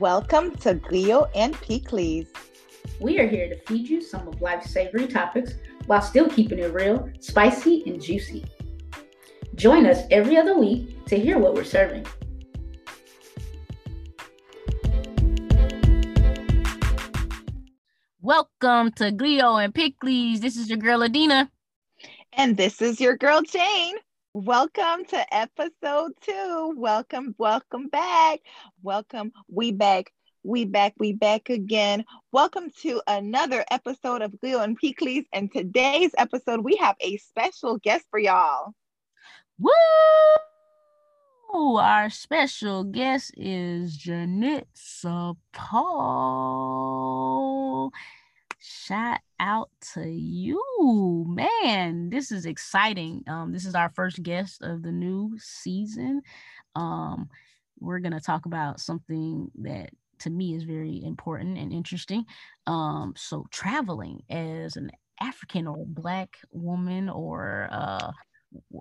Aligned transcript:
Welcome 0.00 0.54
to 0.58 0.76
Griot 0.76 1.28
and 1.34 1.56
Pikliz. 1.56 2.28
We 3.00 3.18
are 3.18 3.26
here 3.26 3.48
to 3.48 3.58
feed 3.62 3.88
you 3.88 4.00
some 4.00 4.28
of 4.28 4.40
life's 4.40 4.70
savory 4.70 5.08
topics 5.08 5.54
while 5.86 6.02
still 6.02 6.28
keeping 6.28 6.60
it 6.60 6.72
real, 6.72 7.10
spicy, 7.18 7.82
and 7.84 8.00
juicy. 8.00 8.44
Join 9.56 9.86
us 9.86 10.04
every 10.12 10.36
other 10.36 10.56
week 10.56 11.04
to 11.06 11.18
hear 11.18 11.36
what 11.36 11.54
we're 11.54 11.64
serving. 11.64 12.06
Welcome 18.20 18.92
to 18.92 19.10
Griot 19.10 19.64
and 19.64 19.74
Pikliz. 19.74 20.38
This 20.40 20.56
is 20.56 20.68
your 20.68 20.78
girl 20.78 21.00
Adena. 21.00 21.48
And 22.34 22.56
this 22.56 22.80
is 22.80 23.00
your 23.00 23.16
girl 23.16 23.42
Jayne. 23.42 23.96
Welcome 24.34 25.06
to 25.06 25.34
episode 25.34 26.12
two. 26.20 26.74
Welcome, 26.76 27.34
welcome 27.38 27.88
back. 27.88 28.40
Welcome. 28.82 29.32
We 29.50 29.72
back. 29.72 30.12
We 30.42 30.66
back. 30.66 30.92
We 30.98 31.14
back 31.14 31.48
again. 31.48 32.04
Welcome 32.30 32.70
to 32.82 33.00
another 33.06 33.64
episode 33.70 34.20
of 34.20 34.32
Griot 34.32 34.62
and 34.64 34.78
Pikliz. 34.78 35.24
And 35.32 35.50
today's 35.50 36.10
episode, 36.18 36.60
we 36.60 36.76
have 36.76 36.96
a 37.00 37.16
special 37.16 37.78
guest 37.78 38.04
for 38.10 38.18
y'all. 38.18 38.74
Woo! 39.58 39.72
Our 41.78 42.10
special 42.10 42.84
guest 42.84 43.32
is 43.34 43.96
Jaynitsa 43.96 45.36
Paul. 45.54 46.68
Shout 48.70 49.20
out 49.40 49.70
to 49.94 50.06
you, 50.06 50.62
man. 51.26 52.10
This 52.10 52.30
is 52.30 52.44
exciting. 52.44 53.24
Um, 53.26 53.50
this 53.50 53.64
is 53.64 53.74
our 53.74 53.88
first 53.88 54.22
guest 54.22 54.62
of 54.62 54.82
the 54.82 54.92
new 54.92 55.38
season. 55.38 56.20
Um, 56.76 57.30
we're 57.80 58.00
gonna 58.00 58.20
talk 58.20 58.44
about 58.44 58.78
something 58.78 59.50
that 59.60 59.90
to 60.18 60.28
me 60.30 60.54
is 60.54 60.64
very 60.64 61.02
important 61.02 61.56
and 61.56 61.72
interesting. 61.72 62.26
Um, 62.66 63.14
so 63.16 63.46
traveling 63.50 64.22
as 64.28 64.76
an 64.76 64.90
African 65.18 65.66
or 65.66 65.86
black 65.86 66.36
woman 66.52 67.08
or 67.08 67.68
uh, 67.72 68.12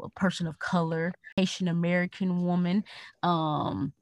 a 0.03 0.09
person 0.15 0.47
of 0.47 0.59
color, 0.59 1.13
Haitian 1.37 1.69
American 1.69 2.43
woman. 2.43 2.83
Um, 3.23 3.93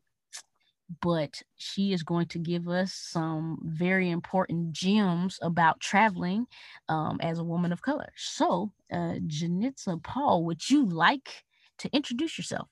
but 1.01 1.41
she 1.55 1.93
is 1.93 2.03
going 2.03 2.27
to 2.27 2.39
give 2.39 2.67
us 2.67 2.93
some 2.93 3.59
very 3.63 4.09
important 4.09 4.71
gems 4.71 5.39
about 5.41 5.79
traveling 5.79 6.45
um, 6.89 7.17
as 7.21 7.39
a 7.39 7.43
woman 7.43 7.71
of 7.71 7.81
color. 7.81 8.11
So, 8.15 8.71
uh, 8.91 9.15
Jaynitsa 9.27 10.03
Paul, 10.03 10.43
would 10.45 10.69
you 10.69 10.85
like 10.85 11.43
to 11.79 11.89
introduce 11.91 12.37
yourself? 12.37 12.67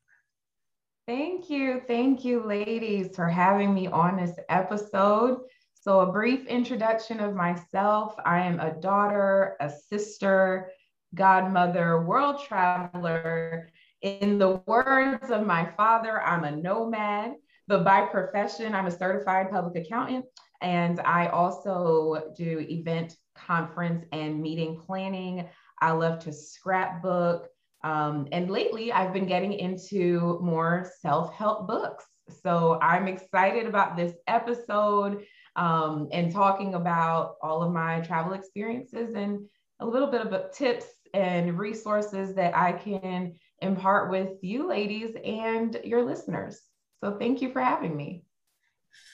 Thank 1.08 1.50
you. 1.50 1.81
Thank 1.86 2.23
you, 2.23 2.45
ladies, 2.45 3.16
for 3.16 3.28
having 3.28 3.73
me 3.73 3.88
on 3.88 4.17
this 4.17 4.38
episode. 4.48 5.42
So, 5.73 6.00
a 6.00 6.11
brief 6.11 6.45
introduction 6.48 7.20
of 7.20 7.36
myself 7.36 8.16
I 8.25 8.39
am 8.39 8.59
a 8.59 8.73
daughter, 8.80 9.58
a 9.59 9.70
sister, 9.70 10.72
godmother, 11.14 12.03
world 12.03 12.42
traveler. 12.48 13.70
In 14.02 14.38
the 14.38 14.61
words 14.66 15.30
of 15.30 15.45
my 15.45 15.66
father, 15.77 16.22
I'm 16.22 16.44
a 16.44 16.52
nomad. 16.52 17.33
But 17.67 17.83
by 17.83 18.02
profession, 18.08 18.75
I'm 18.75 18.88
a 18.88 18.92
certified 18.92 19.50
public 19.50 19.86
accountant, 19.86 20.25
and 20.61 21.00
I 21.02 21.28
also 21.28 22.31
do 22.36 22.66
event, 22.70 23.16
conference, 23.36 24.05
and 24.11 24.42
meeting 24.42 24.81
planning. 24.86 25.47
I 25.81 25.92
love 25.92 26.20
to 26.20 26.33
scrapbook. 26.33 27.47
Um, 27.83 28.28
and 28.31 28.50
lately, 28.50 28.92
I've 28.92 29.14
been 29.14 29.28
getting 29.28 29.53
into 29.53 30.39
more 30.42 30.92
self 31.02 31.33
help 31.33 31.67
books. 31.67 32.05
So 32.42 32.80
I'm 32.81 33.08
excited 33.08 33.66
about 33.66 33.98
this 33.98 34.14
episode 34.27 35.25
um, 35.55 36.08
and 36.11 36.31
talking 36.31 36.75
about 36.75 37.36
all 37.42 37.61
of 37.61 37.73
my 37.73 38.00
travel 38.02 38.33
experiences 38.33 39.14
and 39.14 39.45
a 39.80 39.86
little 39.86 40.09
bit 40.09 40.21
of 40.21 40.52
tips 40.54 40.86
and 41.14 41.58
resources 41.58 42.33
that 42.36 42.55
I 42.55 42.71
can 42.71 43.36
impart 43.61 44.09
with 44.09 44.38
you 44.42 44.67
ladies 44.67 45.15
and 45.23 45.80
your 45.83 46.04
listeners. 46.04 46.61
So 47.03 47.17
thank 47.19 47.41
you 47.41 47.52
for 47.52 47.59
having 47.61 47.97
me. 47.97 48.23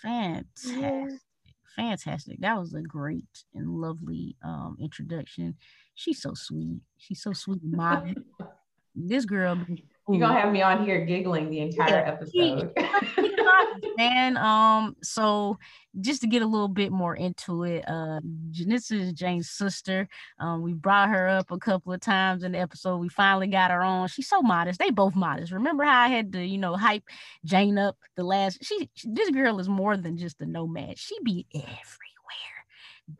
Fantastic. 0.03 0.77
Yeah. 0.79 1.07
Fantastic. 1.75 2.39
That 2.39 2.59
was 2.59 2.75
a 2.75 2.81
great 2.81 3.25
and 3.55 3.67
lovely 3.67 4.35
um, 4.43 4.77
introduction. 4.79 5.55
She's 5.95 6.21
so 6.21 6.33
sweet. 6.35 6.81
She's 6.97 7.23
so 7.23 7.33
sweet. 7.33 7.63
My 7.63 8.13
this 8.95 9.25
girl 9.25 9.57
you're 10.07 10.19
gonna 10.19 10.39
have 10.39 10.51
me 10.51 10.61
on 10.61 10.85
here 10.85 11.03
giggling 11.03 11.49
the 11.49 11.61
entire 11.61 12.01
yeah, 12.01 12.11
episode. 12.11 12.73
and 13.99 14.37
um, 14.37 14.95
so 15.01 15.57
just 15.99 16.21
to 16.21 16.27
get 16.27 16.41
a 16.41 16.47
little 16.47 16.67
bit 16.67 16.91
more 16.91 17.15
into 17.15 17.63
it, 17.63 17.83
uh 17.87 18.19
Jaynitsa 18.51 18.99
is 18.99 19.13
Jayne's 19.13 19.49
sister. 19.49 20.07
Um, 20.39 20.61
we 20.61 20.73
brought 20.73 21.09
her 21.09 21.27
up 21.27 21.51
a 21.51 21.57
couple 21.57 21.93
of 21.93 21.99
times 22.01 22.43
in 22.43 22.51
the 22.53 22.59
episode. 22.59 22.97
We 22.97 23.09
finally 23.09 23.47
got 23.47 23.71
her 23.71 23.81
on. 23.81 24.07
She's 24.07 24.27
so 24.27 24.41
modest. 24.41 24.79
They 24.79 24.91
both 24.91 25.15
modest. 25.15 25.51
Remember 25.51 25.83
how 25.83 26.01
I 26.01 26.07
had 26.07 26.33
to, 26.33 26.45
you 26.45 26.57
know, 26.57 26.75
hype 26.75 27.03
Jayne 27.45 27.77
up 27.77 27.97
the 28.15 28.23
last 28.23 28.63
she, 28.63 28.89
she 28.93 29.09
this 29.11 29.29
girl 29.31 29.59
is 29.59 29.69
more 29.69 29.97
than 29.97 30.17
just 30.17 30.41
a 30.41 30.45
nomad. 30.45 30.97
She 30.97 31.15
be 31.23 31.45
everywhere 31.53 32.05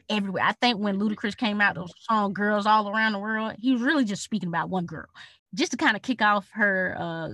everywhere. 0.10 0.44
I 0.44 0.54
think 0.54 0.80
when 0.80 1.00
Ludacris 1.00 1.36
came 1.36 1.62
out, 1.62 1.76
those 1.76 1.92
song 2.10 2.34
"Girls 2.34 2.66
All 2.66 2.90
Around 2.90 3.14
the 3.14 3.20
World," 3.20 3.56
he 3.58 3.74
was 3.74 3.82
really 3.82 4.06
just 4.06 4.24
speaking 4.24 4.50
about 4.50 4.70
one 4.70 4.86
girl 4.86 5.08
just 5.56 5.72
to 5.72 5.78
kind 5.78 5.96
of 5.96 6.02
kick 6.02 6.22
off 6.22 6.48
her 6.54 6.96
uh 7.00 7.30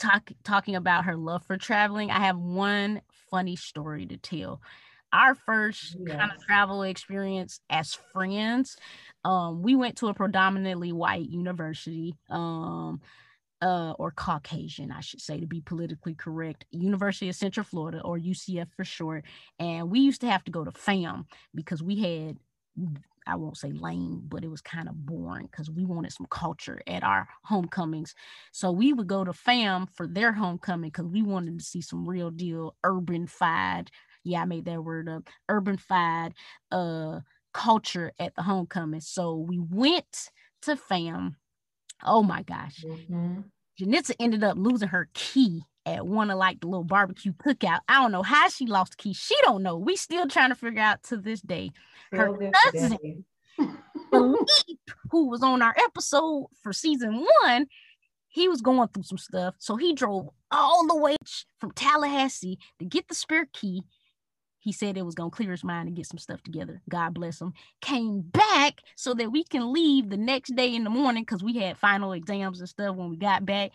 talk 0.00 0.30
talking 0.44 0.74
about 0.74 1.04
her 1.04 1.16
love 1.16 1.44
for 1.46 1.56
traveling, 1.56 2.10
I 2.10 2.20
have 2.20 2.38
one 2.38 3.02
funny 3.30 3.56
story 3.56 4.06
to 4.06 4.16
tell. 4.16 4.60
Our 5.12 5.34
first 5.34 5.96
yes. 6.06 6.16
kind 6.16 6.32
of 6.32 6.40
travel 6.44 6.82
experience 6.82 7.60
as 7.68 7.98
friends, 8.12 8.76
um, 9.24 9.62
we 9.62 9.74
went 9.74 9.96
to 9.96 10.08
a 10.08 10.14
predominantly 10.14 10.92
white 10.92 11.28
university, 11.28 12.14
um, 12.28 13.00
uh, 13.60 13.92
or 13.98 14.12
Caucasian, 14.12 14.92
I 14.92 15.00
should 15.00 15.20
say, 15.20 15.40
to 15.40 15.46
be 15.46 15.60
politically 15.60 16.14
correct, 16.14 16.64
University 16.70 17.28
of 17.28 17.34
Central 17.34 17.64
Florida, 17.64 18.00
or 18.02 18.18
UCF 18.18 18.68
for 18.76 18.84
short. 18.84 19.24
And 19.58 19.90
we 19.90 20.00
used 20.00 20.20
to 20.22 20.30
have 20.30 20.44
to 20.44 20.50
go 20.50 20.64
to 20.64 20.70
FAM 20.70 21.26
because 21.54 21.82
we 21.82 22.00
had 22.00 22.38
I 23.30 23.36
won't 23.36 23.56
say 23.56 23.72
lame, 23.72 24.22
but 24.28 24.44
it 24.44 24.50
was 24.50 24.60
kind 24.60 24.88
of 24.88 25.06
boring 25.06 25.48
because 25.50 25.70
we 25.70 25.84
wanted 25.84 26.12
some 26.12 26.26
culture 26.30 26.82
at 26.86 27.04
our 27.04 27.28
homecomings. 27.44 28.14
So 28.52 28.72
we 28.72 28.92
would 28.92 29.06
go 29.06 29.24
to 29.24 29.32
fam 29.32 29.86
for 29.86 30.06
their 30.06 30.32
homecoming 30.32 30.90
because 30.90 31.06
we 31.06 31.22
wanted 31.22 31.58
to 31.58 31.64
see 31.64 31.80
some 31.80 32.08
real 32.08 32.30
deal 32.30 32.74
urban 32.84 33.26
fied. 33.26 33.90
Yeah, 34.24 34.42
I 34.42 34.44
made 34.46 34.64
that 34.66 34.82
word 34.82 35.08
up. 35.08 35.28
Urban 35.48 35.76
fied 35.76 36.34
uh 36.72 37.20
culture 37.52 38.12
at 38.18 38.34
the 38.34 38.42
homecoming. 38.42 39.00
So 39.00 39.36
we 39.36 39.58
went 39.58 40.30
to 40.62 40.76
fam. 40.76 41.36
Oh 42.04 42.22
my 42.22 42.42
gosh. 42.42 42.84
Mm-hmm. 42.84 43.40
Jaynitsa 43.80 44.14
ended 44.18 44.44
up 44.44 44.56
losing 44.58 44.88
her 44.88 45.08
key 45.14 45.62
at 45.90 46.06
one 46.06 46.30
of 46.30 46.38
like 46.38 46.60
the 46.60 46.66
little 46.66 46.84
barbecue 46.84 47.32
cookout. 47.32 47.80
I 47.88 48.02
don't 48.02 48.12
know 48.12 48.22
how 48.22 48.48
she 48.48 48.66
lost 48.66 48.92
the 48.92 48.96
key. 48.96 49.12
She 49.12 49.34
don't 49.42 49.62
know. 49.62 49.76
We 49.76 49.96
still 49.96 50.28
trying 50.28 50.50
to 50.50 50.54
figure 50.54 50.80
out 50.80 51.02
to 51.04 51.16
this 51.16 51.40
day. 51.40 51.70
Her 52.12 52.36
cousin, 52.72 53.24
who 54.10 55.28
was 55.28 55.42
on 55.42 55.62
our 55.62 55.74
episode 55.78 56.46
for 56.62 56.72
season 56.72 57.24
one, 57.42 57.66
he 58.28 58.48
was 58.48 58.62
going 58.62 58.88
through 58.88 59.02
some 59.04 59.18
stuff. 59.18 59.54
So 59.58 59.76
he 59.76 59.94
drove 59.94 60.28
all 60.50 60.86
the 60.86 60.96
way 60.96 61.16
from 61.58 61.72
Tallahassee 61.72 62.58
to 62.78 62.84
get 62.84 63.08
the 63.08 63.14
spare 63.14 63.46
key. 63.52 63.82
He 64.60 64.72
said 64.72 64.96
it 64.96 65.06
was 65.06 65.14
gonna 65.14 65.30
clear 65.30 65.50
his 65.50 65.64
mind 65.64 65.88
and 65.88 65.96
get 65.96 66.06
some 66.06 66.18
stuff 66.18 66.42
together. 66.42 66.82
God 66.88 67.14
bless 67.14 67.40
him. 67.40 67.54
Came 67.80 68.20
back 68.20 68.80
so 68.94 69.14
that 69.14 69.32
we 69.32 69.42
can 69.42 69.72
leave 69.72 70.10
the 70.10 70.18
next 70.18 70.54
day 70.54 70.74
in 70.74 70.84
the 70.84 70.90
morning 70.90 71.22
because 71.22 71.42
we 71.42 71.56
had 71.56 71.78
final 71.78 72.12
exams 72.12 72.60
and 72.60 72.68
stuff 72.68 72.94
when 72.94 73.10
we 73.10 73.16
got 73.16 73.46
back. 73.46 73.70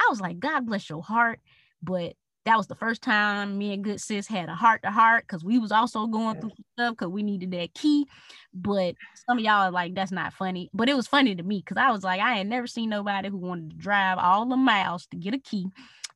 I 0.00 0.06
was 0.08 0.20
like, 0.20 0.38
God 0.38 0.66
bless 0.66 0.88
your 0.88 1.02
heart. 1.02 1.40
But 1.82 2.14
that 2.44 2.56
was 2.56 2.66
the 2.66 2.74
first 2.74 3.02
time 3.02 3.58
me 3.58 3.74
and 3.74 3.84
good 3.84 4.00
sis 4.00 4.26
had 4.26 4.48
a 4.48 4.54
heart 4.54 4.82
to 4.82 4.90
heart 4.90 5.24
because 5.24 5.44
we 5.44 5.58
was 5.58 5.70
also 5.70 6.06
going 6.06 6.40
through 6.40 6.52
stuff 6.74 6.96
because 6.96 7.08
we 7.08 7.22
needed 7.22 7.50
that 7.50 7.74
key. 7.74 8.06
But 8.54 8.94
some 9.26 9.38
of 9.38 9.44
y'all 9.44 9.68
are 9.68 9.70
like, 9.70 9.94
that's 9.94 10.12
not 10.12 10.32
funny. 10.32 10.70
But 10.72 10.88
it 10.88 10.96
was 10.96 11.06
funny 11.06 11.34
to 11.34 11.42
me 11.42 11.58
because 11.58 11.76
I 11.76 11.90
was 11.90 12.02
like, 12.02 12.20
I 12.20 12.36
had 12.36 12.46
never 12.46 12.66
seen 12.66 12.88
nobody 12.88 13.28
who 13.28 13.36
wanted 13.36 13.70
to 13.70 13.76
drive 13.76 14.16
all 14.18 14.46
the 14.46 14.56
miles 14.56 15.06
to 15.08 15.16
get 15.18 15.34
a 15.34 15.38
key. 15.38 15.66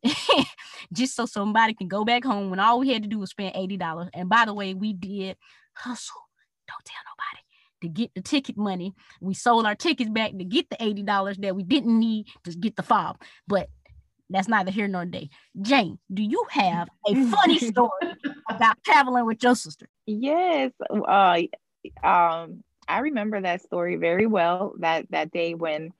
just 0.92 1.14
so 1.14 1.26
somebody 1.26 1.74
can 1.74 1.86
go 1.86 2.04
back 2.04 2.24
home 2.24 2.50
when 2.50 2.58
all 2.58 2.80
we 2.80 2.88
had 2.88 3.02
to 3.02 3.08
do 3.08 3.18
was 3.18 3.30
spend 3.30 3.54
$80. 3.54 4.08
And 4.14 4.28
by 4.28 4.44
the 4.46 4.54
way, 4.54 4.74
we 4.74 4.94
did 4.94 5.36
hustle. 5.74 6.28
Don't 6.66 6.84
tell 6.84 7.02
nobody 7.04 7.42
to 7.82 7.88
get 7.88 8.14
the 8.14 8.22
ticket 8.22 8.56
money. 8.56 8.94
We 9.20 9.34
sold 9.34 9.66
our 9.66 9.74
tickets 9.74 10.10
back 10.10 10.30
to 10.32 10.44
get 10.44 10.70
the 10.70 10.76
$80 10.76 11.42
that 11.42 11.54
we 11.54 11.62
didn't 11.62 11.98
need 11.98 12.26
to 12.44 12.52
get 12.52 12.76
the 12.76 12.82
fob. 12.82 13.20
But 13.46 13.68
that's 14.32 14.48
neither 14.48 14.70
here 14.70 14.88
nor 14.88 15.04
there. 15.06 15.28
Jayne, 15.60 15.98
do 16.12 16.22
you 16.22 16.44
have 16.50 16.88
a 17.06 17.14
funny 17.30 17.58
story 17.58 18.14
about 18.48 18.82
traveling 18.84 19.26
with 19.26 19.42
your 19.42 19.54
sister? 19.54 19.86
Yes. 20.06 20.72
Uh, 20.90 21.42
um, 22.02 22.62
I 22.88 22.98
remember 23.00 23.40
that 23.40 23.62
story 23.62 23.96
very 23.96 24.26
well. 24.26 24.74
That 24.78 25.06
that 25.10 25.30
day 25.30 25.54
when 25.54 25.92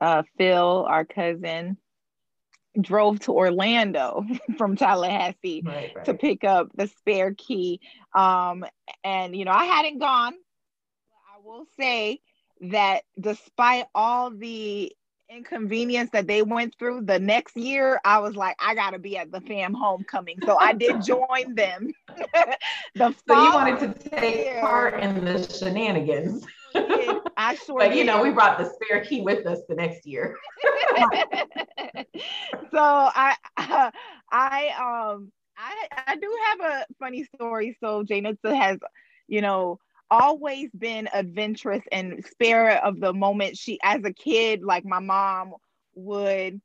uh, 0.00 0.22
Phil, 0.38 0.86
our 0.88 1.04
cousin, 1.04 1.76
drove 2.80 3.20
to 3.20 3.32
Orlando 3.32 4.24
from 4.58 4.76
Tallahassee 4.76 5.62
right, 5.64 5.92
right. 5.94 6.04
to 6.04 6.14
pick 6.14 6.44
up 6.44 6.68
the 6.74 6.88
spare 6.88 7.34
key. 7.34 7.80
Um, 8.14 8.64
and 9.04 9.34
you 9.34 9.44
know, 9.44 9.52
I 9.52 9.64
hadn't 9.64 9.98
gone. 9.98 10.34
I 11.34 11.38
will 11.44 11.66
say 11.78 12.20
that 12.60 13.02
despite 13.20 13.86
all 13.94 14.30
the 14.30 14.92
inconvenience 15.28 16.10
that 16.12 16.26
they 16.26 16.42
went 16.42 16.74
through 16.78 17.02
the 17.02 17.18
next 17.18 17.56
year, 17.56 18.00
I 18.04 18.18
was 18.18 18.36
like, 18.36 18.56
I 18.60 18.74
gotta 18.74 18.98
be 18.98 19.16
at 19.16 19.30
the 19.30 19.40
fam 19.40 19.74
homecoming. 19.74 20.38
So 20.44 20.56
I 20.56 20.72
did 20.72 21.02
join 21.02 21.54
them. 21.54 21.92
the 22.94 23.14
so 23.28 23.34
you 23.34 23.52
wanted 23.52 23.80
to 23.80 24.10
take 24.10 24.44
year, 24.46 24.60
part 24.60 25.00
in 25.00 25.24
the 25.24 25.46
shenanigans. 25.48 26.46
I 27.36 27.54
sure 27.54 27.78
but 27.78 27.94
you 27.96 28.04
know, 28.04 28.22
we 28.22 28.30
brought 28.30 28.58
the 28.58 28.64
spare 28.64 29.04
key 29.04 29.20
with 29.20 29.46
us 29.46 29.60
the 29.68 29.74
next 29.74 30.06
year. 30.06 30.36
so 32.70 32.80
I 32.80 33.36
uh, 33.56 33.90
I 34.30 35.12
um 35.14 35.32
I 35.56 35.88
I 36.06 36.16
do 36.16 36.38
have 36.46 36.60
a 36.60 36.86
funny 36.98 37.24
story. 37.34 37.76
So 37.80 38.04
Jaynitsa 38.04 38.54
has, 38.54 38.78
you 39.28 39.40
know, 39.40 39.78
always 40.10 40.70
been 40.76 41.08
adventurous 41.12 41.82
and 41.92 42.24
spirit 42.24 42.80
of 42.82 43.00
the 43.00 43.12
moment. 43.12 43.56
She 43.56 43.78
as 43.82 44.04
a 44.04 44.12
kid 44.12 44.62
like 44.62 44.84
my 44.84 45.00
mom 45.00 45.54
would 45.94 46.60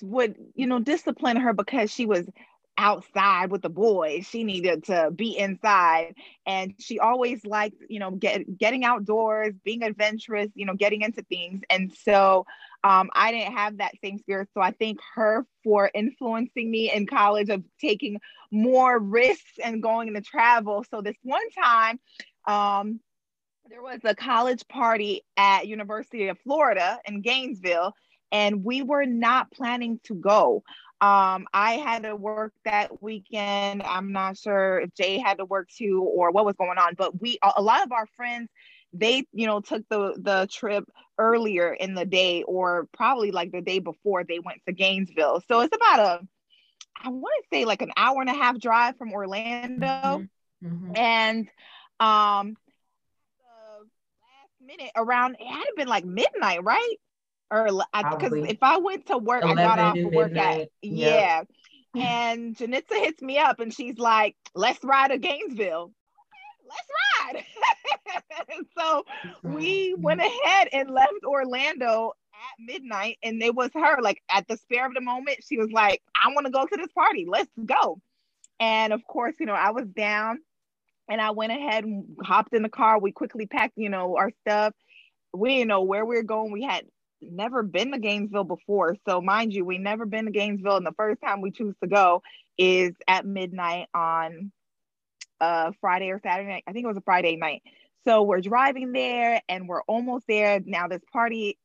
would 0.00 0.36
you 0.54 0.66
know 0.66 0.78
discipline 0.78 1.36
her 1.36 1.52
because 1.52 1.90
she 1.90 2.06
was 2.06 2.26
outside 2.78 3.50
with 3.50 3.62
the 3.62 3.68
boys. 3.68 4.26
She 4.26 4.44
needed 4.44 4.84
to 4.84 5.10
be 5.14 5.36
inside. 5.36 6.14
And 6.46 6.74
she 6.78 6.98
always 6.98 7.44
liked 7.44 7.76
you 7.88 7.98
know 7.98 8.10
get, 8.12 8.56
getting 8.58 8.84
outdoors 8.84 9.54
being 9.64 9.82
adventurous 9.82 10.48
you 10.54 10.66
know 10.66 10.74
getting 10.74 11.02
into 11.02 11.22
things. 11.22 11.62
And 11.70 11.92
so 11.92 12.46
um, 12.84 13.10
I 13.14 13.30
didn't 13.30 13.54
have 13.54 13.78
that 13.78 13.94
same 14.02 14.18
spirit. 14.18 14.48
So 14.54 14.60
I 14.60 14.72
thank 14.72 14.98
her 15.14 15.46
for 15.62 15.90
influencing 15.94 16.70
me 16.70 16.92
in 16.92 17.06
college 17.06 17.48
of 17.48 17.62
taking 17.80 18.20
more 18.50 18.98
risks 18.98 19.52
and 19.62 19.82
going 19.82 20.08
into 20.08 20.20
travel. 20.20 20.84
So 20.90 21.00
this 21.00 21.16
one 21.22 21.48
time, 21.50 22.00
um, 22.46 23.00
there 23.68 23.82
was 23.82 24.00
a 24.04 24.14
college 24.14 24.66
party 24.68 25.22
at 25.36 25.68
University 25.68 26.28
of 26.28 26.38
Florida 26.40 26.98
in 27.06 27.22
Gainesville, 27.22 27.94
and 28.32 28.64
we 28.64 28.82
were 28.82 29.06
not 29.06 29.52
planning 29.52 30.00
to 30.04 30.14
go. 30.14 30.64
Um, 31.00 31.46
I 31.52 31.74
had 31.74 32.02
to 32.02 32.14
work 32.14 32.52
that 32.64 33.02
weekend. 33.02 33.82
I'm 33.82 34.12
not 34.12 34.36
sure 34.36 34.80
if 34.80 34.94
Jay 34.94 35.18
had 35.18 35.38
to 35.38 35.44
work 35.44 35.68
too 35.68 36.02
or 36.02 36.30
what 36.30 36.44
was 36.44 36.56
going 36.56 36.78
on, 36.78 36.94
but 36.96 37.20
we 37.20 37.38
a 37.42 37.62
lot 37.62 37.84
of 37.84 37.92
our 37.92 38.06
friends 38.16 38.48
they 38.92 39.26
you 39.32 39.46
know 39.46 39.60
took 39.60 39.88
the 39.88 40.14
the 40.18 40.48
trip 40.50 40.84
earlier 41.18 41.72
in 41.72 41.94
the 41.94 42.04
day 42.04 42.42
or 42.42 42.88
probably 42.92 43.30
like 43.30 43.52
the 43.52 43.60
day 43.60 43.78
before 43.78 44.24
they 44.24 44.38
went 44.38 44.60
to 44.66 44.72
Gainesville. 44.72 45.42
So 45.48 45.60
it's 45.60 45.74
about 45.74 46.00
a 46.00 46.26
I 47.04 47.08
want 47.08 47.34
to 47.42 47.56
say 47.56 47.64
like 47.64 47.82
an 47.82 47.92
hour 47.96 48.20
and 48.20 48.30
a 48.30 48.34
half 48.34 48.58
drive 48.58 48.96
from 48.96 49.12
Orlando. 49.12 49.86
Mm-hmm. 49.86 50.66
Mm-hmm. 50.66 50.96
And 50.96 51.48
um 52.00 52.56
the 53.38 53.84
last 54.20 54.60
minute 54.64 54.92
around 54.96 55.36
it 55.40 55.46
had 55.46 55.74
been 55.76 55.88
like 55.88 56.04
midnight, 56.04 56.62
right? 56.62 56.96
Or 57.50 57.66
because 57.66 58.32
if 58.32 58.62
I 58.62 58.78
went 58.78 59.06
to 59.06 59.18
work, 59.18 59.44
I 59.44 59.54
got 59.54 59.78
off 59.78 59.98
of 59.98 60.12
work 60.12 60.36
at 60.36 60.68
yeah. 60.80 61.42
And 61.94 62.56
Jaynitsa 62.56 62.94
hits 62.94 63.20
me 63.20 63.36
up 63.36 63.60
and 63.60 63.70
she's 63.70 63.98
like, 63.98 64.34
let's 64.54 64.82
ride 64.82 65.08
to 65.08 65.18
Gainesville 65.18 65.92
Okay, 65.92 66.66
let's 66.70 66.88
ride. 67.34 67.44
so 68.78 69.04
we 69.42 69.94
went 69.98 70.20
ahead 70.20 70.68
and 70.72 70.90
left 70.90 71.24
Orlando 71.24 72.12
at 72.34 72.64
midnight, 72.64 73.18
and 73.22 73.42
it 73.42 73.54
was 73.54 73.70
her. 73.74 74.00
Like 74.00 74.22
at 74.30 74.46
the 74.48 74.56
spare 74.56 74.86
of 74.86 74.94
the 74.94 75.00
moment, 75.00 75.38
she 75.46 75.56
was 75.56 75.70
like, 75.70 76.02
"I 76.14 76.32
want 76.32 76.46
to 76.46 76.52
go 76.52 76.66
to 76.66 76.76
this 76.76 76.92
party. 76.92 77.26
Let's 77.28 77.50
go." 77.64 78.00
And 78.60 78.92
of 78.92 79.04
course, 79.06 79.34
you 79.40 79.46
know, 79.46 79.54
I 79.54 79.70
was 79.70 79.86
down, 79.86 80.38
and 81.08 81.20
I 81.20 81.30
went 81.30 81.52
ahead 81.52 81.84
and 81.84 82.04
hopped 82.22 82.54
in 82.54 82.62
the 82.62 82.68
car. 82.68 82.98
We 82.98 83.12
quickly 83.12 83.46
packed, 83.46 83.74
you 83.76 83.88
know, 83.88 84.16
our 84.16 84.30
stuff. 84.42 84.74
We 85.34 85.56
didn't 85.56 85.68
know 85.68 85.82
where 85.82 86.04
we 86.04 86.16
were 86.16 86.22
going. 86.22 86.52
We 86.52 86.62
had 86.62 86.84
never 87.20 87.62
been 87.62 87.92
to 87.92 87.98
Gainesville 87.98 88.44
before. 88.44 88.96
So 89.08 89.20
mind 89.20 89.52
you, 89.52 89.64
we 89.64 89.78
never 89.78 90.06
been 90.06 90.26
to 90.26 90.30
Gainesville. 90.30 90.76
And 90.76 90.86
the 90.86 90.92
first 90.92 91.20
time 91.20 91.40
we 91.40 91.50
choose 91.50 91.74
to 91.82 91.88
go 91.88 92.22
is 92.58 92.92
at 93.08 93.24
midnight 93.24 93.88
on 93.94 94.52
uh, 95.40 95.72
Friday 95.80 96.10
or 96.10 96.20
Saturday 96.22 96.48
night. 96.48 96.64
I 96.66 96.72
think 96.72 96.84
it 96.84 96.88
was 96.88 96.96
a 96.96 97.02
Friday 97.02 97.36
night. 97.36 97.62
So 98.04 98.22
we're 98.22 98.40
driving 98.40 98.92
there 98.92 99.40
and 99.48 99.68
we're 99.68 99.82
almost 99.82 100.26
there. 100.26 100.60
Now, 100.64 100.88
this 100.88 101.02
party, 101.12 101.58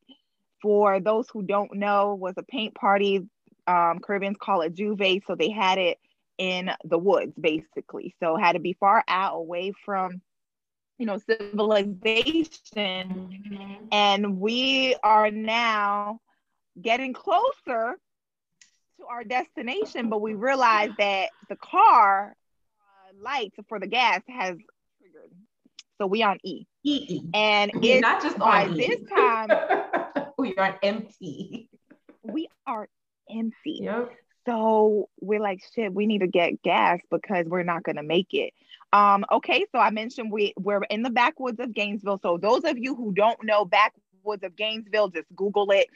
for 0.62 1.00
those 1.00 1.28
who 1.32 1.42
don't 1.42 1.76
know, 1.76 2.14
was 2.14 2.36
a 2.38 2.44
paint 2.44 2.76
party. 2.76 3.28
Um, 3.66 4.00
Caribbeans 4.00 4.38
call 4.40 4.62
it 4.62 4.76
J'ouvert. 4.76 5.24
So 5.26 5.36
they 5.36 5.50
had 5.50 5.78
it 5.80 5.98
in 6.38 6.72
the 6.84 6.98
woods, 6.98 7.34
basically. 7.40 8.14
So 8.20 8.36
had 8.38 8.54
to 8.54 8.60
be 8.60 8.74
far 8.80 9.04
out 9.08 9.36
away 9.36 9.74
from, 9.84 10.22
you 11.00 11.08
know, 11.08 11.18
civilization. 11.18 12.50
Mm-hmm. 12.76 13.86
And 13.92 14.40
we 14.40 14.96
are 15.04 15.32
now 15.32 16.20
getting 16.80 17.14
closer 17.14 17.98
to 19.00 19.06
our 19.10 19.24
destination, 19.24 20.10
but 20.10 20.22
we 20.22 20.36
realized 20.36 20.94
that 21.00 21.30
the 21.50 21.56
car 21.56 22.36
lights 23.24 23.58
for 23.68 23.80
the 23.80 23.88
gas 23.88 24.22
has. 24.28 24.58
So 25.98 26.08
we 26.08 26.24
on 26.24 26.38
E. 26.44 26.66
E. 26.84 27.22
And 27.34 27.72
it's 27.82 28.02
not 28.02 28.22
just 28.22 28.38
by 28.38 28.66
on 28.66 28.78
this 28.78 29.00
time 29.10 29.50
we 30.38 30.56
are 30.56 30.78
empty. 30.84 31.70
We 32.24 32.50
are 32.66 32.88
empty. 33.30 33.80
Yep. 33.82 34.12
So 34.46 35.10
we're 35.20 35.42
like, 35.42 35.62
shit, 35.76 35.94
we 35.94 36.06
need 36.06 36.20
to 36.20 36.28
get 36.28 36.62
gas 36.62 37.00
because 37.12 37.46
we're 37.48 37.64
not 37.64 37.84
gonna 37.84 38.04
make 38.04 38.34
it. 38.34 38.54
Um, 38.94 39.26
okay, 39.32 39.66
so 39.74 39.80
I 39.80 39.90
mentioned 39.90 40.32
we 40.32 40.54
we're 40.58 40.84
in 40.84 41.04
the 41.04 41.10
backwoods 41.10 41.60
of 41.60 41.74
Gainesville. 41.74 42.20
So 42.22 42.38
those 42.38 42.64
of 42.64 42.78
you 42.78 42.96
who 42.96 43.12
don't 43.12 43.44
know 43.44 43.66
backwoods 43.66 44.44
of 44.44 44.56
Gainesville, 44.56 45.10
just 45.10 45.28
Google 45.36 45.72
it. 45.72 45.88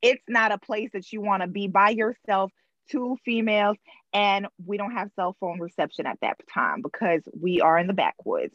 It's 0.00 0.22
not 0.28 0.52
a 0.52 0.58
place 0.58 0.90
that 0.94 1.12
you 1.12 1.20
want 1.20 1.42
to 1.42 1.48
be 1.48 1.66
by 1.66 1.90
yourself 1.90 2.52
two 2.90 3.18
females, 3.24 3.76
and 4.12 4.46
we 4.64 4.76
don't 4.76 4.92
have 4.92 5.10
cell 5.16 5.36
phone 5.40 5.60
reception 5.60 6.06
at 6.06 6.18
that 6.22 6.36
time 6.52 6.82
because 6.82 7.22
we 7.38 7.60
are 7.60 7.78
in 7.78 7.86
the 7.86 7.92
backwoods. 7.92 8.54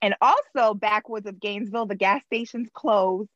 And 0.00 0.14
also, 0.20 0.74
backwoods 0.74 1.26
of 1.26 1.40
Gainesville, 1.40 1.86
the 1.86 1.94
gas 1.94 2.22
stations 2.26 2.68
close 2.72 3.26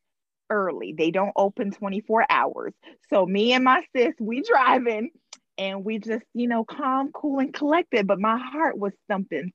early. 0.49 0.93
They 0.97 1.11
don't 1.11 1.33
open 1.35 1.71
24 1.71 2.25
hours. 2.29 2.73
So 3.09 3.25
me 3.25 3.53
and 3.53 3.63
my 3.63 3.83
sis, 3.95 4.13
we 4.19 4.41
driving 4.41 5.11
and 5.57 5.85
we 5.85 5.99
just, 5.99 6.25
you 6.33 6.47
know, 6.47 6.63
calm, 6.63 7.11
cool, 7.13 7.39
and 7.39 7.53
collected. 7.53 8.07
But 8.07 8.19
my 8.19 8.37
heart 8.37 8.77
was 8.77 8.93
thumping. 9.07 9.51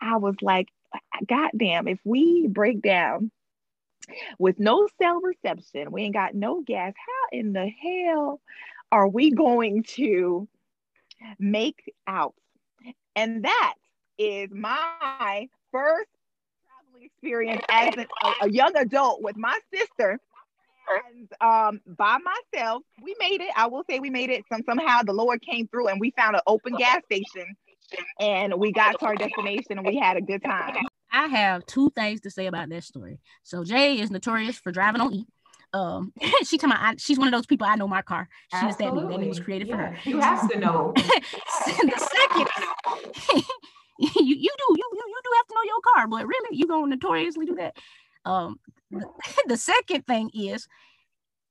I 0.00 0.18
was 0.18 0.36
like, 0.40 0.68
God 1.26 1.50
damn, 1.56 1.88
if 1.88 1.98
we 2.04 2.46
break 2.46 2.80
down 2.80 3.30
with 4.38 4.58
no 4.58 4.88
cell 5.02 5.20
reception, 5.20 5.90
we 5.90 6.02
ain't 6.02 6.14
got 6.14 6.34
no 6.34 6.62
gas, 6.62 6.92
how 6.96 7.38
in 7.38 7.52
the 7.52 7.68
hell 7.68 8.40
are 8.92 9.08
we 9.08 9.32
going 9.32 9.82
to 9.82 10.48
make 11.38 11.92
out? 12.06 12.34
And 13.14 13.44
that 13.44 13.74
is 14.18 14.50
my 14.50 15.48
first 15.72 16.08
traveling 16.66 17.04
experience 17.04 17.62
as 17.68 17.94
a, 17.96 18.46
a 18.46 18.50
young 18.50 18.76
adult 18.76 19.22
with 19.22 19.36
my 19.36 19.58
sister 19.72 20.18
and 20.88 21.28
um, 21.40 21.80
by 21.86 22.18
myself. 22.18 22.82
We 23.02 23.16
made 23.18 23.40
it. 23.40 23.50
I 23.56 23.66
will 23.66 23.84
say 23.88 24.00
we 24.00 24.10
made 24.10 24.30
it. 24.30 24.44
Some 24.52 24.62
somehow 24.68 25.02
the 25.02 25.12
Lord 25.12 25.42
came 25.42 25.66
through 25.68 25.88
and 25.88 26.00
we 26.00 26.12
found 26.16 26.36
an 26.36 26.42
open 26.46 26.74
gas 26.76 27.02
station 27.04 27.56
and 28.20 28.54
we 28.54 28.72
got 28.72 28.98
to 29.00 29.06
our 29.06 29.16
destination 29.16 29.78
and 29.78 29.86
we 29.86 29.96
had 29.96 30.16
a 30.16 30.20
good 30.20 30.42
time. 30.42 30.76
I 31.12 31.28
have 31.28 31.64
two 31.66 31.90
things 31.90 32.20
to 32.22 32.30
say 32.30 32.46
about 32.46 32.68
that 32.68 32.84
story. 32.84 33.20
So 33.42 33.64
Jay 33.64 33.98
is 34.00 34.10
notorious 34.10 34.58
for 34.58 34.72
driving 34.72 35.00
on 35.00 35.14
E 35.14 35.26
um 35.76 36.12
she 36.44 36.58
told 36.58 36.72
me 36.72 36.76
she's 36.98 37.18
one 37.18 37.28
of 37.28 37.32
those 37.32 37.46
people 37.46 37.66
I 37.66 37.76
know 37.76 37.88
my 37.88 38.02
car. 38.02 38.28
She's 38.52 38.62
Absolutely. 38.62 38.86
that 38.86 38.94
name. 38.94 39.10
That 39.10 39.20
name 39.20 39.28
was 39.28 39.40
created 39.40 39.68
yeah. 39.68 39.76
for 39.76 39.82
her. 39.82 39.98
You 40.04 40.20
have 40.20 40.50
to 40.50 40.58
know. 40.58 40.92
the 40.96 42.08
second 42.14 42.48
you 43.98 44.10
you 44.24 44.50
do 44.58 44.66
you, 44.70 44.88
you 44.92 45.04
you 45.06 45.20
do 45.24 45.30
have 45.36 45.46
to 45.46 45.54
know 45.54 45.64
your 45.64 45.80
car, 45.94 46.08
but 46.08 46.26
really 46.26 46.56
you 46.56 46.66
gonna 46.66 46.86
notoriously 46.86 47.46
do 47.46 47.54
that. 47.56 47.76
Um 48.24 48.58
the, 48.90 49.06
the 49.48 49.56
second 49.56 50.06
thing 50.06 50.30
is 50.34 50.66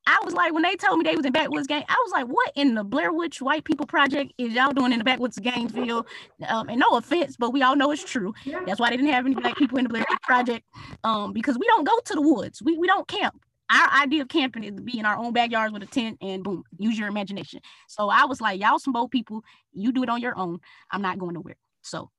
I 0.08 0.20
was 0.24 0.36
like, 0.36 0.54
when 0.54 0.62
they 0.62 0.76
told 0.76 1.00
me 1.00 1.04
they 1.04 1.16
was 1.16 1.26
in 1.26 1.32
Backwoods 1.32 1.66
Gang, 1.66 1.84
I 1.90 2.00
was 2.06 2.12
like, 2.12 2.28
what 2.28 2.52
in 2.56 2.76
the 2.76 2.84
Blair 2.84 3.12
Witch 3.12 3.42
White 3.42 3.64
People 3.64 3.88
Project 3.88 4.34
is 4.38 4.54
y'all 4.54 4.72
doing 4.72 4.92
in 4.92 5.00
the 5.00 5.04
Backwoods 5.04 5.40
Gainesville? 5.40 6.06
Um, 6.48 6.70
and 6.70 6.80
no 6.80 6.96
offense, 6.96 7.36
but 7.38 7.52
we 7.52 7.64
all 7.64 7.76
know 7.76 7.90
it's 7.90 8.04
true. 8.04 8.32
That's 8.68 8.80
why 8.80 8.92
they 8.92 8.98
didn't 8.98 9.12
have 9.12 9.26
any 9.26 9.34
black 9.34 9.58
people 9.58 9.80
in 9.80 9.84
the 9.84 9.90
Blair 9.90 10.06
Witch 10.08 10.22
Project. 10.22 10.64
Um, 11.04 11.34
because 11.34 11.58
we 11.58 11.66
don't 11.66 11.88
go 11.88 12.00
to 12.06 12.14
the 12.14 12.22
woods. 12.22 12.62
We 12.62 12.78
we 12.78 12.86
don't 12.86 13.08
camp 13.08 13.42
our 13.70 14.04
idea 14.04 14.22
of 14.22 14.28
camping 14.28 14.64
is 14.64 14.76
to 14.76 14.82
be 14.82 15.00
in 15.00 15.06
our 15.06 15.18
own 15.18 15.34
backyards 15.34 15.74
with 15.74 15.84
a 15.84 15.88
tent 15.88 16.18
and 16.22 16.44
boom, 16.44 16.64
use 16.78 16.98
your 16.98 17.08
imagination. 17.08 17.62
So 17.88 18.10
I 18.10 18.26
was 18.26 18.42
like, 18.42 18.60
y'all 18.60 18.80
some 18.80 18.94
bold 18.94 19.12
people, 19.12 19.44
you 19.74 19.92
do 19.92 20.04
it 20.04 20.10
on 20.10 20.22
your 20.22 20.38
own. 20.38 20.60
I'm 20.92 21.02
not 21.02 21.20
going 21.20 21.34
nowhere. 21.34 21.58
So 21.82 22.10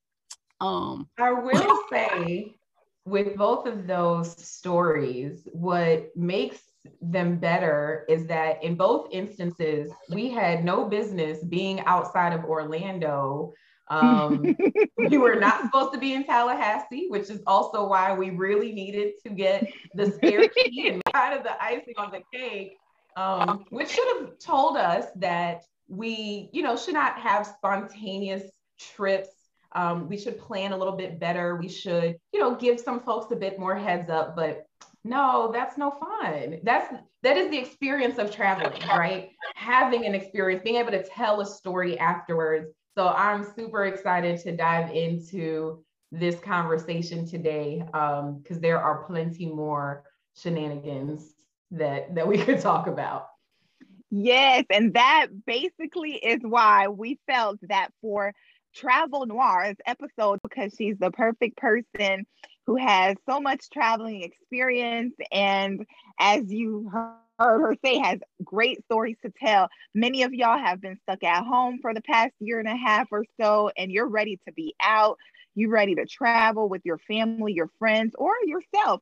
um 0.60 1.08
I 1.18 1.32
will 1.32 1.78
say 1.90 2.56
with 3.04 3.36
both 3.36 3.66
of 3.66 3.86
those 3.86 4.36
stories, 4.44 5.46
what 5.52 6.10
makes 6.16 6.60
them 7.00 7.38
better 7.38 8.04
is 8.08 8.26
that 8.26 8.62
in 8.62 8.74
both 8.74 9.08
instances, 9.12 9.92
we 10.10 10.30
had 10.30 10.64
no 10.64 10.88
business 10.88 11.42
being 11.44 11.80
outside 11.80 12.32
of 12.32 12.44
Orlando. 12.44 13.52
Um, 13.88 14.56
we 14.98 15.18
were 15.18 15.36
not 15.36 15.62
supposed 15.62 15.92
to 15.92 15.98
be 15.98 16.14
in 16.14 16.24
Tallahassee, 16.24 17.06
which 17.08 17.30
is 17.30 17.40
also 17.46 17.86
why 17.86 18.14
we 18.14 18.30
really 18.30 18.72
needed 18.72 19.14
to 19.24 19.30
get 19.30 19.66
the 19.94 20.10
spare 20.12 20.48
key 20.56 20.88
and 20.88 21.02
kind 21.12 21.36
of 21.36 21.44
the 21.44 21.62
icing 21.62 21.94
on 21.96 22.10
the 22.10 22.22
cake, 22.36 22.76
um, 23.16 23.64
which 23.70 23.90
should 23.90 24.16
have 24.18 24.38
told 24.38 24.76
us 24.76 25.06
that 25.16 25.62
we, 25.88 26.50
you 26.52 26.62
know, 26.62 26.76
should 26.76 26.94
not 26.94 27.18
have 27.18 27.46
spontaneous 27.46 28.42
trips. 28.78 29.28
Um, 29.72 30.08
we 30.08 30.16
should 30.16 30.38
plan 30.38 30.72
a 30.72 30.76
little 30.76 30.96
bit 30.96 31.20
better. 31.20 31.56
We 31.56 31.68
should, 31.68 32.16
you 32.32 32.40
know, 32.40 32.54
give 32.54 32.80
some 32.80 33.00
folks 33.00 33.30
a 33.32 33.36
bit 33.36 33.58
more 33.58 33.76
heads 33.76 34.10
up. 34.10 34.34
But 34.34 34.66
no, 35.04 35.50
that's 35.52 35.78
no 35.78 35.90
fun. 35.90 36.58
That's 36.64 36.92
that 37.22 37.36
is 37.36 37.50
the 37.50 37.58
experience 37.58 38.18
of 38.18 38.30
traveling, 38.30 38.80
right? 38.88 39.30
Having 39.54 40.04
an 40.06 40.14
experience, 40.14 40.62
being 40.64 40.76
able 40.76 40.92
to 40.92 41.04
tell 41.04 41.40
a 41.40 41.46
story 41.46 41.98
afterwards. 41.98 42.72
So 42.96 43.08
I'm 43.08 43.44
super 43.44 43.84
excited 43.84 44.38
to 44.40 44.56
dive 44.56 44.90
into 44.94 45.84
this 46.12 46.40
conversation 46.40 47.26
today 47.26 47.82
because 47.84 48.56
um, 48.56 48.60
there 48.62 48.80
are 48.80 49.04
plenty 49.04 49.46
more 49.46 50.04
shenanigans 50.36 51.34
that 51.72 52.14
that 52.14 52.26
we 52.26 52.38
could 52.44 52.60
talk 52.60 52.86
about. 52.86 53.28
Yes, 54.10 54.64
and 54.70 54.94
that 54.94 55.26
basically 55.46 56.14
is 56.14 56.40
why 56.42 56.88
we 56.88 57.18
felt 57.26 57.58
that 57.68 57.90
for 58.00 58.32
Travel 58.74 59.26
Noir's 59.26 59.76
episode, 59.86 60.40
because 60.42 60.74
she's 60.76 60.98
the 60.98 61.10
perfect 61.10 61.56
person 61.58 62.26
who 62.66 62.76
has 62.76 63.16
so 63.28 63.40
much 63.40 63.70
traveling 63.70 64.22
experience. 64.22 65.14
And 65.32 65.84
as 66.18 66.52
you 66.52 66.88
heard 66.92 67.25
her 67.38 67.74
say, 67.84 67.98
has 67.98 68.18
great 68.42 68.84
stories 68.84 69.16
to 69.22 69.32
tell. 69.42 69.68
Many 69.94 70.22
of 70.22 70.32
y'all 70.32 70.58
have 70.58 70.80
been 70.80 70.98
stuck 71.02 71.22
at 71.22 71.44
home 71.44 71.78
for 71.82 71.92
the 71.94 72.00
past 72.00 72.32
year 72.40 72.58
and 72.58 72.68
a 72.68 72.76
half 72.76 73.08
or 73.10 73.24
so, 73.40 73.70
and 73.76 73.90
you're 73.92 74.08
ready 74.08 74.38
to 74.46 74.52
be 74.52 74.74
out. 74.80 75.18
You're 75.54 75.70
ready 75.70 75.94
to 75.94 76.06
travel 76.06 76.68
with 76.68 76.82
your 76.84 76.98
family, 76.98 77.52
your 77.52 77.70
friends, 77.78 78.14
or 78.18 78.32
yourself. 78.44 79.00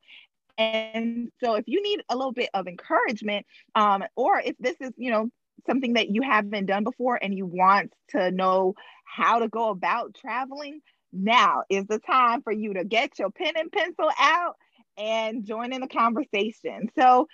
And 0.56 1.30
so 1.42 1.54
if 1.54 1.64
you 1.66 1.82
need 1.82 2.02
a 2.08 2.16
little 2.16 2.32
bit 2.32 2.50
of 2.54 2.68
encouragement, 2.68 3.44
um, 3.74 4.04
or 4.14 4.40
if 4.40 4.56
this 4.58 4.76
is, 4.80 4.92
you 4.96 5.10
know, 5.10 5.28
something 5.66 5.94
that 5.94 6.10
you 6.10 6.22
haven't 6.22 6.66
done 6.66 6.84
before 6.84 7.18
and 7.20 7.36
you 7.36 7.46
want 7.46 7.92
to 8.10 8.30
know 8.30 8.74
how 9.04 9.38
to 9.40 9.48
go 9.48 9.70
about 9.70 10.14
traveling, 10.14 10.80
now 11.12 11.62
is 11.70 11.86
the 11.86 11.98
time 11.98 12.42
for 12.42 12.52
you 12.52 12.74
to 12.74 12.84
get 12.84 13.18
your 13.18 13.30
pen 13.30 13.54
and 13.56 13.70
pencil 13.72 14.10
out 14.18 14.56
and 14.96 15.44
join 15.44 15.72
in 15.72 15.80
the 15.80 15.88
conversation. 15.88 16.88
So, 16.98 17.26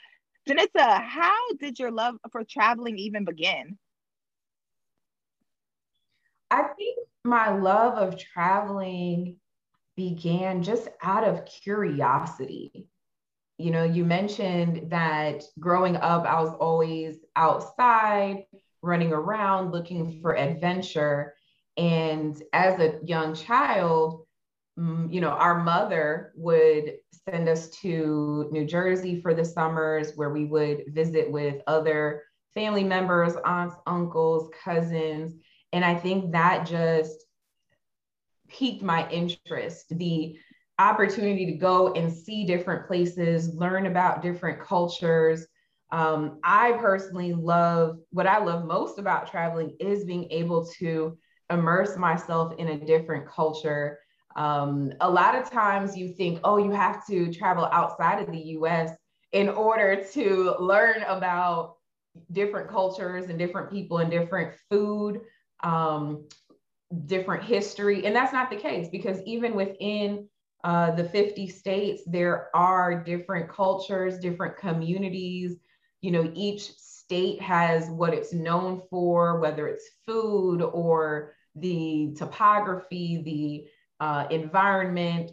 Jaynitsa, 0.49 1.05
how 1.05 1.53
did 1.59 1.79
your 1.79 1.91
love 1.91 2.17
for 2.33 2.45
traveling 2.45 2.99
even 2.99 3.25
begin? 3.25 3.79
I 6.51 6.63
think 6.77 6.99
my 7.25 7.57
love 7.57 7.95
of 7.95 8.19
traveling 8.19 9.37
began 9.97 10.63
just 10.63 10.89
out 11.03 11.25
of 11.25 11.45
curiosity 11.45 12.89
you 13.61 13.71
know, 13.71 13.85
you 13.85 14.07
mentioned 14.07 14.91
that 14.91 15.43
growing 15.59 15.95
up, 15.97 16.25
I 16.25 16.41
was 16.41 16.55
always 16.59 17.17
outside, 17.37 18.47
running 18.81 19.13
around, 19.13 19.71
looking 19.71 20.23
for 20.23 20.35
adventure. 20.35 21.35
And 21.77 22.43
as 22.55 22.81
a 22.81 23.01
young 23.05 23.35
child, 23.35 24.27
you 25.11 25.21
know, 25.21 25.31
our 25.31 25.63
mother 25.63 26.33
would 26.37 26.95
send 27.29 27.49
us 27.49 27.69
to 27.81 28.49
New 28.51 28.65
Jersey 28.65 29.21
for 29.21 29.35
the 29.35 29.45
summers 29.45 30.13
where 30.17 30.31
we 30.31 30.45
would 30.47 30.85
visit 30.89 31.31
with 31.31 31.63
other 31.67 32.23
family 32.55 32.85
members, 32.85 33.35
aunts, 33.45 33.77
uncles, 33.87 34.51
cousins. 34.65 35.35
And 35.73 35.85
I 35.85 35.95
think 35.95 36.33
that 36.33 36.67
just 36.67 37.27
piqued 38.49 38.83
my 38.83 39.09
interest. 39.11 39.87
The 39.91 40.37
opportunity 40.79 41.47
to 41.47 41.53
go 41.53 41.93
and 41.93 42.13
see 42.13 42.45
different 42.45 42.87
places, 42.87 43.55
learn 43.55 43.87
about 43.87 44.23
different 44.23 44.61
cultures. 44.61 45.47
Um, 45.93 46.39
I 46.43 46.73
personally 46.73 47.35
love 47.35 47.99
what 48.11 48.27
I 48.27 48.39
love 48.39 48.65
most 48.65 48.99
about 48.99 49.31
traveling 49.31 49.77
is 49.79 50.05
being 50.05 50.31
able 50.31 50.67
to 50.79 51.19
immerse 51.51 51.97
myself 51.97 52.55
in 52.59 52.69
a 52.69 52.79
different 52.79 53.29
culture. 53.29 53.99
Um, 54.37 54.93
a 55.01 55.11
lot 55.11 55.35
of 55.35 55.51
times 55.51 55.97
you 55.97 56.15
think, 56.15 56.41
oh, 56.45 56.57
you 56.57 56.71
have 56.71 57.07
to 57.07 57.33
travel 57.33 57.69
outside 57.73 58.23
of 58.23 58.31
the 58.31 58.39
US 58.59 58.91
in 59.33 59.49
order 59.49 60.05
to 60.13 60.55
learn 60.59 61.03
about 61.03 61.77
different 62.33 62.69
cultures 62.71 63.27
and 63.29 63.39
different 63.39 63.71
people 63.71 63.99
and 63.99 64.11
different 64.11 64.55
food, 64.69 65.21
um, 65.63 66.27
different 67.07 67.45
history. 67.45 68.05
And 68.07 68.15
that's 68.15 68.33
not 68.33 68.51
the 68.51 68.57
case 68.57 68.89
because 68.91 69.21
even 69.25 69.55
within 69.55 70.29
uh, 70.65 70.91
the 70.93 71.05
50 71.05 71.49
states, 71.49 72.03
there 72.07 72.55
are 72.55 73.03
different 73.03 73.49
cultures, 73.49 74.19
different 74.19 74.57
communities. 74.57 75.57
You 76.03 76.11
know, 76.11 76.31
each 76.35 76.73
state 76.73 77.41
has 77.41 77.89
what 77.89 78.15
it's 78.15 78.33
known 78.33 78.83
for, 78.91 79.41
whether 79.41 79.69
it's 79.69 79.89
food 80.07 80.63
or 80.63 81.35
the 81.55 82.15
topography, 82.17 83.23
the 83.25 83.71
uh, 84.01 84.27
environment, 84.31 85.33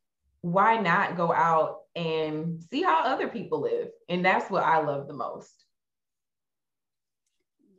why 0.42 0.76
not 0.80 1.16
go 1.16 1.32
out 1.32 1.80
and 1.96 2.62
see 2.70 2.82
how 2.82 3.02
other 3.04 3.28
people 3.28 3.60
live? 3.60 3.88
And 4.08 4.24
that's 4.24 4.50
what 4.50 4.62
I 4.62 4.80
love 4.80 5.08
the 5.08 5.14
most. 5.14 5.64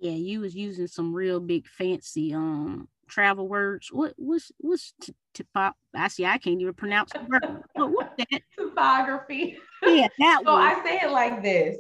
Yeah, 0.02 0.12
you 0.12 0.42
was 0.42 0.54
using 0.54 0.88
some 0.88 1.14
real 1.14 1.40
big 1.40 1.66
fancy 1.66 2.34
um 2.34 2.90
travel 3.08 3.48
words. 3.48 3.90
What 3.92 4.14
was 4.18 4.52
what's 4.58 4.94
what's 5.00 5.14
t- 5.34 5.46
t- 5.46 5.74
I 5.96 6.08
see 6.10 6.26
I 6.26 6.38
can't 6.38 6.60
even 6.60 6.74
pronounce 6.74 7.14
the 7.14 7.22
word. 7.22 7.64
What, 7.74 7.92
what's 7.92 8.16
that? 8.18 8.42
Topography. 8.58 9.58
Yeah, 9.86 10.08
that 10.20 10.42
so 10.46 10.52
one. 10.52 10.62
I 10.62 10.84
say 10.84 11.00
it 11.02 11.12
like 11.12 11.42
this. 11.42 11.78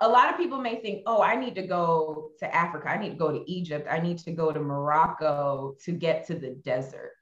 A 0.00 0.08
lot 0.08 0.30
of 0.30 0.36
people 0.36 0.60
may 0.60 0.80
think, 0.80 1.02
oh, 1.06 1.22
I 1.22 1.36
need 1.36 1.54
to 1.54 1.66
go 1.66 2.32
to 2.38 2.54
Africa. 2.54 2.88
I 2.90 2.98
need 2.98 3.10
to 3.10 3.16
go 3.16 3.32
to 3.32 3.50
Egypt. 3.50 3.88
I 3.90 3.98
need 3.98 4.18
to 4.18 4.32
go 4.32 4.52
to 4.52 4.60
Morocco 4.60 5.74
to 5.84 5.92
get 5.92 6.26
to 6.26 6.34
the 6.34 6.50
desert. 6.50 7.16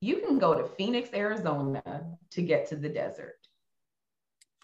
You 0.00 0.16
can 0.18 0.38
go 0.38 0.54
to 0.54 0.64
Phoenix, 0.64 1.10
Arizona 1.14 1.82
to 2.32 2.42
get 2.42 2.68
to 2.68 2.76
the 2.76 2.88
desert. 2.88 3.36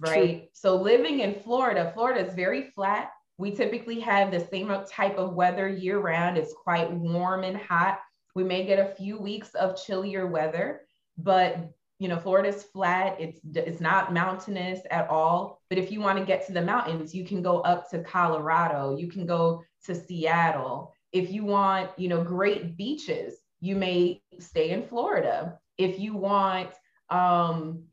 Right. 0.01 0.41
True. 0.41 0.49
So 0.53 0.77
living 0.77 1.21
in 1.21 1.41
Florida, 1.41 1.93
Florida 1.95 2.27
is 2.27 2.35
very 2.35 2.71
flat 2.75 3.11
we 3.43 3.51
typically 3.51 3.99
have 3.99 4.31
the 4.31 4.39
same 4.39 4.73
type 4.89 5.19
of 5.19 5.35
weather 5.35 5.69
year 5.69 5.99
round. 5.99 6.37
It's 6.37 6.55
quite 6.55 6.93
warm 6.93 7.45
and 7.45 7.57
hot. 7.57 7.99
We 8.37 8.45
may 8.45 8.65
get 8.65 8.79
a 8.79 8.95
few 8.95 9.19
weeks 9.19 9.55
of 9.55 9.83
chillier 9.83 10.29
weather, 10.29 10.83
but 11.19 11.73
you 12.03 12.09
know, 12.09 12.19
Florida's 12.19 12.65
flat. 12.65 13.17
It's 13.21 13.39
it's 13.55 13.81
not 13.81 14.13
mountainous 14.13 14.81
at 14.91 15.09
all. 15.09 15.63
But 15.69 15.79
if 15.79 15.93
you 15.93 16.01
want 16.01 16.19
to 16.19 16.25
get 16.25 16.45
to 16.47 16.53
the 16.53 16.61
mountains, 16.61 17.15
you 17.15 17.25
can 17.25 17.43
go 17.43 17.61
up 17.61 17.89
to 17.91 18.03
Colorado. 18.03 18.97
You 18.97 19.07
can 19.07 19.25
go 19.25 19.63
to 19.87 19.95
Seattle. 19.95 20.93
If 21.13 21.31
you 21.31 21.45
want, 21.45 21.91
you 21.97 22.09
know, 22.09 22.25
great 22.25 22.77
beaches, 22.77 23.35
you 23.61 23.77
may 23.77 24.21
stay 24.41 24.71
in 24.71 24.83
Florida. 24.83 25.61
If 25.79 26.01
you 26.01 26.17
want 26.17 26.71
um, 27.09 27.85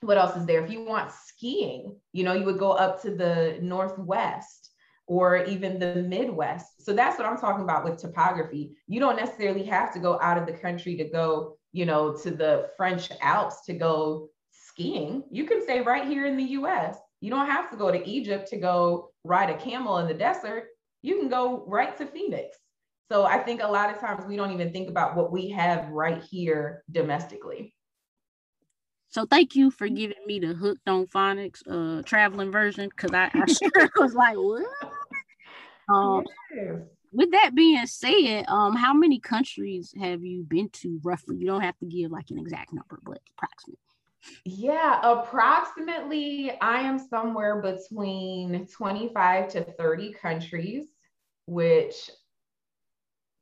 what 0.00 0.18
else 0.18 0.36
is 0.36 0.44
there? 0.44 0.62
If 0.62 0.70
you 0.70 0.84
want 0.84 1.10
skiing, 1.10 1.96
you 2.12 2.24
know, 2.24 2.34
you 2.34 2.44
would 2.44 2.58
go 2.58 2.72
up 2.72 3.00
to 3.02 3.16
the 3.16 3.58
Northwest 3.62 4.72
or 5.06 5.44
even 5.44 5.78
the 5.78 5.96
Midwest. 6.02 6.84
So 6.84 6.92
that's 6.92 7.18
what 7.18 7.26
I'm 7.26 7.38
talking 7.38 7.64
about 7.64 7.84
with 7.84 7.98
topography. 7.98 8.72
You 8.88 9.00
don't 9.00 9.16
necessarily 9.16 9.64
have 9.64 9.92
to 9.94 10.00
go 10.00 10.20
out 10.20 10.38
of 10.38 10.46
the 10.46 10.52
country 10.52 10.96
to 10.96 11.04
go, 11.04 11.56
you 11.72 11.86
know, 11.86 12.14
to 12.18 12.30
the 12.30 12.70
French 12.76 13.10
Alps 13.20 13.64
to 13.66 13.72
go 13.72 14.28
skiing. 14.50 15.24
You 15.30 15.44
can 15.44 15.62
stay 15.62 15.80
right 15.80 16.06
here 16.06 16.26
in 16.26 16.36
the 16.36 16.44
US. 16.44 16.96
You 17.20 17.30
don't 17.30 17.46
have 17.46 17.70
to 17.70 17.76
go 17.76 17.90
to 17.90 18.08
Egypt 18.08 18.48
to 18.48 18.58
go 18.58 19.10
ride 19.24 19.50
a 19.50 19.56
camel 19.56 19.98
in 19.98 20.08
the 20.08 20.14
desert. 20.14 20.68
You 21.02 21.18
can 21.18 21.28
go 21.28 21.64
right 21.66 21.96
to 21.98 22.06
Phoenix. 22.06 22.56
So 23.10 23.24
I 23.24 23.38
think 23.38 23.62
a 23.62 23.66
lot 23.66 23.90
of 23.90 24.00
times 24.00 24.24
we 24.26 24.36
don't 24.36 24.52
even 24.52 24.72
think 24.72 24.88
about 24.88 25.16
what 25.16 25.32
we 25.32 25.50
have 25.50 25.88
right 25.88 26.22
here 26.22 26.82
domestically. 26.90 27.74
So 29.08 29.26
thank 29.26 29.54
you 29.54 29.70
for 29.70 29.88
giving 29.88 30.24
me 30.26 30.38
the 30.38 30.54
hooked 30.54 30.88
on 30.88 31.06
phonics 31.06 31.60
uh 31.68 32.02
traveling 32.02 32.50
version 32.50 32.88
because 32.88 33.12
I, 33.12 33.30
I 33.34 33.44
sure 33.46 33.90
was 33.96 34.14
like, 34.14 34.36
what? 34.36 34.64
Um, 35.90 36.24
yes. 36.56 36.78
With 37.12 37.30
that 37.32 37.54
being 37.54 37.86
said, 37.86 38.46
um, 38.48 38.74
how 38.74 38.94
many 38.94 39.20
countries 39.20 39.94
have 40.00 40.24
you 40.24 40.42
been 40.42 40.70
to 40.70 40.98
roughly? 41.02 41.36
You 41.36 41.46
don't 41.46 41.60
have 41.60 41.78
to 41.78 41.86
give 41.86 42.10
like 42.10 42.30
an 42.30 42.38
exact 42.38 42.72
number, 42.72 43.00
but 43.04 43.20
approximately. 43.36 43.78
Yeah, 44.44 45.00
approximately 45.02 46.52
I 46.60 46.80
am 46.80 46.98
somewhere 46.98 47.60
between 47.60 48.66
25 48.66 49.48
to 49.48 49.64
30 49.64 50.12
countries, 50.14 50.86
which 51.46 52.10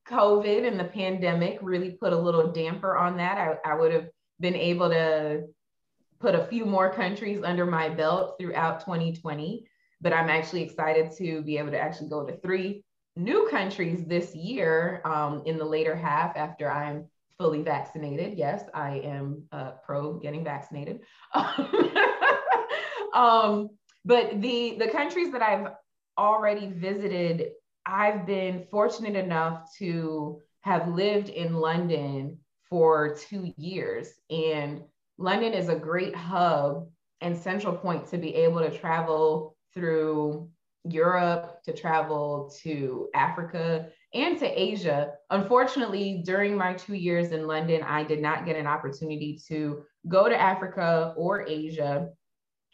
COVID 0.09 0.67
and 0.67 0.81
the 0.81 0.85
pandemic 0.85 1.59
really 1.63 1.93
put 1.93 2.13
a 2.13 2.19
little 2.19 2.51
damper 2.51 2.97
on 2.97 3.19
that. 3.19 3.39
I, 3.39 3.71
I 3.71 3.75
would 3.75 3.93
have 3.93 4.09
been 4.41 4.57
able 4.57 4.89
to 4.89 5.45
put 6.19 6.35
a 6.35 6.47
few 6.47 6.65
more 6.65 6.93
countries 6.93 7.43
under 7.45 7.67
my 7.67 7.89
belt 7.89 8.37
throughout 8.41 8.81
2020, 8.81 9.67
but 10.01 10.13
I'm 10.13 10.29
actually 10.29 10.63
excited 10.63 11.13
to 11.19 11.43
be 11.43 11.59
able 11.59 11.71
to 11.71 11.79
actually 11.79 12.09
go 12.09 12.27
to 12.27 12.37
three 12.39 12.85
new 13.17 13.49
countries 13.51 14.05
this 14.07 14.35
year 14.35 15.03
um, 15.05 15.43
in 15.47 15.59
the 15.59 15.65
later 15.65 15.95
half 15.97 16.37
after 16.37 16.71
I'm 16.71 17.07
fully 17.39 17.63
vaccinated. 17.63 18.37
Yes, 18.37 18.65
I 18.75 18.99
am 18.99 19.45
uh, 19.53 19.73
pro 19.85 20.19
getting 20.19 20.45
vaccinated. 20.45 21.01
um, 23.15 23.71
but 24.05 24.41
the 24.41 24.77
the 24.79 24.89
countries 24.93 25.33
that 25.33 25.43
I've 25.43 25.69
already 26.19 26.69
visited, 26.69 27.53
I've 27.87 28.27
been 28.27 28.67
fortunate 28.71 29.17
enough 29.17 29.71
to 29.79 30.41
have 30.63 30.89
lived 30.89 31.31
in 31.31 31.55
London 31.55 32.39
for 32.69 33.17
two 33.17 33.53
years, 33.57 34.09
and 34.29 34.83
London 35.19 35.55
is 35.55 35.69
a 35.69 35.77
great 35.77 36.15
hub 36.15 36.89
and 37.21 37.37
central 37.37 37.75
point 37.77 38.07
to 38.09 38.19
be 38.19 38.35
able 38.35 38.61
to 38.61 38.71
travel 38.71 39.57
through 39.75 40.49
Europe, 40.85 41.63
to 41.65 41.73
travel 41.73 42.53
to 42.63 43.09
Africa, 43.15 43.89
and 44.15 44.39
to 44.39 44.47
Asia. 44.61 45.13
Unfortunately, 45.31 46.23
during 46.25 46.57
my 46.57 46.75
two 46.75 46.95
years 46.95 47.33
in 47.33 47.47
London, 47.47 47.83
I 47.83 48.03
did 48.03 48.21
not 48.21 48.47
get 48.47 48.57
an 48.57 48.67
opportunity 48.67 49.39
to 49.49 49.83
go 50.09 50.29
to 50.29 50.41
Africa 50.41 51.15
or 51.17 51.47
Asia 51.47 52.09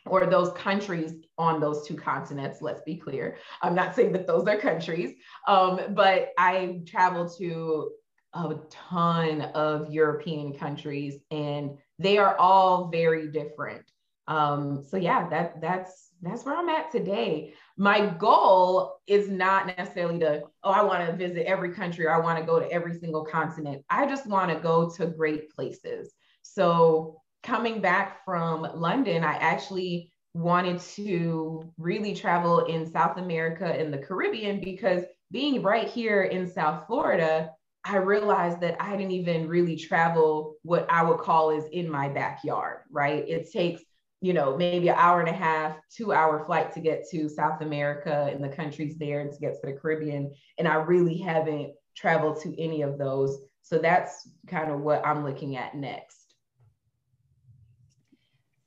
or 0.06 0.24
those 0.26 0.52
countries 0.52 1.14
on 1.36 1.60
those 1.60 1.86
two 1.86 1.96
continents. 1.96 2.62
Let's 2.62 2.82
be 2.82 2.96
clear. 2.96 3.38
I'm 3.60 3.74
not 3.74 3.94
saying 3.94 4.12
that 4.12 4.26
those 4.26 4.46
are 4.46 4.56
countries, 4.56 5.14
um, 5.48 5.80
but 5.90 6.28
I 6.38 6.80
traveled 6.86 7.36
to 7.38 7.90
a 8.32 8.54
ton 8.70 9.42
of 9.42 9.92
European 9.92 10.52
countries 10.52 11.18
and 11.30 11.76
they 11.98 12.18
are 12.18 12.36
all 12.38 12.88
very 12.88 13.28
different. 13.28 13.82
Um, 14.28 14.84
so 14.88 14.96
yeah, 14.96 15.28
that 15.28 15.60
that's 15.60 16.10
that's 16.22 16.44
where 16.44 16.56
I'm 16.56 16.68
at 16.68 16.90
today 16.90 17.54
my 17.76 18.06
goal 18.06 19.00
is 19.06 19.28
not 19.28 19.66
necessarily 19.66 20.18
to, 20.20 20.42
oh, 20.64 20.70
I 20.70 20.82
want 20.82 21.06
to 21.06 21.16
visit 21.16 21.46
every 21.46 21.72
country 21.72 22.06
or 22.06 22.14
I 22.14 22.18
want 22.18 22.38
to 22.38 22.44
go 22.44 22.58
to 22.58 22.70
every 22.72 22.98
single 22.98 23.24
continent. 23.24 23.84
I 23.90 24.06
just 24.06 24.26
want 24.26 24.50
to 24.50 24.58
go 24.58 24.88
to 24.90 25.06
great 25.06 25.50
places. 25.50 26.14
So 26.42 27.20
coming 27.42 27.80
back 27.80 28.24
from 28.24 28.62
London, 28.74 29.24
I 29.24 29.34
actually 29.34 30.10
wanted 30.32 30.80
to 30.80 31.70
really 31.78 32.14
travel 32.14 32.64
in 32.64 32.90
South 32.90 33.18
America 33.18 33.66
and 33.66 33.92
the 33.92 33.98
Caribbean 33.98 34.60
because 34.60 35.04
being 35.30 35.62
right 35.62 35.88
here 35.88 36.24
in 36.24 36.50
South 36.50 36.86
Florida, 36.86 37.50
I 37.84 37.96
realized 37.96 38.60
that 38.62 38.80
I 38.80 38.96
didn't 38.96 39.12
even 39.12 39.48
really 39.48 39.76
travel 39.76 40.56
what 40.62 40.86
I 40.90 41.02
would 41.02 41.18
call 41.18 41.50
is 41.50 41.64
in 41.72 41.90
my 41.90 42.08
backyard, 42.08 42.80
right? 42.90 43.24
It 43.28 43.50
takes 43.52 43.82
you 44.20 44.32
know, 44.32 44.56
maybe 44.56 44.88
an 44.88 44.96
hour 44.96 45.20
and 45.20 45.28
a 45.28 45.32
half, 45.32 45.76
two 45.94 46.12
hour 46.12 46.44
flight 46.44 46.72
to 46.72 46.80
get 46.80 47.04
to 47.10 47.28
South 47.28 47.60
America 47.60 48.30
and 48.32 48.42
the 48.42 48.48
countries 48.48 48.96
there 48.98 49.20
and 49.20 49.32
to 49.32 49.38
get 49.38 49.60
to 49.60 49.66
the 49.66 49.72
Caribbean. 49.72 50.32
And 50.58 50.66
I 50.66 50.76
really 50.76 51.18
haven't 51.18 51.74
traveled 51.94 52.40
to 52.42 52.60
any 52.60 52.82
of 52.82 52.98
those. 52.98 53.38
So 53.62 53.78
that's 53.78 54.28
kind 54.46 54.70
of 54.70 54.80
what 54.80 55.06
I'm 55.06 55.24
looking 55.24 55.56
at 55.56 55.74
next. 55.74 56.34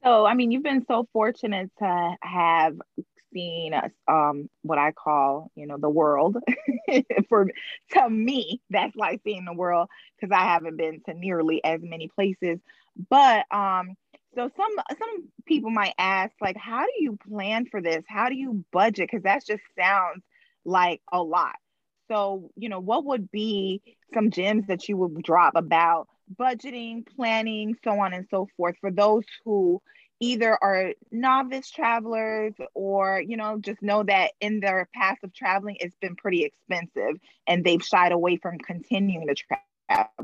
So, 0.04 0.26
I 0.26 0.34
mean, 0.34 0.52
you've 0.52 0.64
been 0.64 0.86
so 0.88 1.08
fortunate 1.12 1.72
to 1.80 2.16
have 2.22 2.76
seen 3.34 3.74
um, 4.08 4.50
what 4.62 4.78
I 4.78 4.92
call, 4.92 5.52
you 5.56 5.68
know, 5.68 5.78
the 5.78 5.90
world. 5.90 6.38
For 7.30 7.48
to 7.92 8.10
me, 8.10 8.62
that's 8.70 8.96
like 8.96 9.22
seeing 9.24 9.46
the 9.46 9.54
world 9.54 9.90
because 10.16 10.34
I 10.36 10.44
haven't 10.44 10.78
been 10.78 11.02
to 11.06 11.14
nearly 11.14 11.64
as 11.64 11.82
many 11.84 12.08
places. 12.08 12.60
But 13.10 13.46
um, 13.52 13.96
so 14.36 14.50
some 14.56 14.76
some 15.00 15.30
people 15.46 15.72
might 15.72 15.96
ask, 15.98 16.34
like, 16.42 16.58
how 16.58 16.84
do 16.86 16.92
you 17.00 17.18
plan 17.30 17.66
for 17.66 17.82
this? 17.82 18.04
How 18.08 18.30
do 18.30 18.36
you 18.36 18.64
budget? 18.72 19.10
Because 19.10 19.24
that 19.24 19.46
just 19.46 19.64
sounds 19.78 20.24
like 20.66 21.02
a 21.12 21.22
lot. 21.22 21.56
So, 22.10 22.52
you 22.56 22.70
know, 22.70 22.80
what 22.80 23.06
would 23.06 23.32
be 23.32 23.82
some 24.14 24.32
gems 24.32 24.68
that 24.68 24.88
you 24.90 24.98
would 24.98 25.22
drop 25.24 25.54
about 25.56 26.08
budgeting, 26.36 27.08
planning, 27.16 27.76
so 27.84 28.00
on 28.00 28.14
and 28.14 28.26
so 28.30 28.48
forth 28.58 28.76
for 28.82 28.92
those 28.92 29.24
who 29.46 29.82
either 30.20 30.58
are 30.62 30.94
novice 31.12 31.70
travelers 31.72 32.54
or, 32.74 33.24
you 33.26 33.38
know, 33.38 33.58
just 33.60 33.82
know 33.82 34.04
that 34.04 34.32
in 34.42 34.60
their 34.60 34.90
past 34.94 35.24
of 35.24 35.34
traveling, 35.34 35.78
it's 35.80 35.96
been 36.02 36.16
pretty 36.16 36.44
expensive 36.44 37.20
and 37.48 37.64
they've 37.64 37.84
shied 37.84 38.12
away 38.12 38.38
from 38.38 38.58
continuing 38.58 39.28
to 39.28 39.36
travel 39.36 39.64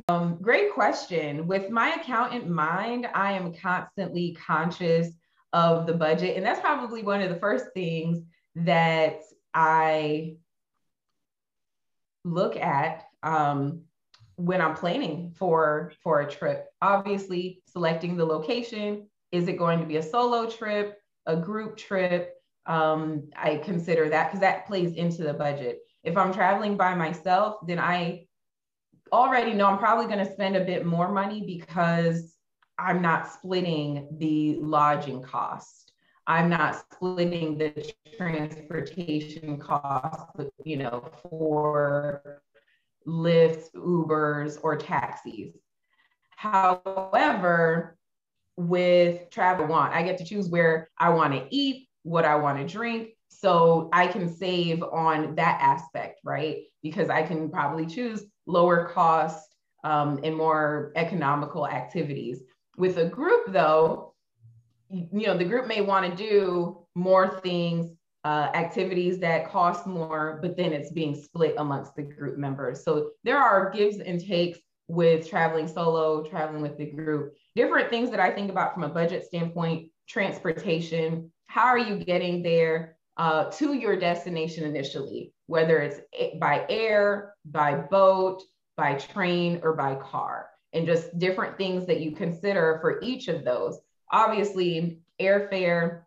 um, 0.07 0.37
great 0.41 0.73
question. 0.73 1.47
With 1.47 1.69
my 1.69 1.93
account 1.93 2.33
in 2.33 2.51
mind, 2.53 3.07
I 3.13 3.33
am 3.33 3.53
constantly 3.53 4.37
conscious 4.45 5.09
of 5.53 5.87
the 5.87 5.93
budget. 5.93 6.37
And 6.37 6.45
that's 6.45 6.59
probably 6.59 7.01
one 7.01 7.21
of 7.21 7.29
the 7.29 7.39
first 7.39 7.67
things 7.73 8.21
that 8.55 9.21
I 9.53 10.35
look 12.23 12.57
at 12.57 13.05
um, 13.23 13.83
when 14.35 14.61
I'm 14.61 14.75
planning 14.75 15.33
for, 15.37 15.93
for 16.03 16.21
a 16.21 16.29
trip. 16.29 16.67
Obviously, 16.81 17.61
selecting 17.67 18.17
the 18.17 18.25
location. 18.25 19.07
Is 19.31 19.47
it 19.47 19.57
going 19.57 19.79
to 19.79 19.85
be 19.85 19.97
a 19.97 20.03
solo 20.03 20.49
trip, 20.49 20.97
a 21.25 21.35
group 21.35 21.77
trip? 21.77 22.33
Um, 22.65 23.29
I 23.35 23.57
consider 23.57 24.09
that 24.09 24.27
because 24.27 24.41
that 24.41 24.67
plays 24.67 24.93
into 24.93 25.23
the 25.23 25.33
budget. 25.33 25.79
If 26.03 26.17
I'm 26.17 26.33
traveling 26.33 26.77
by 26.77 26.95
myself, 26.95 27.57
then 27.65 27.79
I 27.79 28.24
already 29.11 29.53
know 29.53 29.67
I'm 29.67 29.77
probably 29.77 30.05
going 30.05 30.25
to 30.25 30.31
spend 30.31 30.55
a 30.55 30.63
bit 30.63 30.85
more 30.85 31.11
money 31.11 31.43
because 31.45 32.35
I'm 32.77 33.01
not 33.01 33.31
splitting 33.31 34.07
the 34.17 34.57
lodging 34.59 35.21
cost. 35.21 35.93
I'm 36.27 36.49
not 36.49 36.83
splitting 36.91 37.57
the 37.57 37.93
transportation 38.17 39.57
cost, 39.59 40.31
you 40.63 40.77
know, 40.77 41.09
for 41.21 42.41
Lyfts, 43.07 43.71
Ubers, 43.75 44.57
or 44.63 44.75
taxis. 44.75 45.53
However, 46.31 47.97
with 48.57 49.29
Travel 49.29 49.67
Want, 49.67 49.93
I 49.93 50.03
get 50.03 50.17
to 50.17 50.25
choose 50.25 50.49
where 50.49 50.89
I 50.97 51.09
want 51.09 51.33
to 51.33 51.45
eat, 51.51 51.87
what 52.03 52.25
I 52.25 52.35
want 52.35 52.57
to 52.57 52.65
drink. 52.65 53.09
So 53.29 53.89
I 53.93 54.07
can 54.07 54.33
save 54.33 54.81
on 54.81 55.35
that 55.35 55.59
aspect, 55.61 56.21
right? 56.23 56.63
Because 56.81 57.09
I 57.09 57.23
can 57.23 57.49
probably 57.49 57.85
choose 57.85 58.23
lower 58.45 58.85
cost 58.85 59.55
um, 59.83 60.19
and 60.23 60.35
more 60.35 60.91
economical 60.95 61.67
activities. 61.67 62.43
With 62.77 62.97
a 62.97 63.05
group, 63.05 63.51
though, 63.51 64.13
you 64.89 65.27
know, 65.27 65.37
the 65.37 65.45
group 65.45 65.67
may 65.67 65.81
want 65.81 66.09
to 66.09 66.15
do 66.15 66.85
more 66.95 67.39
things, 67.41 67.91
uh, 68.23 68.49
activities 68.53 69.19
that 69.19 69.49
cost 69.49 69.85
more, 69.85 70.39
but 70.41 70.57
then 70.57 70.73
it's 70.73 70.91
being 70.91 71.15
split 71.15 71.55
amongst 71.57 71.95
the 71.95 72.03
group 72.03 72.37
members. 72.37 72.83
So 72.83 73.11
there 73.23 73.37
are 73.37 73.69
gives 73.71 73.99
and 73.99 74.19
takes 74.19 74.59
with 74.87 75.29
traveling 75.29 75.67
solo, 75.67 76.23
traveling 76.23 76.61
with 76.61 76.77
the 76.77 76.85
group, 76.85 77.33
different 77.55 77.89
things 77.89 78.09
that 78.11 78.19
I 78.19 78.31
think 78.31 78.49
about 78.51 78.73
from 78.73 78.83
a 78.83 78.89
budget 78.89 79.25
standpoint, 79.25 79.89
transportation, 80.07 81.31
how 81.47 81.67
are 81.67 81.79
you 81.79 81.97
getting 81.97 82.43
there 82.43 82.97
uh, 83.17 83.45
to 83.51 83.73
your 83.73 83.97
destination 83.97 84.65
initially? 84.65 85.31
Whether 85.47 85.79
it's 85.79 85.99
by 86.39 86.65
air, 86.69 87.33
by 87.45 87.75
boat, 87.75 88.41
by 88.77 88.95
train, 88.95 89.59
or 89.63 89.73
by 89.73 89.95
car, 89.95 90.49
and 90.73 90.85
just 90.85 91.17
different 91.17 91.57
things 91.57 91.85
that 91.85 92.01
you 92.01 92.11
consider 92.11 92.79
for 92.81 93.01
each 93.01 93.27
of 93.27 93.45
those. 93.45 93.79
Obviously, 94.11 94.99
airfare 95.21 96.01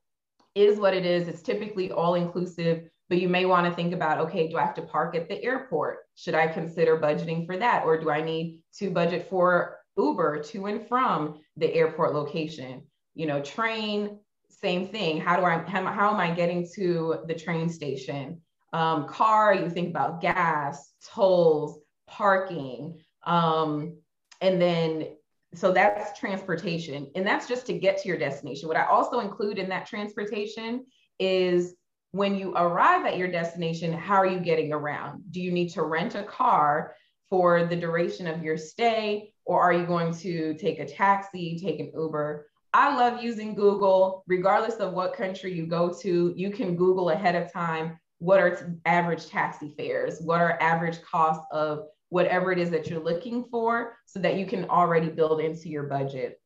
is 0.54 0.78
what 0.78 0.94
it 0.94 1.06
is. 1.06 1.28
It's 1.28 1.42
typically 1.42 1.90
all 1.90 2.14
inclusive, 2.14 2.88
but 3.08 3.20
you 3.20 3.28
may 3.28 3.44
want 3.44 3.66
to 3.66 3.74
think 3.74 3.94
about 3.94 4.18
okay, 4.18 4.48
do 4.48 4.58
I 4.58 4.64
have 4.64 4.74
to 4.74 4.82
park 4.82 5.14
at 5.14 5.28
the 5.28 5.42
airport? 5.42 5.98
Should 6.16 6.34
I 6.34 6.48
consider 6.48 6.98
budgeting 6.98 7.46
for 7.46 7.56
that? 7.56 7.84
Or 7.84 7.98
do 7.98 8.10
I 8.10 8.22
need 8.22 8.60
to 8.78 8.90
budget 8.90 9.28
for 9.30 9.78
Uber 9.96 10.42
to 10.42 10.66
and 10.66 10.86
from 10.88 11.40
the 11.56 11.72
airport 11.72 12.14
location? 12.14 12.82
You 13.14 13.26
know, 13.26 13.40
train, 13.40 14.18
same 14.50 14.88
thing. 14.88 15.20
How 15.20 15.36
do 15.36 15.44
I, 15.44 15.58
how, 15.58 16.10
am 16.10 16.20
I 16.20 16.32
getting 16.32 16.68
to 16.74 17.18
the 17.26 17.34
train 17.34 17.68
station? 17.68 18.40
Um, 18.72 19.08
car, 19.08 19.54
you 19.54 19.70
think 19.70 19.90
about 19.90 20.20
gas, 20.20 20.92
tolls, 21.04 21.78
parking, 22.06 22.98
um, 23.24 23.96
and 24.40 24.60
then 24.60 25.08
so 25.54 25.72
that's 25.72 26.18
transportation. 26.18 27.10
And 27.14 27.26
that's 27.26 27.48
just 27.48 27.66
to 27.66 27.72
get 27.72 28.02
to 28.02 28.08
your 28.08 28.18
destination. 28.18 28.68
What 28.68 28.76
i 28.76 28.84
also 28.84 29.20
include 29.20 29.58
in 29.58 29.68
that 29.70 29.86
transportation 29.86 30.84
is 31.18 31.74
when 32.12 32.34
you 32.34 32.54
arrive 32.54 33.06
at 33.06 33.16
your 33.16 33.30
destination 33.30 33.92
how 33.92 34.14
are 34.14 34.26
you 34.26 34.40
getting 34.40 34.72
around? 34.72 35.22
Do 35.30 35.40
you 35.40 35.52
need 35.52 35.70
to 35.70 35.82
rent 35.82 36.14
a 36.14 36.22
car 36.22 36.94
for 37.30 37.66
the 37.66 37.76
duration 37.76 38.26
of 38.26 38.42
your 38.42 38.56
stay 38.56 39.32
or 39.44 39.60
are 39.60 39.72
you 39.72 39.86
going 39.86 40.14
to 40.14 40.54
take 40.54 40.78
a 40.78 40.86
taxi 40.86 41.58
take 41.58 41.80
an 41.80 41.92
uber? 41.94 42.46
I 42.74 42.94
love 42.94 43.22
using 43.22 43.54
google. 43.54 44.24
Regardless 44.26 44.76
of 44.76 44.92
what 44.92 45.14
country 45.14 45.54
you 45.54 45.66
go 45.66 45.92
to 46.02 46.34
you 46.36 46.50
can 46.50 46.76
google 46.76 47.10
ahead 47.10 47.34
of 47.34 47.52
time 47.52 47.98
what 48.18 48.40
are 48.40 48.76
average 48.84 49.26
taxi 49.28 49.74
fares 49.76 50.20
what 50.20 50.40
are 50.40 50.60
average 50.60 51.00
costs 51.02 51.46
of 51.52 51.86
whatever 52.10 52.52
it 52.52 52.58
is 52.58 52.70
that 52.70 52.88
you're 52.88 53.02
looking 53.02 53.44
for 53.50 53.96
so 54.06 54.18
that 54.20 54.36
you 54.36 54.46
can 54.46 54.64
already 54.66 55.08
build 55.08 55.40
into 55.40 55.68
your 55.68 55.84
budget. 55.84 56.40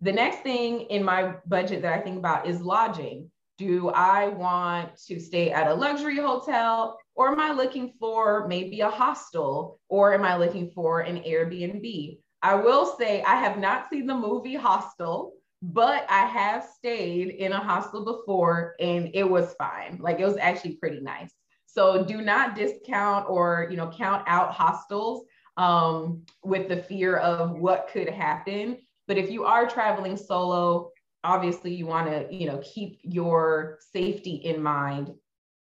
The 0.00 0.12
next 0.12 0.40
thing 0.40 0.82
in 0.82 1.02
my 1.04 1.34
budget 1.46 1.82
that 1.82 1.92
I 1.92 2.02
think 2.02 2.18
about 2.18 2.46
is 2.46 2.60
lodging. 2.60 3.30
Do 3.58 3.88
I 3.90 4.28
want 4.28 4.96
to 5.06 5.18
stay 5.18 5.50
at 5.50 5.68
a 5.68 5.74
luxury 5.74 6.16
hotel 6.16 6.98
or 7.14 7.28
am 7.28 7.40
I 7.40 7.52
looking 7.52 7.94
for 7.98 8.46
maybe 8.48 8.80
a 8.80 8.90
hostel 8.90 9.80
or 9.88 10.12
am 10.12 10.24
I 10.24 10.36
looking 10.36 10.70
for 10.70 11.00
an 11.00 11.22
Airbnb? 11.22 12.18
I 12.42 12.54
will 12.54 12.94
say 12.98 13.22
I 13.22 13.36
have 13.36 13.58
not 13.58 13.88
seen 13.88 14.06
the 14.06 14.14
movie 14.14 14.54
Hostel, 14.54 15.32
but 15.62 16.06
I 16.08 16.26
have 16.26 16.64
stayed 16.64 17.28
in 17.28 17.52
a 17.52 17.58
hostel 17.58 18.04
before 18.04 18.74
and 18.78 19.10
it 19.14 19.28
was 19.28 19.54
fine. 19.58 19.98
Like 20.00 20.20
it 20.20 20.24
was 20.24 20.36
actually 20.36 20.76
pretty 20.76 21.00
nice. 21.00 21.32
So 21.66 22.04
do 22.04 22.22
not 22.22 22.54
discount 22.54 23.28
or 23.28 23.68
you 23.70 23.76
know 23.76 23.90
count 23.90 24.24
out 24.26 24.52
hostels 24.52 25.24
um, 25.56 26.22
with 26.44 26.68
the 26.68 26.76
fear 26.76 27.16
of 27.16 27.52
what 27.52 27.88
could 27.92 28.08
happen. 28.08 28.78
But 29.08 29.18
if 29.18 29.30
you 29.30 29.44
are 29.44 29.68
traveling 29.68 30.16
solo, 30.16 30.90
obviously 31.24 31.74
you 31.74 31.86
want 31.86 32.08
to 32.08 32.34
you 32.34 32.46
know 32.46 32.60
keep 32.62 33.00
your 33.02 33.78
safety 33.92 34.36
in 34.44 34.62
mind 34.62 35.12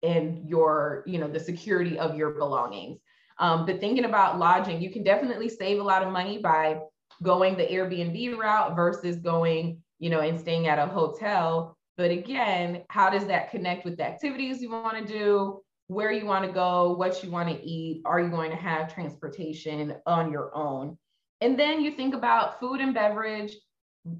and 0.01 0.47
your 0.49 1.03
you 1.05 1.19
know 1.19 1.27
the 1.27 1.39
security 1.39 1.99
of 1.99 2.15
your 2.15 2.31
belongings. 2.31 2.99
Um, 3.39 3.65
but 3.65 3.79
thinking 3.79 4.05
about 4.05 4.37
lodging, 4.37 4.81
you 4.81 4.91
can 4.91 5.03
definitely 5.03 5.49
save 5.49 5.79
a 5.79 5.83
lot 5.83 6.03
of 6.03 6.11
money 6.11 6.37
by 6.37 6.79
going 7.21 7.55
the 7.57 7.65
Airbnb 7.65 8.37
route 8.37 8.75
versus 8.75 9.17
going 9.17 9.82
you 10.03 10.09
know 10.09 10.19
and 10.19 10.39
staying 10.39 10.67
at 10.67 10.79
a 10.79 10.85
hotel. 10.85 11.75
But 11.95 12.11
again, 12.11 12.83
how 12.89 13.09
does 13.09 13.25
that 13.27 13.51
connect 13.51 13.85
with 13.85 13.97
the 13.97 14.05
activities 14.05 14.61
you 14.61 14.71
want 14.71 14.97
to 14.97 15.05
do? 15.05 15.59
where 15.87 16.11
you 16.11 16.25
want 16.25 16.45
to 16.45 16.51
go, 16.51 16.93
what 16.93 17.21
you 17.23 17.29
want 17.29 17.49
to 17.49 17.63
eat, 17.63 18.01
are 18.05 18.21
you 18.21 18.29
going 18.29 18.49
to 18.49 18.55
have 18.55 18.93
transportation 18.93 19.93
on 20.05 20.31
your 20.31 20.55
own? 20.55 20.97
And 21.41 21.59
then 21.59 21.81
you 21.81 21.91
think 21.91 22.15
about 22.15 22.59
food 22.59 22.79
and 22.79 22.93
beverage, 22.93 23.53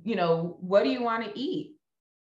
you 0.04 0.16
know, 0.16 0.58
what 0.60 0.84
do 0.84 0.90
you 0.90 1.02
want 1.02 1.24
to 1.24 1.40
eat 1.40 1.78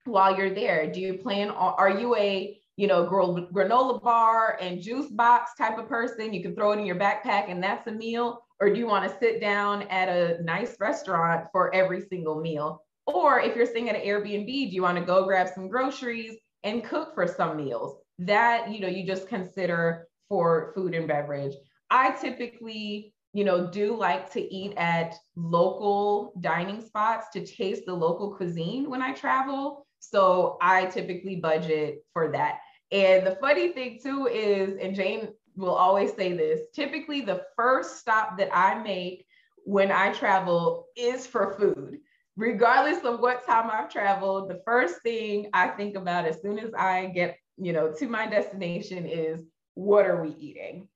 while 0.03 0.37
you're 0.37 0.53
there? 0.53 0.91
Do 0.91 0.99
you 0.99 1.13
plan 1.17 1.49
are 1.49 1.89
you 1.89 2.15
a 2.17 2.61
you 2.77 2.87
know, 2.87 3.05
granola 3.05 4.01
bar 4.01 4.57
and 4.59 4.81
juice 4.81 5.11
box 5.11 5.51
type 5.55 5.77
of 5.77 5.87
person. 5.87 6.33
You 6.33 6.41
can 6.41 6.55
throw 6.55 6.71
it 6.71 6.79
in 6.79 6.85
your 6.85 6.95
backpack 6.95 7.51
and 7.51 7.61
that's 7.61 7.85
a 7.85 7.91
meal. 7.91 8.43
Or 8.59 8.73
do 8.73 8.79
you 8.79 8.87
want 8.87 9.11
to 9.11 9.19
sit 9.19 9.39
down 9.39 9.83
at 9.83 10.09
a 10.09 10.41
nice 10.41 10.77
restaurant 10.79 11.45
for 11.51 11.73
every 11.75 12.01
single 12.01 12.41
meal? 12.41 12.81
Or 13.07 13.39
if 13.39 13.55
you're 13.55 13.65
staying 13.65 13.89
at 13.89 13.95
an 13.95 14.01
Airbnb, 14.01 14.45
do 14.45 14.75
you 14.75 14.81
want 14.81 14.97
to 14.97 15.03
go 15.03 15.25
grab 15.25 15.49
some 15.53 15.67
groceries 15.67 16.37
and 16.63 16.83
cook 16.83 17.13
for 17.15 17.27
some 17.27 17.57
meals? 17.57 18.01
that 18.21 18.71
you 18.71 18.79
know 18.79 18.87
you 18.87 19.05
just 19.05 19.27
consider 19.27 20.07
for 20.29 20.71
food 20.75 20.93
and 20.93 21.07
beverage. 21.07 21.55
I 21.89 22.11
typically 22.11 23.13
you 23.33 23.43
know 23.43 23.67
do 23.67 23.95
like 23.95 24.31
to 24.33 24.41
eat 24.41 24.73
at 24.77 25.15
local 25.35 26.33
dining 26.39 26.81
spots 26.81 27.27
to 27.33 27.45
taste 27.45 27.83
the 27.85 27.93
local 27.93 28.35
cuisine 28.35 28.89
when 28.89 29.01
i 29.01 29.11
travel. 29.13 29.85
So 29.99 30.57
i 30.61 30.85
typically 30.85 31.37
budget 31.37 32.05
for 32.13 32.31
that. 32.31 32.59
And 32.91 33.25
the 33.25 33.37
funny 33.41 33.69
thing 33.69 33.99
too 34.01 34.27
is 34.27 34.77
and 34.81 34.95
jayne 34.95 35.29
will 35.55 35.75
always 35.75 36.13
say 36.13 36.33
this 36.33 36.61
typically 36.73 37.21
the 37.21 37.43
first 37.57 37.97
stop 37.97 38.37
that 38.37 38.49
i 38.55 38.81
make 38.81 39.25
when 39.65 39.91
i 39.91 40.11
travel 40.13 40.85
is 40.95 41.27
for 41.27 41.55
food 41.59 41.99
regardless 42.41 43.03
of 43.03 43.19
what 43.19 43.45
time 43.45 43.69
I've 43.71 43.89
traveled, 43.89 44.49
the 44.49 44.61
first 44.65 45.01
thing 45.03 45.49
I 45.53 45.69
think 45.69 45.95
about 45.95 46.25
as 46.25 46.41
soon 46.41 46.59
as 46.59 46.71
I 46.77 47.07
get 47.07 47.37
you 47.61 47.73
know, 47.73 47.91
to 47.93 48.07
my 48.07 48.27
destination 48.27 49.05
is 49.05 49.43
what 49.75 50.05
are 50.05 50.21
we 50.21 50.31
eating? 50.39 50.87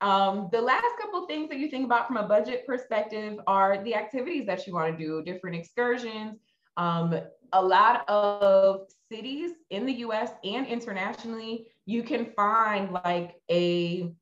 Um, 0.00 0.48
the 0.52 0.60
last 0.60 0.86
couple 1.00 1.26
things 1.26 1.48
that 1.48 1.58
you 1.58 1.68
think 1.68 1.84
about 1.84 2.06
from 2.06 2.16
a 2.16 2.26
budget 2.26 2.66
perspective 2.66 3.38
are 3.46 3.82
the 3.84 3.94
activities 3.94 4.46
that 4.46 4.66
you 4.66 4.74
want 4.74 4.96
to 4.98 5.04
do, 5.04 5.22
different 5.22 5.56
excursions. 5.56 6.38
Um, 6.76 7.18
a 7.52 7.62
lot 7.62 8.08
of 8.08 8.82
cities 9.10 9.52
in 9.70 9.86
the 9.86 9.92
US 9.94 10.30
and 10.44 10.66
internationally, 10.66 11.68
you 11.86 12.02
can 12.02 12.32
find 12.36 12.92
like 13.04 13.36
a 13.50 14.12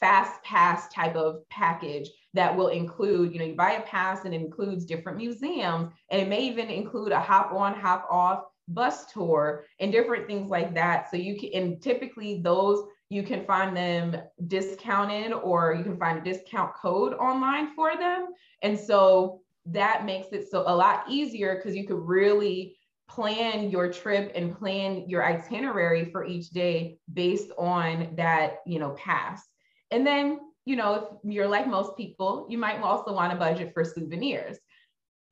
fast 0.00 0.42
pass 0.42 0.88
type 0.88 1.16
of 1.16 1.48
package 1.48 2.10
that 2.34 2.54
will 2.54 2.68
include, 2.68 3.32
you 3.32 3.38
know, 3.38 3.44
you 3.46 3.54
buy 3.54 3.72
a 3.72 3.82
pass 3.82 4.24
and 4.24 4.34
it 4.34 4.40
includes 4.40 4.84
different 4.84 5.16
museums 5.16 5.92
and 6.10 6.20
it 6.20 6.28
may 6.28 6.42
even 6.42 6.68
include 6.68 7.12
a 7.12 7.20
hop 7.20 7.52
on, 7.52 7.74
hop 7.74 8.06
off 8.10 8.44
bus 8.68 9.06
tour 9.12 9.64
and 9.80 9.92
different 9.92 10.26
things 10.26 10.50
like 10.50 10.74
that. 10.74 11.10
So 11.10 11.16
you 11.16 11.38
can, 11.38 11.50
and 11.54 11.82
typically 11.82 12.40
those 12.42 12.84
you 13.10 13.22
can 13.22 13.44
find 13.44 13.76
them 13.76 14.16
discounted 14.48 15.32
or 15.32 15.74
you 15.74 15.84
can 15.84 15.96
find 15.96 16.18
a 16.18 16.22
discount 16.32 16.74
code 16.74 17.14
online 17.14 17.74
for 17.74 17.96
them. 17.96 18.28
And 18.62 18.78
so 18.78 19.40
that 19.66 20.04
makes 20.04 20.28
it 20.32 20.50
so 20.50 20.64
a 20.66 20.74
lot 20.74 21.04
easier 21.08 21.56
because 21.56 21.76
you 21.76 21.86
could 21.86 22.00
really 22.00 22.76
plan 23.08 23.70
your 23.70 23.92
trip 23.92 24.32
and 24.34 24.56
plan 24.56 25.08
your 25.08 25.24
itinerary 25.24 26.10
for 26.10 26.24
each 26.24 26.50
day 26.50 26.98
based 27.12 27.50
on 27.58 28.14
that, 28.16 28.56
you 28.66 28.78
know, 28.78 28.90
pass. 28.90 29.46
And 29.90 30.06
then, 30.06 30.40
you 30.64 30.76
know, 30.76 30.94
if 30.94 31.32
you're 31.32 31.48
like 31.48 31.66
most 31.66 31.96
people, 31.96 32.46
you 32.48 32.58
might 32.58 32.80
also 32.80 33.12
want 33.12 33.32
to 33.32 33.38
budget 33.38 33.72
for 33.74 33.84
souvenirs. 33.84 34.58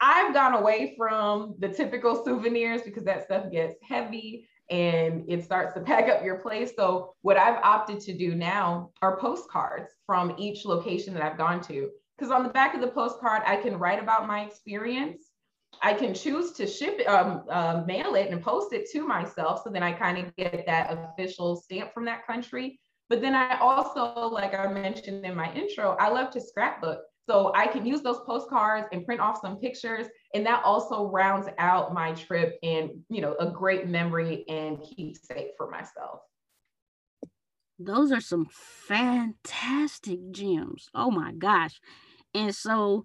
I've 0.00 0.34
gone 0.34 0.54
away 0.54 0.94
from 0.96 1.54
the 1.58 1.68
typical 1.68 2.24
souvenirs 2.24 2.82
because 2.82 3.04
that 3.04 3.24
stuff 3.24 3.50
gets 3.52 3.76
heavy 3.88 4.48
and 4.68 5.24
it 5.28 5.44
starts 5.44 5.74
to 5.74 5.80
pack 5.80 6.08
up 6.08 6.24
your 6.24 6.38
place. 6.38 6.72
So, 6.76 7.14
what 7.22 7.36
I've 7.36 7.62
opted 7.62 8.00
to 8.00 8.16
do 8.16 8.34
now 8.34 8.90
are 9.00 9.18
postcards 9.18 9.90
from 10.06 10.34
each 10.38 10.64
location 10.64 11.14
that 11.14 11.22
I've 11.22 11.38
gone 11.38 11.60
to. 11.62 11.90
Because 12.16 12.32
on 12.32 12.42
the 12.42 12.48
back 12.48 12.74
of 12.74 12.80
the 12.80 12.88
postcard, 12.88 13.42
I 13.46 13.56
can 13.56 13.78
write 13.78 14.02
about 14.02 14.26
my 14.26 14.42
experience. 14.42 15.24
I 15.80 15.94
can 15.94 16.14
choose 16.14 16.52
to 16.52 16.66
ship 16.66 17.00
it, 17.00 17.06
um, 17.06 17.44
uh, 17.50 17.82
mail 17.86 18.14
it, 18.14 18.30
and 18.30 18.42
post 18.42 18.72
it 18.72 18.90
to 18.92 19.06
myself. 19.06 19.62
So 19.64 19.70
then 19.70 19.82
I 19.82 19.92
kind 19.92 20.18
of 20.18 20.34
get 20.36 20.64
that 20.66 20.92
official 20.92 21.56
stamp 21.56 21.92
from 21.94 22.04
that 22.06 22.26
country. 22.26 22.78
But 23.12 23.20
then 23.20 23.34
I 23.34 23.58
also, 23.58 24.26
like 24.28 24.54
I 24.54 24.66
mentioned 24.72 25.26
in 25.26 25.34
my 25.34 25.52
intro, 25.52 25.98
I 26.00 26.08
love 26.08 26.30
to 26.30 26.40
scrapbook. 26.40 27.02
So 27.28 27.52
I 27.54 27.66
can 27.66 27.84
use 27.84 28.00
those 28.00 28.20
postcards 28.24 28.88
and 28.90 29.04
print 29.04 29.20
off 29.20 29.38
some 29.42 29.58
pictures. 29.58 30.06
And 30.34 30.46
that 30.46 30.64
also 30.64 31.10
rounds 31.10 31.46
out 31.58 31.92
my 31.92 32.12
trip 32.12 32.58
and, 32.62 32.88
you 33.10 33.20
know, 33.20 33.36
a 33.38 33.50
great 33.50 33.86
memory 33.86 34.46
and 34.48 34.82
keepsake 34.82 35.48
for 35.58 35.70
myself. 35.70 36.20
Those 37.78 38.12
are 38.12 38.20
some 38.22 38.46
fantastic 38.50 40.30
gems. 40.30 40.88
Oh 40.94 41.10
my 41.10 41.32
gosh. 41.32 41.82
And 42.32 42.54
so 42.54 43.04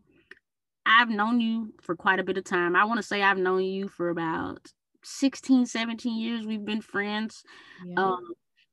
I've 0.85 1.09
known 1.09 1.41
you 1.41 1.73
for 1.81 1.97
quite 1.97 2.21
a 2.21 2.23
bit 2.23 2.37
of 2.37 2.45
time. 2.45 2.77
I 2.77 2.85
want 2.85 2.99
to 2.99 3.05
say 3.05 3.21
I've 3.21 3.37
known 3.37 3.61
you 3.65 3.89
for 3.89 4.07
about 4.07 4.71
16, 5.03 5.65
17 5.65 6.17
years. 6.17 6.45
We've 6.45 6.63
been 6.63 6.79
friends. 6.79 7.43
Yeah. 7.85 8.05
Um, 8.05 8.23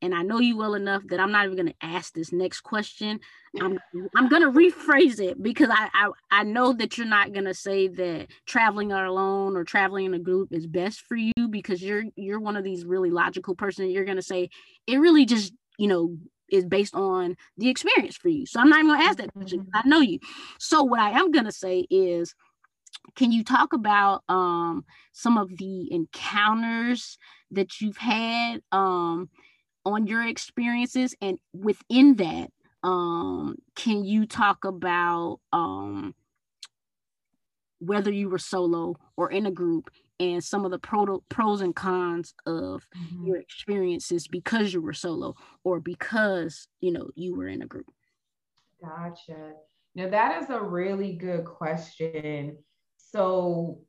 and 0.04 0.14
I 0.14 0.22
know 0.22 0.38
you 0.38 0.58
well 0.58 0.74
enough 0.74 1.02
that 1.08 1.18
I'm 1.18 1.32
not 1.32 1.46
even 1.46 1.56
going 1.56 1.68
to 1.68 1.74
ask 1.80 2.12
this 2.12 2.30
next 2.30 2.60
question. 2.60 3.20
I'm 3.58 3.78
I'm 4.14 4.28
going 4.28 4.42
to 4.42 4.50
rephrase 4.50 5.18
it 5.18 5.42
because 5.42 5.70
I, 5.70 5.88
I 5.94 6.10
I 6.30 6.42
know 6.42 6.74
that 6.74 6.98
you're 6.98 7.06
not 7.06 7.32
going 7.32 7.46
to 7.46 7.54
say 7.54 7.88
that 7.88 8.26
traveling 8.44 8.92
alone 8.92 9.56
or 9.56 9.64
traveling 9.64 10.04
in 10.04 10.14
a 10.14 10.18
group 10.18 10.50
is 10.52 10.66
best 10.66 11.00
for 11.00 11.16
you 11.16 11.48
because 11.48 11.82
you're 11.82 12.04
you're 12.16 12.38
one 12.38 12.56
of 12.56 12.64
these 12.64 12.84
really 12.84 13.10
logical 13.10 13.54
person. 13.54 13.90
You're 13.90 14.04
going 14.04 14.16
to 14.16 14.22
say 14.22 14.50
it 14.86 14.98
really 14.98 15.24
just 15.24 15.54
you 15.78 15.88
know 15.88 16.18
is 16.52 16.66
based 16.66 16.94
on 16.94 17.36
the 17.56 17.70
experience 17.70 18.16
for 18.16 18.28
you. 18.28 18.44
So 18.44 18.60
I'm 18.60 18.68
not 18.68 18.80
even 18.80 18.88
going 18.90 19.00
to 19.00 19.06
ask 19.06 19.16
that 19.18 19.32
question. 19.32 19.66
I 19.72 19.88
know 19.88 20.00
you. 20.00 20.18
So 20.58 20.82
what 20.82 21.00
I 21.00 21.18
am 21.18 21.30
going 21.30 21.46
to 21.46 21.52
say 21.52 21.86
is 21.88 22.34
can 23.16 23.32
you 23.32 23.42
talk 23.42 23.72
about 23.72 24.22
um, 24.28 24.84
some 25.12 25.38
of 25.38 25.56
the 25.56 25.90
encounters 25.92 27.16
that 27.50 27.80
you've 27.80 27.96
had 27.96 28.60
um, 28.72 29.28
on 29.84 30.06
your 30.06 30.26
experiences 30.26 31.14
and 31.20 31.38
within 31.52 32.16
that 32.16 32.50
um 32.82 33.56
can 33.74 34.04
you 34.04 34.26
talk 34.26 34.64
about 34.64 35.40
um 35.52 36.14
whether 37.80 38.12
you 38.12 38.28
were 38.28 38.38
solo 38.38 38.96
or 39.16 39.30
in 39.30 39.46
a 39.46 39.50
group 39.50 39.90
and 40.20 40.42
some 40.42 40.64
of 40.64 40.70
the 40.70 40.78
pro- 40.78 41.22
pros 41.28 41.60
and 41.60 41.74
cons 41.74 42.34
of 42.46 42.86
mm-hmm. 42.96 43.26
your 43.26 43.36
experiences 43.36 44.28
because 44.28 44.72
you 44.72 44.80
were 44.80 44.92
solo 44.92 45.34
or 45.64 45.80
because 45.80 46.68
you 46.80 46.92
know 46.92 47.10
you 47.14 47.34
were 47.34 47.48
in 47.48 47.62
a 47.62 47.66
group? 47.66 47.90
Gotcha. 48.82 49.52
Now 49.94 50.08
that 50.08 50.42
is 50.42 50.50
a 50.50 50.60
really 50.60 51.12
good 51.14 51.44
question. 51.44 52.58
So 52.96 53.80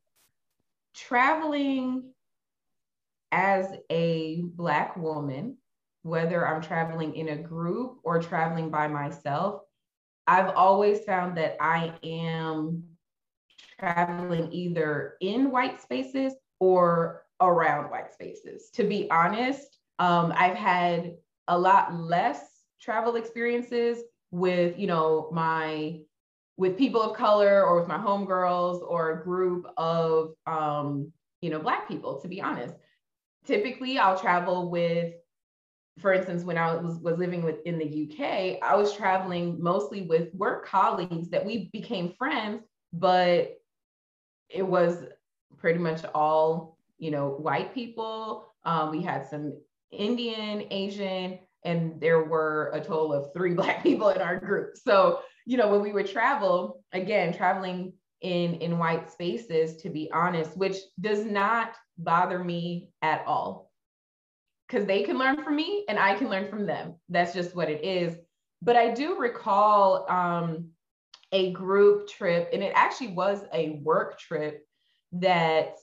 traveling 0.94 2.10
as 3.32 3.72
a 3.90 4.42
Black 4.42 4.96
woman, 4.96 5.58
whether 6.06 6.46
I'm 6.46 6.62
traveling 6.62 7.14
in 7.16 7.30
a 7.30 7.36
group 7.36 7.98
or 8.04 8.22
traveling 8.22 8.70
by 8.70 8.86
myself, 8.86 9.62
I've 10.26 10.54
always 10.54 11.04
found 11.04 11.36
that 11.36 11.56
I 11.60 11.92
am 12.02 12.84
traveling 13.78 14.52
either 14.52 15.14
in 15.20 15.50
white 15.50 15.80
spaces 15.80 16.34
or 16.60 17.24
around 17.40 17.90
white 17.90 18.12
spaces. 18.12 18.70
To 18.74 18.84
be 18.84 19.10
honest, 19.10 19.78
um, 19.98 20.32
I've 20.36 20.56
had 20.56 21.16
a 21.48 21.58
lot 21.58 21.94
less 21.94 22.40
travel 22.80 23.16
experiences 23.16 24.02
with, 24.30 24.78
you 24.78 24.86
know, 24.86 25.28
my 25.32 26.00
with 26.56 26.78
people 26.78 27.02
of 27.02 27.16
color 27.16 27.64
or 27.64 27.78
with 27.78 27.88
my 27.88 27.98
homegirls 27.98 28.80
or 28.80 29.10
a 29.10 29.24
group 29.24 29.66
of 29.76 30.34
um, 30.46 31.12
you 31.42 31.50
know, 31.50 31.58
black 31.58 31.86
people, 31.86 32.18
to 32.20 32.28
be 32.28 32.40
honest. 32.40 32.74
Typically 33.44 33.98
I'll 33.98 34.18
travel 34.18 34.70
with 34.70 35.14
for 35.98 36.12
instance, 36.12 36.44
when 36.44 36.58
I 36.58 36.74
was, 36.76 36.98
was 36.98 37.18
living 37.18 37.42
with 37.42 37.56
in 37.64 37.78
the 37.78 38.10
UK, 38.10 38.58
I 38.62 38.76
was 38.76 38.94
traveling 38.94 39.62
mostly 39.62 40.02
with 40.02 40.34
work 40.34 40.66
colleagues 40.66 41.30
that 41.30 41.44
we 41.44 41.70
became 41.72 42.12
friends, 42.18 42.62
but 42.92 43.56
it 44.48 44.62
was 44.62 45.04
pretty 45.56 45.78
much 45.78 46.04
all, 46.14 46.78
you 46.98 47.10
know, 47.10 47.30
white 47.30 47.74
people. 47.74 48.52
Um, 48.64 48.90
we 48.90 49.02
had 49.02 49.26
some 49.26 49.54
Indian, 49.90 50.64
Asian, 50.70 51.38
and 51.64 52.00
there 52.00 52.24
were 52.24 52.70
a 52.74 52.80
total 52.80 53.12
of 53.12 53.32
three 53.32 53.54
black 53.54 53.82
people 53.82 54.10
in 54.10 54.20
our 54.20 54.38
group. 54.38 54.76
So, 54.76 55.20
you 55.46 55.56
know, 55.56 55.68
when 55.68 55.80
we 55.80 55.92
would 55.92 56.10
travel, 56.10 56.84
again, 56.92 57.32
traveling 57.32 57.94
in 58.20 58.54
in 58.56 58.78
white 58.78 59.10
spaces, 59.10 59.76
to 59.82 59.90
be 59.90 60.10
honest, 60.12 60.56
which 60.56 60.76
does 61.00 61.24
not 61.24 61.74
bother 61.98 62.42
me 62.42 62.88
at 63.02 63.24
all. 63.26 63.65
Because 64.68 64.86
they 64.86 65.02
can 65.02 65.18
learn 65.18 65.42
from 65.44 65.56
me 65.56 65.84
and 65.88 65.98
I 65.98 66.14
can 66.14 66.28
learn 66.28 66.48
from 66.48 66.66
them. 66.66 66.94
That's 67.08 67.32
just 67.32 67.54
what 67.54 67.70
it 67.70 67.84
is. 67.84 68.16
But 68.62 68.76
I 68.76 68.92
do 68.92 69.18
recall 69.18 70.10
um, 70.10 70.70
a 71.32 71.52
group 71.52 72.08
trip, 72.08 72.50
and 72.52 72.62
it 72.62 72.72
actually 72.74 73.08
was 73.08 73.44
a 73.52 73.80
work 73.82 74.18
trip 74.18 74.66
that 75.12 75.76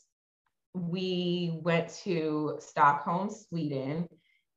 we 0.73 1.59
went 1.61 1.89
to 2.03 2.57
Stockholm, 2.59 3.29
Sweden, 3.29 4.07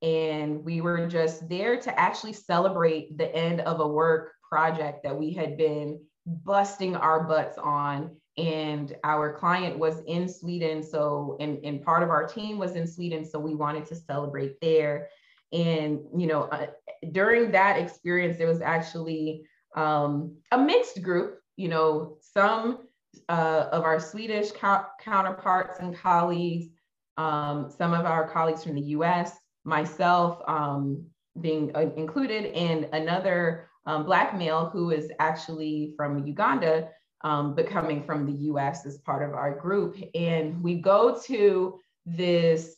and 0.02 0.64
we 0.64 0.80
were 0.80 1.06
just 1.06 1.48
there 1.48 1.78
to 1.80 2.00
actually 2.00 2.32
celebrate 2.32 3.16
the 3.16 3.34
end 3.34 3.60
of 3.60 3.80
a 3.80 3.88
work 3.88 4.32
project 4.48 5.02
that 5.04 5.16
we 5.16 5.32
had 5.32 5.56
been 5.56 6.00
busting 6.26 6.96
our 6.96 7.24
butts 7.24 7.58
on. 7.58 8.16
And 8.36 8.94
our 9.02 9.32
client 9.32 9.78
was 9.78 10.02
in 10.06 10.28
Sweden. 10.28 10.82
So, 10.82 11.36
and, 11.40 11.58
and 11.64 11.82
part 11.82 12.02
of 12.02 12.10
our 12.10 12.26
team 12.26 12.58
was 12.58 12.76
in 12.76 12.86
Sweden. 12.86 13.24
So, 13.24 13.38
we 13.38 13.54
wanted 13.54 13.86
to 13.86 13.96
celebrate 13.96 14.60
there. 14.60 15.08
And, 15.52 16.00
you 16.16 16.26
know, 16.26 16.42
uh, 16.44 16.66
during 17.12 17.50
that 17.52 17.78
experience, 17.78 18.36
there 18.36 18.48
was 18.48 18.60
actually 18.60 19.46
um, 19.76 20.36
a 20.52 20.58
mixed 20.58 21.02
group, 21.02 21.40
you 21.56 21.68
know, 21.68 22.18
some 22.20 22.80
uh, 23.28 23.68
of 23.72 23.84
our 23.84 24.00
Swedish 24.00 24.52
co- 24.52 24.86
counterparts 25.00 25.78
and 25.80 25.96
colleagues, 25.96 26.66
um, 27.16 27.70
some 27.70 27.94
of 27.94 28.04
our 28.04 28.28
colleagues 28.28 28.62
from 28.64 28.74
the 28.74 28.82
US, 28.96 29.36
myself 29.64 30.40
um, 30.48 31.04
being 31.40 31.74
uh, 31.74 31.90
included, 31.96 32.46
and 32.46 32.88
another 32.92 33.68
um, 33.86 34.04
Black 34.04 34.36
male 34.36 34.68
who 34.70 34.90
is 34.90 35.10
actually 35.18 35.94
from 35.96 36.26
Uganda, 36.26 36.88
um, 37.26 37.56
but 37.56 37.66
coming 37.66 38.04
from 38.04 38.24
the 38.24 38.44
US 38.52 38.86
as 38.86 38.98
part 38.98 39.28
of 39.28 39.34
our 39.34 39.52
group. 39.52 39.96
And 40.14 40.62
we 40.62 40.76
go 40.76 41.20
to 41.26 41.80
this 42.06 42.76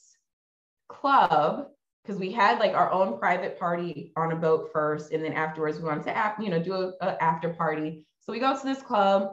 club 0.88 1.66
because 2.02 2.18
we 2.18 2.32
had 2.32 2.58
like 2.58 2.72
our 2.72 2.90
own 2.90 3.18
private 3.18 3.58
party 3.58 4.10
on 4.16 4.32
a 4.32 4.36
boat 4.36 4.70
first, 4.72 5.12
and 5.12 5.22
then 5.22 5.34
afterwards 5.34 5.78
we 5.78 5.84
wanted 5.84 6.04
to, 6.04 6.34
you 6.40 6.48
know, 6.48 6.62
do 6.62 6.94
a 7.02 7.22
after 7.22 7.50
party. 7.50 8.06
So 8.20 8.32
we 8.32 8.38
go 8.38 8.58
to 8.58 8.64
this 8.64 8.80
club 8.80 9.32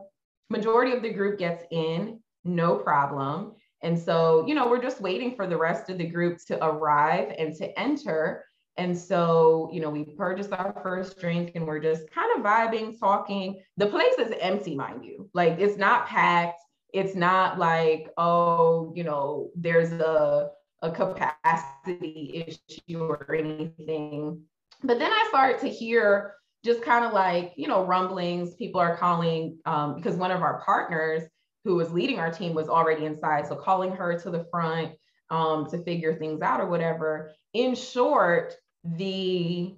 majority 0.49 0.91
of 0.91 1.01
the 1.01 1.13
group 1.13 1.39
gets 1.39 1.63
in, 1.71 2.19
no 2.43 2.75
problem. 2.75 3.54
And 3.84 3.97
so, 3.97 4.45
you 4.45 4.54
know, 4.54 4.67
we're 4.67 4.82
just 4.82 4.99
waiting 4.99 5.34
for 5.34 5.47
the 5.47 5.58
rest 5.58 5.89
of 5.89 5.97
the 5.97 6.08
group 6.08 6.39
to 6.47 6.62
arrive 6.62 7.34
and 7.39 7.56
to 7.56 7.80
enter. 7.80 8.43
And 8.77 8.97
so, 8.97 9.69
you 9.71 9.79
know, 9.79 9.89
we 9.89 10.03
purchased 10.03 10.51
our 10.51 10.77
first 10.83 11.19
drink 11.19 11.51
and 11.55 11.65
we're 11.65 11.79
just 11.79 12.09
kind 12.11 12.29
of 12.38 12.43
vibing, 12.43 12.99
talking. 12.99 13.61
The 13.77 13.88
place 13.88 14.13
is 14.19 14.33
empty, 14.39 14.75
mind 14.75 15.05
you. 15.05 15.29
Like 15.33 15.59
it's 15.59 15.77
not 15.77 16.07
packed. 16.07 16.61
It's 16.93 17.15
not 17.15 17.57
like, 17.57 18.09
oh, 18.17 18.91
you 18.95 19.03
know, 19.03 19.49
there's 19.55 19.91
a, 19.91 20.49
a 20.81 20.91
capacity 20.91 22.45
issue 22.47 22.99
or 22.99 23.33
anything. 23.33 24.41
But 24.83 24.99
then 24.99 25.11
I 25.11 25.25
started 25.29 25.59
to 25.61 25.69
hear 25.69 26.35
just 26.63 26.81
kind 26.81 27.05
of 27.05 27.13
like, 27.13 27.53
you 27.55 27.67
know, 27.67 27.85
rumblings. 27.85 28.55
People 28.55 28.81
are 28.81 28.97
calling 28.97 29.57
um, 29.65 29.95
because 29.95 30.15
one 30.15 30.31
of 30.31 30.41
our 30.41 30.61
partners 30.65 31.23
who 31.63 31.75
was 31.75 31.91
leading 31.91 32.19
our 32.19 32.31
team 32.31 32.53
was 32.53 32.67
already 32.67 33.05
inside. 33.05 33.47
So 33.47 33.55
calling 33.55 33.91
her 33.91 34.19
to 34.19 34.29
the 34.29 34.45
front 34.51 34.93
um, 35.29 35.67
to 35.71 35.83
figure 35.83 36.15
things 36.15 36.41
out 36.41 36.59
or 36.59 36.67
whatever. 36.67 37.33
In 37.53 37.75
short, 37.75 38.55
the 38.86 39.76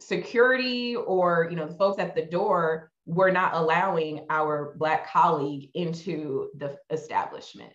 security 0.00 0.96
or, 0.96 1.48
you 1.50 1.56
know, 1.56 1.66
the 1.66 1.74
folks 1.74 2.00
at 2.00 2.14
the 2.14 2.24
door 2.24 2.90
were 3.06 3.30
not 3.30 3.54
allowing 3.54 4.26
our 4.30 4.74
Black 4.78 5.10
colleague 5.10 5.70
into 5.74 6.48
the 6.56 6.76
establishment. 6.90 7.72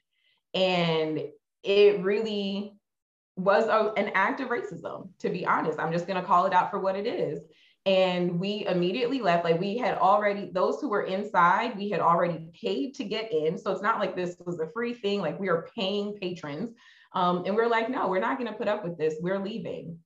And 0.53 1.21
it 1.63 2.01
really 2.01 2.73
was 3.35 3.67
a, 3.67 3.93
an 3.99 4.11
act 4.15 4.39
of 4.41 4.49
racism, 4.49 5.09
to 5.19 5.29
be 5.29 5.45
honest. 5.45 5.79
I'm 5.79 5.91
just 5.91 6.07
going 6.07 6.19
to 6.19 6.25
call 6.25 6.45
it 6.45 6.53
out 6.53 6.71
for 6.71 6.79
what 6.79 6.95
it 6.95 7.05
is. 7.05 7.41
And 7.85 8.39
we 8.39 8.65
immediately 8.65 9.21
left. 9.21 9.45
Like 9.45 9.59
we 9.59 9.77
had 9.77 9.97
already 9.97 10.49
those 10.53 10.81
who 10.81 10.89
were 10.89 11.03
inside 11.03 11.77
we 11.77 11.89
had 11.89 12.01
already 12.01 12.47
paid 12.59 12.95
to 12.95 13.05
get 13.05 13.31
in. 13.31 13.57
So 13.57 13.71
it's 13.71 13.81
not 13.81 13.99
like 13.99 14.15
this 14.15 14.35
was 14.45 14.59
a 14.59 14.69
free 14.73 14.93
thing 14.93 15.21
like 15.21 15.39
we 15.39 15.47
are 15.47 15.69
paying 15.73 16.17
patrons. 16.19 16.71
Um, 17.13 17.45
and 17.45 17.55
we're 17.55 17.69
like 17.69 17.89
no 17.89 18.09
we're 18.09 18.19
not 18.19 18.37
going 18.37 18.51
to 18.51 18.57
put 18.57 18.67
up 18.67 18.83
with 18.83 18.97
this. 18.97 19.15
We're 19.21 19.41
leaving 19.41 19.99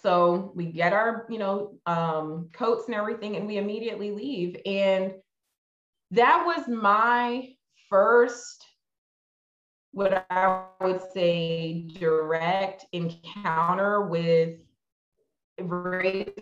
so 0.00 0.52
we 0.54 0.66
get 0.66 0.92
our 0.92 1.26
you 1.28 1.38
know 1.38 1.74
um, 1.86 2.48
coats 2.52 2.86
and 2.86 2.94
everything 2.94 3.36
and 3.36 3.46
we 3.46 3.56
immediately 3.56 4.10
leave 4.10 4.56
and 4.66 5.12
that 6.10 6.44
was 6.44 6.68
my 6.68 7.48
first 7.88 8.66
what 9.92 10.26
i 10.30 10.64
would 10.80 11.00
say 11.12 11.86
direct 11.98 12.86
encounter 12.92 14.02
with 14.06 14.58
racism 15.60 16.34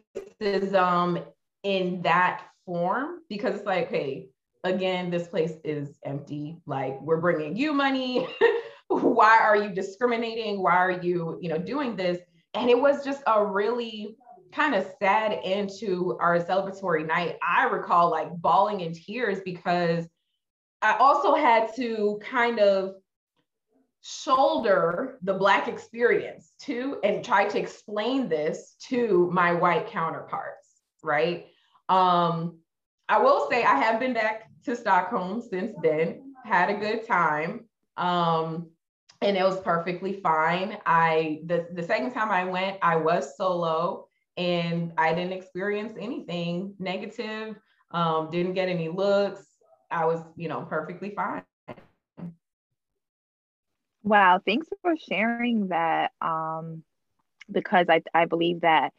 in 1.63 2.03
that 2.03 2.43
form 2.65 3.21
because 3.29 3.57
it's 3.57 3.67
like, 3.67 3.89
hey, 3.89 4.29
again, 4.65 5.11
this 5.11 5.29
place 5.29 5.55
is 5.65 5.99
empty. 6.05 6.61
Like 6.67 7.01
we're 7.01 7.21
bringing 7.21 7.57
you 7.57 7.73
money. 7.73 8.29
Why 8.89 9.39
are 9.39 9.57
you 9.57 9.71
discriminating? 9.71 10.63
Why 10.63 10.77
are 10.77 11.03
you, 11.03 11.39
you 11.41 11.49
know, 11.49 11.59
doing 11.59 11.97
this? 11.97 12.19
And 12.55 12.69
it 12.69 12.81
was 12.81 13.05
just 13.05 13.23
a 13.27 13.45
really 13.45 14.17
kind 14.53 14.75
of 14.75 14.87
sad 15.01 15.39
end 15.45 15.71
to 15.79 16.17
our 16.21 16.39
celebratory 16.41 17.07
night. 17.07 17.37
I 17.47 17.65
recall 17.65 18.11
like 18.11 18.35
bawling 18.37 18.81
in 18.81 18.93
tears 18.93 19.41
because 19.45 20.07
I 20.83 20.97
also 20.97 21.35
had 21.35 21.75
to 21.77 22.21
kind 22.23 22.59
of 22.59 22.95
shoulder 24.03 25.19
the 25.23 25.35
Black 25.35 25.69
experience 25.69 26.53
too 26.59 26.99
and 27.05 27.25
try 27.25 27.47
to 27.47 27.59
explain 27.59 28.29
this 28.29 28.77
to 28.89 29.31
my 29.33 29.53
white 29.53 29.87
counterparts, 29.89 30.81
right? 31.03 31.47
Um, 31.89 32.59
I 33.09 33.19
will 33.19 33.49
say 33.51 33.65
I 33.65 33.77
have 33.77 34.01
been 34.01 34.15
back 34.15 34.51
to 34.65 34.75
Stockholm 34.75 35.43
since 35.43 35.73
then, 35.83 36.35
had 36.45 36.71
a 36.71 36.79
good 36.79 37.07
time. 37.07 37.67
Um, 37.97 38.71
and 39.23 39.37
it 39.37 39.45
was 39.45 39.61
perfectly 39.61 40.21
fine. 40.23 40.79
I 40.87 41.41
the, 41.47 41.69
the 41.73 41.83
second 41.83 42.13
time 42.13 42.31
I 42.31 42.45
went, 42.45 42.79
I 42.83 42.97
was 42.97 43.37
solo 43.37 44.07
and 44.37 44.93
I 44.97 45.15
didn't 45.15 45.33
experience 45.33 45.95
anything 46.01 46.75
negative, 46.79 47.57
um, 47.91 48.31
didn't 48.31 48.55
get 48.55 48.69
any 48.69 48.89
looks. 48.89 49.47
I 49.91 50.07
was, 50.07 50.23
you 50.37 50.49
know, 50.49 50.63
perfectly 50.63 51.13
fine. 51.15 51.43
Wow, 54.03 54.41
thanks 54.45 54.69
for 54.81 54.95
sharing 54.97 55.69
that. 55.69 56.13
Um, 56.21 56.83
because 57.51 57.87
I, 57.89 58.03
I 58.15 58.25
believe 58.25 58.61
that, 58.61 58.93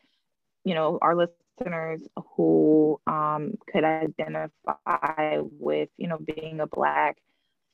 you 0.63 0.75
know, 0.75 0.99
our 1.01 1.15
listeners 1.15 2.01
who 2.35 2.99
um, 3.07 3.53
could 3.71 3.83
identify 3.83 5.39
with, 5.39 5.89
you 5.97 6.07
know, 6.07 6.17
being 6.17 6.59
a 6.59 6.67
Black 6.67 7.17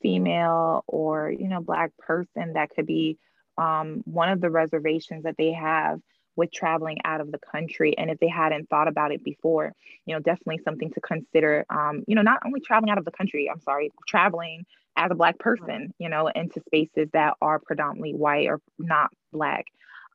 female 0.02 0.84
or, 0.86 1.30
you 1.30 1.48
know, 1.48 1.60
Black 1.60 1.96
person, 1.98 2.54
that 2.54 2.70
could 2.70 2.86
be 2.86 3.18
um, 3.56 4.02
one 4.04 4.28
of 4.28 4.40
the 4.40 4.50
reservations 4.50 5.24
that 5.24 5.36
they 5.36 5.52
have 5.52 6.00
with 6.36 6.52
traveling 6.52 6.98
out 7.04 7.20
of 7.20 7.32
the 7.32 7.38
country. 7.38 7.98
And 7.98 8.10
if 8.10 8.18
they 8.20 8.28
hadn't 8.28 8.68
thought 8.68 8.88
about 8.88 9.12
it 9.12 9.24
before 9.24 9.72
you 10.08 10.14
know 10.14 10.20
definitely 10.20 10.58
something 10.64 10.90
to 10.90 11.00
consider 11.00 11.66
um, 11.68 12.02
you 12.06 12.14
know 12.14 12.22
not 12.22 12.40
only 12.46 12.60
traveling 12.60 12.90
out 12.90 12.98
of 12.98 13.04
the 13.04 13.10
country 13.10 13.48
i'm 13.52 13.60
sorry 13.60 13.90
traveling 14.06 14.64
as 14.96 15.10
a 15.10 15.14
black 15.14 15.38
person 15.38 15.92
you 15.98 16.08
know 16.08 16.28
into 16.28 16.60
spaces 16.66 17.08
that 17.12 17.34
are 17.42 17.58
predominantly 17.58 18.14
white 18.14 18.48
or 18.48 18.60
not 18.78 19.10
black. 19.32 19.66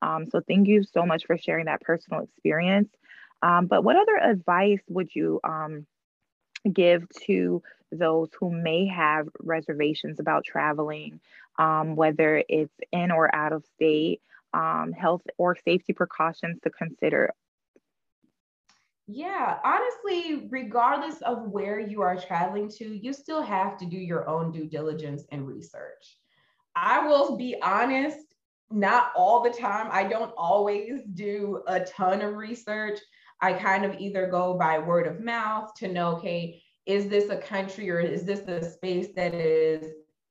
Um, 0.01 0.25
so 0.29 0.41
thank 0.45 0.67
you 0.67 0.83
so 0.83 1.05
much 1.05 1.25
for 1.25 1.37
sharing 1.37 1.65
that 1.65 1.79
personal 1.79 2.23
experience. 2.23 2.89
Um, 3.41 3.67
but 3.67 3.83
what 3.83 3.95
other 3.95 4.17
advice 4.17 4.81
would 4.89 5.15
you 5.15 5.39
um, 5.45 5.85
give 6.71 7.08
to 7.26 7.62
those 7.91 8.30
who 8.39 8.52
may 8.52 8.88
have 8.88 9.30
reservations 9.39 10.19
about 10.19 10.45
traveling, 10.45 11.19
um, 11.60 11.95
whether 11.95 12.43
it's 12.49 12.73
in 12.91 13.12
or 13.12 13.34
out 13.34 13.54
of 13.54 13.63
state, 13.76 14.21
um, 14.54 14.91
health 14.91 15.21
or 15.38 15.56
safety 15.63 15.93
precautions 15.93 16.60
to 16.63 16.69
consider? 16.69 17.34
Yeah, 19.08 19.60
honestly, 19.65 20.47
regardless 20.49 21.21
of 21.21 21.49
where 21.49 21.80
you 21.80 22.02
are 22.02 22.15
traveling 22.15 22.69
to, 22.78 22.86
you 22.86 23.12
still 23.12 23.41
have 23.41 23.78
to 23.80 23.86
do 23.86 23.97
your 23.97 24.28
own 24.30 24.52
due 24.52 24.65
diligence 24.65 25.23
and 25.32 25.45
research. 25.45 26.17
I 26.76 27.06
will 27.06 27.36
be 27.36 27.56
honest, 27.62 28.19
not 28.71 29.12
all 29.15 29.43
the 29.43 29.49
time. 29.49 29.89
I 29.91 30.06
don't 30.06 30.34
always 30.38 31.02
do 31.13 31.63
a 31.67 31.82
ton 31.82 32.21
of 32.21 32.36
research. 32.36 32.99
I 33.43 33.51
kind 33.51 33.84
of 33.84 33.99
either 33.99 34.27
go 34.27 34.58
by 34.58 34.79
word 34.79 35.06
of 35.06 35.19
mouth 35.19 35.73
to 35.75 35.89
know, 35.89 36.15
okay, 36.15 36.63
is 36.86 37.10
this 37.10 37.29
a 37.29 37.36
country 37.36 37.89
or 37.89 37.99
is 37.99 38.23
this 38.23 38.39
a 38.47 38.63
space 38.71 39.10
that 39.17 39.34
is 39.34 39.86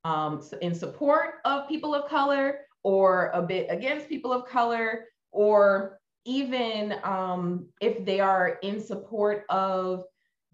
um, 0.05 0.42
in 0.62 0.75
support 0.75 1.35
of 1.44 1.68
people 1.68 1.94
of 1.94 2.09
color 2.09 2.61
or 2.83 3.31
a 3.35 3.42
bit 3.42 3.66
against 3.68 4.09
people 4.09 4.33
of 4.33 4.48
color? 4.48 5.05
Or 5.31 6.01
even 6.25 6.94
um, 7.05 7.66
if 7.83 8.03
they 8.07 8.18
are 8.18 8.59
in 8.62 8.81
support 8.81 9.44
of 9.51 10.05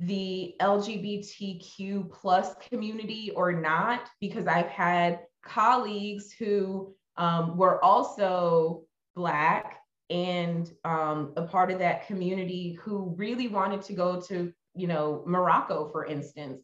the 0.01 0.55
lgbtq 0.61 2.11
plus 2.13 2.55
community 2.69 3.33
or 3.35 3.53
not 3.53 4.09
because 4.21 4.47
i've 4.47 4.69
had 4.69 5.19
colleagues 5.45 6.31
who 6.31 6.95
um, 7.17 7.57
were 7.57 7.85
also 7.85 8.85
black 9.17 9.78
and 10.11 10.71
um, 10.85 11.33
a 11.37 11.43
part 11.43 11.71
of 11.71 11.79
that 11.79 12.07
community 12.07 12.79
who 12.83 13.15
really 13.17 13.49
wanted 13.49 13.83
to 13.83 13.93
go 13.93 14.21
to 14.23 14.53
you 14.79 14.87
know, 14.87 15.23
Morocco, 15.27 15.89
for 15.91 16.07
instance. 16.07 16.63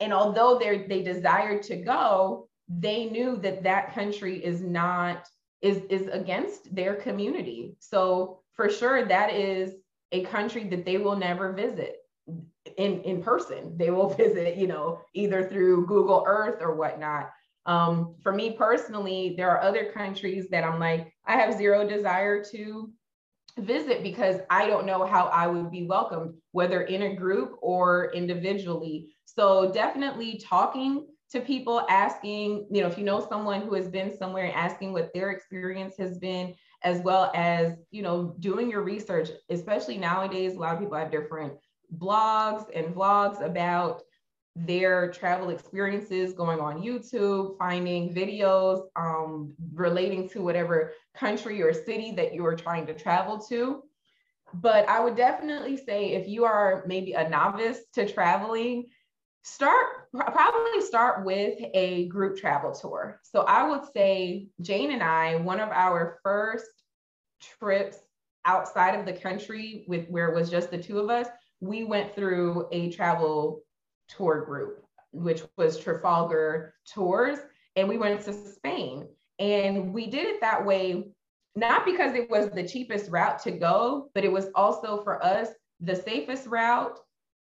And 0.00 0.12
although 0.12 0.58
they 0.58 0.86
they 0.86 1.02
desired 1.02 1.62
to 1.64 1.76
go, 1.76 2.48
they 2.68 3.06
knew 3.06 3.36
that 3.38 3.62
that 3.64 3.92
country 3.92 4.42
is 4.42 4.60
not 4.62 5.26
is 5.62 5.82
is 5.90 6.06
against 6.08 6.74
their 6.74 6.94
community. 6.94 7.76
So 7.80 8.40
for 8.54 8.70
sure, 8.70 9.04
that 9.06 9.34
is 9.34 9.74
a 10.12 10.24
country 10.24 10.64
that 10.68 10.84
they 10.84 10.98
will 10.98 11.16
never 11.16 11.52
visit 11.52 11.96
in 12.76 13.02
in 13.02 13.22
person. 13.22 13.76
They 13.76 13.90
will 13.90 14.10
visit, 14.22 14.56
you 14.56 14.68
know, 14.68 15.00
either 15.12 15.48
through 15.48 15.86
Google 15.86 16.24
Earth 16.26 16.58
or 16.60 16.76
whatnot. 16.76 17.30
Um, 17.66 18.14
for 18.22 18.32
me 18.32 18.52
personally, 18.52 19.34
there 19.36 19.50
are 19.50 19.60
other 19.60 19.90
countries 19.92 20.48
that 20.50 20.64
I'm 20.64 20.78
like, 20.78 21.12
I 21.26 21.36
have 21.36 21.54
zero 21.54 21.86
desire 21.86 22.42
to 22.52 22.90
visit 23.58 24.02
because 24.02 24.36
I 24.50 24.66
don't 24.66 24.86
know 24.86 25.04
how 25.04 25.26
I 25.26 25.46
would 25.46 25.70
be 25.70 25.86
welcomed, 25.86 26.34
whether 26.52 26.82
in 26.82 27.02
a 27.02 27.16
group 27.16 27.56
or 27.62 28.12
individually. 28.14 29.08
So 29.24 29.72
definitely 29.72 30.40
talking 30.44 31.06
to 31.32 31.40
people, 31.40 31.84
asking, 31.88 32.68
you 32.70 32.82
know, 32.82 32.86
if 32.86 32.96
you 32.96 33.04
know 33.04 33.26
someone 33.26 33.62
who 33.62 33.74
has 33.74 33.88
been 33.88 34.16
somewhere 34.16 34.44
and 34.44 34.54
asking 34.54 34.92
what 34.92 35.12
their 35.12 35.30
experience 35.30 35.94
has 35.98 36.18
been, 36.18 36.54
as 36.84 37.00
well 37.00 37.32
as, 37.34 37.72
you 37.90 38.02
know, 38.02 38.36
doing 38.38 38.70
your 38.70 38.82
research, 38.82 39.30
especially 39.50 39.98
nowadays, 39.98 40.54
a 40.54 40.58
lot 40.58 40.74
of 40.74 40.80
people 40.80 40.96
have 40.96 41.10
different 41.10 41.54
blogs 41.98 42.66
and 42.74 42.94
vlogs 42.94 43.44
about 43.44 44.02
their 44.56 45.10
travel 45.12 45.50
experiences 45.50 46.32
going 46.32 46.60
on 46.60 46.82
YouTube, 46.82 47.58
finding 47.58 48.12
videos 48.14 48.86
um, 48.96 49.52
relating 49.74 50.28
to 50.30 50.40
whatever 50.40 50.92
country 51.14 51.62
or 51.62 51.74
city 51.74 52.12
that 52.16 52.32
you 52.32 52.44
are 52.46 52.56
trying 52.56 52.86
to 52.86 52.94
travel 52.94 53.38
to. 53.38 53.82
But 54.54 54.88
I 54.88 55.00
would 55.00 55.14
definitely 55.14 55.76
say 55.76 56.12
if 56.12 56.26
you 56.26 56.46
are 56.46 56.84
maybe 56.86 57.12
a 57.12 57.28
novice 57.28 57.80
to 57.94 58.10
traveling, 58.10 58.86
start 59.42 60.10
probably 60.14 60.80
start 60.80 61.24
with 61.24 61.58
a 61.74 62.08
group 62.08 62.38
travel 62.38 62.72
tour. 62.72 63.20
So 63.24 63.42
I 63.42 63.68
would 63.68 63.84
say 63.92 64.48
Jayne 64.62 64.90
and 64.90 65.02
I, 65.02 65.36
one 65.36 65.60
of 65.60 65.68
our 65.68 66.18
first 66.22 66.66
trips 67.58 67.98
outside 68.46 68.98
of 68.98 69.04
the 69.04 69.12
country 69.12 69.84
with 69.86 70.08
where 70.08 70.28
it 70.28 70.34
was 70.34 70.48
just 70.48 70.70
the 70.70 70.82
two 70.82 70.98
of 70.98 71.10
us, 71.10 71.26
we 71.60 71.84
went 71.84 72.14
through 72.14 72.68
a 72.72 72.90
travel 72.92 73.62
tour 74.08 74.44
group, 74.44 74.84
which 75.12 75.42
was 75.56 75.78
Trafalgar 75.78 76.74
Tours. 76.92 77.38
And 77.76 77.88
we 77.88 77.98
went 77.98 78.22
to 78.22 78.32
Spain. 78.32 79.06
And 79.38 79.92
we 79.92 80.06
did 80.06 80.26
it 80.26 80.40
that 80.40 80.64
way, 80.64 81.08
not 81.54 81.84
because 81.84 82.14
it 82.14 82.30
was 82.30 82.50
the 82.50 82.66
cheapest 82.66 83.10
route 83.10 83.38
to 83.42 83.50
go, 83.50 84.10
but 84.14 84.24
it 84.24 84.32
was 84.32 84.46
also 84.54 85.02
for 85.02 85.22
us 85.22 85.48
the 85.80 85.94
safest 85.94 86.46
route 86.46 86.98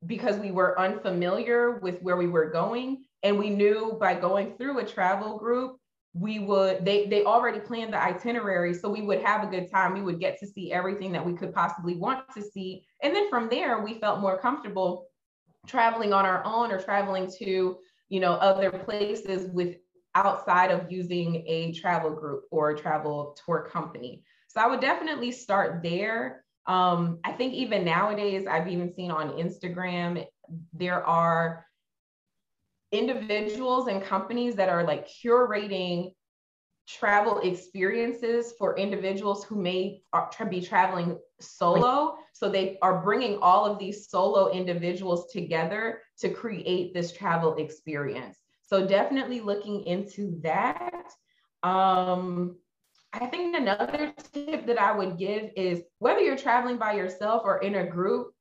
because 0.05 0.37
we 0.37 0.51
were 0.51 0.79
unfamiliar 0.79 1.79
with 1.79 2.01
where 2.01 2.17
we 2.17 2.27
were 2.27 2.49
going. 2.49 3.03
And 3.23 3.37
we 3.37 3.49
knew 3.49 3.97
by 3.99 4.15
going 4.15 4.55
through 4.57 4.79
a 4.79 4.85
travel 4.85 5.37
group, 5.37 5.77
we 6.19 6.39
would 6.39 6.83
they 6.83 7.05
they 7.07 7.23
already 7.23 7.59
planned 7.59 7.93
the 7.93 8.01
itinerary 8.01 8.73
so 8.73 8.89
we 8.89 9.01
would 9.01 9.21
have 9.21 9.43
a 9.43 9.47
good 9.47 9.69
time 9.69 9.93
we 9.93 10.01
would 10.01 10.19
get 10.19 10.39
to 10.39 10.47
see 10.47 10.71
everything 10.71 11.11
that 11.11 11.23
we 11.23 11.33
could 11.33 11.53
possibly 11.53 11.95
want 11.95 12.23
to 12.33 12.41
see 12.41 12.83
and 13.03 13.15
then 13.15 13.29
from 13.29 13.49
there 13.49 13.81
we 13.81 13.99
felt 13.99 14.19
more 14.19 14.39
comfortable 14.39 15.06
traveling 15.67 16.13
on 16.13 16.25
our 16.25 16.43
own 16.45 16.71
or 16.71 16.81
traveling 16.81 17.29
to 17.39 17.77
you 18.09 18.19
know 18.19 18.33
other 18.33 18.71
places 18.71 19.49
with 19.51 19.75
outside 20.15 20.71
of 20.71 20.91
using 20.91 21.43
a 21.47 21.73
travel 21.73 22.09
group 22.09 22.45
or 22.49 22.71
a 22.71 22.77
travel 22.77 23.37
tour 23.45 23.67
company. 23.71 24.23
So 24.47 24.61
i 24.61 24.67
would 24.67 24.81
definitely 24.81 25.31
start 25.31 25.83
there. 25.83 26.43
Um, 26.65 27.19
i 27.23 27.31
think 27.31 27.53
even 27.53 27.85
nowadays 27.85 28.45
i've 28.45 28.67
even 28.67 28.93
seen 28.93 29.09
on 29.09 29.29
instagram 29.43 30.25
there 30.73 31.01
are 31.05 31.65
individuals 32.91 33.87
and 33.87 34.03
companies 34.03 34.55
that 34.55 34.67
are 34.67 34.83
like 34.83 35.07
curating 35.07 36.13
travel 36.87 37.39
experiences 37.39 38.53
for 38.57 38.77
individuals 38.77 39.43
who 39.43 39.61
may 39.61 40.01
be 40.49 40.61
traveling 40.61 41.19
solo. 41.39 42.15
So 42.33 42.49
they 42.49 42.77
are 42.81 43.03
bringing 43.03 43.39
all 43.39 43.65
of 43.65 43.77
these 43.77 44.09
solo 44.09 44.49
individuals 44.51 45.31
together 45.31 46.01
to 46.19 46.29
create 46.29 46.93
this 46.93 47.11
travel 47.11 47.55
experience. 47.55 48.37
So 48.63 48.87
definitely 48.87 49.41
looking 49.41 49.83
into 49.85 50.39
that. 50.43 51.11
Um, 51.63 52.57
I 53.13 53.25
think 53.25 53.55
another 53.55 54.13
tip 54.33 54.65
that 54.67 54.79
I 54.79 54.91
would 54.91 55.17
give 55.17 55.51
is 55.55 55.81
whether 55.99 56.21
you're 56.21 56.37
traveling 56.37 56.77
by 56.77 56.93
yourself 56.93 57.41
or 57.45 57.59
in 57.59 57.75
a 57.75 57.85
group, 57.85 58.33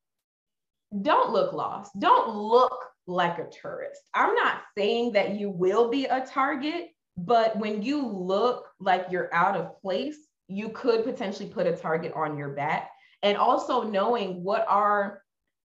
don't 1.03 1.33
look 1.33 1.53
lost. 1.53 1.93
Don't 1.99 2.37
look 2.37 2.87
like 3.07 3.39
a 3.39 3.49
tourist. 3.49 4.03
I'm 4.15 4.35
not 4.35 4.63
saying 4.77 5.13
that 5.13 5.37
you 5.37 5.51
will 5.51 5.89
be 5.89 6.07
a 6.07 6.27
target, 6.27 6.89
but 7.17 7.57
when 7.59 7.83
you 7.83 8.07
look 8.07 8.69
like 8.79 9.07
you're 9.11 9.33
out 9.33 9.57
of 9.57 9.81
place, 9.81 10.17
you 10.49 10.69
could 10.69 11.05
potentially 11.05 11.49
put 11.49 11.67
a 11.67 11.77
target 11.77 12.13
on 12.15 12.37
your 12.37 12.51
back. 12.51 12.91
And 13.23 13.37
also 13.37 13.83
knowing 13.83 14.43
what 14.45 14.67
are 14.69 15.23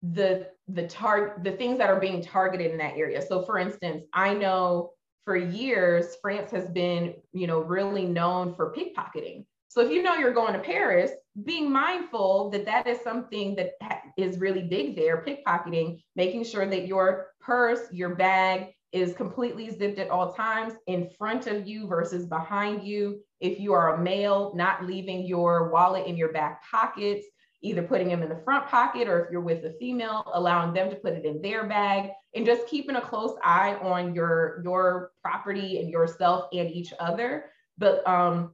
the 0.02 0.48
the 0.68 0.86
target 0.86 1.44
the 1.44 1.52
things 1.52 1.78
that 1.78 1.90
are 1.90 2.00
being 2.00 2.22
targeted 2.22 2.70
in 2.70 2.78
that 2.78 2.96
area. 2.96 3.22
So 3.22 3.42
for 3.42 3.58
instance, 3.58 4.04
I 4.12 4.34
know 4.34 4.92
for 5.24 5.36
years 5.36 6.16
France 6.20 6.50
has 6.50 6.66
been, 6.66 7.14
you 7.32 7.46
know, 7.46 7.60
really 7.60 8.04
known 8.04 8.54
for 8.54 8.74
pickpocketing. 8.74 9.44
So 9.68 9.80
if 9.80 9.90
you 9.90 10.02
know 10.02 10.14
you're 10.14 10.32
going 10.32 10.52
to 10.52 10.60
Paris, 10.60 11.10
being 11.44 11.70
mindful 11.70 12.50
that 12.50 12.64
that 12.64 12.86
is 12.86 13.00
something 13.00 13.56
that 13.56 13.72
is 14.16 14.38
really 14.38 14.62
big 14.62 14.94
there, 14.94 15.24
pickpocketing, 15.26 16.00
making 16.14 16.44
sure 16.44 16.66
that 16.66 16.86
your 16.86 17.28
purse, 17.40 17.80
your 17.90 18.14
bag, 18.14 18.72
is 18.94 19.12
completely 19.12 19.68
zipped 19.70 19.98
at 19.98 20.08
all 20.08 20.32
times 20.32 20.74
in 20.86 21.10
front 21.18 21.48
of 21.48 21.66
you 21.66 21.84
versus 21.88 22.26
behind 22.26 22.86
you. 22.86 23.20
If 23.40 23.58
you 23.58 23.72
are 23.72 23.96
a 23.96 24.00
male, 24.00 24.52
not 24.54 24.86
leaving 24.86 25.26
your 25.26 25.68
wallet 25.68 26.06
in 26.06 26.16
your 26.16 26.32
back 26.32 26.62
pockets, 26.70 27.26
either 27.60 27.82
putting 27.82 28.08
them 28.08 28.22
in 28.22 28.28
the 28.28 28.40
front 28.44 28.68
pocket 28.68 29.08
or 29.08 29.24
if 29.24 29.32
you're 29.32 29.40
with 29.40 29.64
a 29.64 29.72
female, 29.80 30.30
allowing 30.32 30.72
them 30.72 30.90
to 30.90 30.96
put 30.96 31.14
it 31.14 31.24
in 31.24 31.42
their 31.42 31.66
bag 31.66 32.10
and 32.36 32.46
just 32.46 32.68
keeping 32.68 32.94
a 32.94 33.00
close 33.00 33.36
eye 33.42 33.74
on 33.82 34.14
your, 34.14 34.60
your 34.62 35.10
property 35.22 35.80
and 35.80 35.90
yourself 35.90 36.46
and 36.52 36.70
each 36.70 36.92
other. 37.00 37.46
But 37.76 38.06
um, 38.06 38.52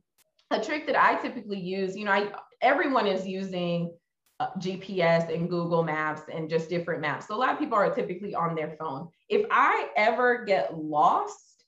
a 0.50 0.58
trick 0.58 0.86
that 0.86 0.96
I 0.96 1.20
typically 1.20 1.60
use, 1.60 1.94
you 1.94 2.06
know, 2.06 2.12
I, 2.12 2.32
everyone 2.62 3.06
is 3.06 3.26
using 3.26 3.92
Uh, 4.40 4.48
GPS 4.58 5.28
and 5.30 5.50
Google 5.50 5.84
Maps 5.84 6.22
and 6.32 6.48
just 6.48 6.70
different 6.70 7.02
maps. 7.02 7.28
So 7.28 7.34
a 7.34 7.36
lot 7.36 7.52
of 7.52 7.58
people 7.58 7.76
are 7.76 7.94
typically 7.94 8.34
on 8.34 8.54
their 8.54 8.74
phone. 8.78 9.08
If 9.28 9.44
I 9.50 9.90
ever 9.96 10.46
get 10.46 10.78
lost, 10.78 11.62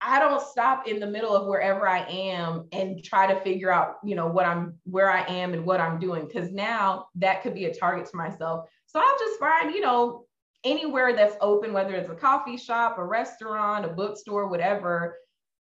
I 0.00 0.20
don't 0.20 0.40
stop 0.40 0.86
in 0.86 1.00
the 1.00 1.08
middle 1.08 1.34
of 1.34 1.48
wherever 1.48 1.88
I 1.88 2.04
am 2.08 2.68
and 2.70 3.02
try 3.02 3.26
to 3.26 3.40
figure 3.40 3.72
out, 3.72 3.96
you 4.04 4.14
know, 4.14 4.28
what 4.28 4.46
I'm 4.46 4.74
where 4.84 5.10
I 5.10 5.24
am 5.24 5.54
and 5.54 5.66
what 5.66 5.80
I'm 5.80 5.98
doing. 5.98 6.30
Cause 6.30 6.52
now 6.52 7.08
that 7.16 7.42
could 7.42 7.52
be 7.52 7.64
a 7.64 7.74
target 7.74 8.08
to 8.10 8.16
myself. 8.16 8.68
So 8.86 9.00
I'll 9.00 9.18
just 9.18 9.40
find, 9.40 9.74
you 9.74 9.80
know, 9.80 10.26
anywhere 10.62 11.16
that's 11.16 11.34
open, 11.40 11.72
whether 11.72 11.96
it's 11.96 12.10
a 12.10 12.14
coffee 12.14 12.58
shop, 12.58 12.96
a 12.98 13.04
restaurant, 13.04 13.86
a 13.86 13.88
bookstore, 13.88 14.46
whatever. 14.46 15.16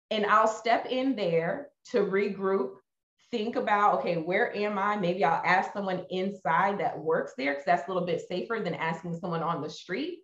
And 0.10 0.26
I'll 0.26 0.50
step 0.50 0.88
in 0.88 1.16
there 1.16 1.70
to 1.92 2.00
regroup, 2.00 2.72
think 3.32 3.56
about, 3.56 4.00
okay, 4.00 4.18
where 4.18 4.56
am 4.56 4.78
I? 4.78 4.98
Maybe 4.98 5.24
I'll 5.24 5.42
ask 5.46 5.74
someone 5.74 6.06
inside 6.10 6.80
that 6.80 6.98
works 6.98 7.34
there 7.38 7.54
because 7.54 7.66
that's 7.66 7.88
a 7.88 7.92
little 7.92 8.06
bit 8.06 8.22
safer 8.28 8.60
than 8.64 8.76
asking 8.76 9.18
someone 9.20 9.44
on 9.44 9.62
the 9.62 9.70
street 9.70 10.20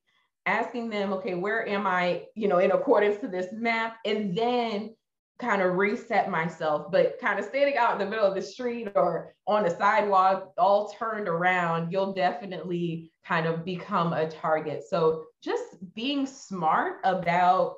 asking 0.48 0.90
them, 0.90 1.14
okay, 1.14 1.36
where 1.36 1.68
am 1.68 1.86
I, 1.86 2.24
you 2.34 2.48
know, 2.48 2.60
in 2.60 2.72
accordance 2.72 3.20
to 3.20 3.28
this 3.28 3.48
map? 3.52 3.98
And 4.06 4.36
then 4.36 4.96
kind 5.40 5.62
of 5.62 5.76
reset 5.76 6.32
myself, 6.32 6.90
but 6.92 7.20
kind 7.20 7.38
of 7.38 7.46
standing 7.46 7.78
out 7.78 7.94
in 7.94 8.00
the 8.00 8.10
middle 8.10 8.26
of 8.26 8.34
the 8.34 8.42
street 8.42 8.88
or 8.96 9.36
on 9.46 9.64
the 9.64 9.70
sidewalk, 9.70 10.54
all 10.58 10.90
turned 10.90 11.28
around, 11.28 11.92
you'll 11.92 12.14
definitely 12.14 13.12
kind 13.24 13.46
of 13.46 13.64
become 13.64 14.14
a 14.14 14.32
target. 14.32 14.84
So 14.90 15.26
just 15.44 15.64
being 15.94 16.26
smart 16.26 17.02
about 17.04 17.76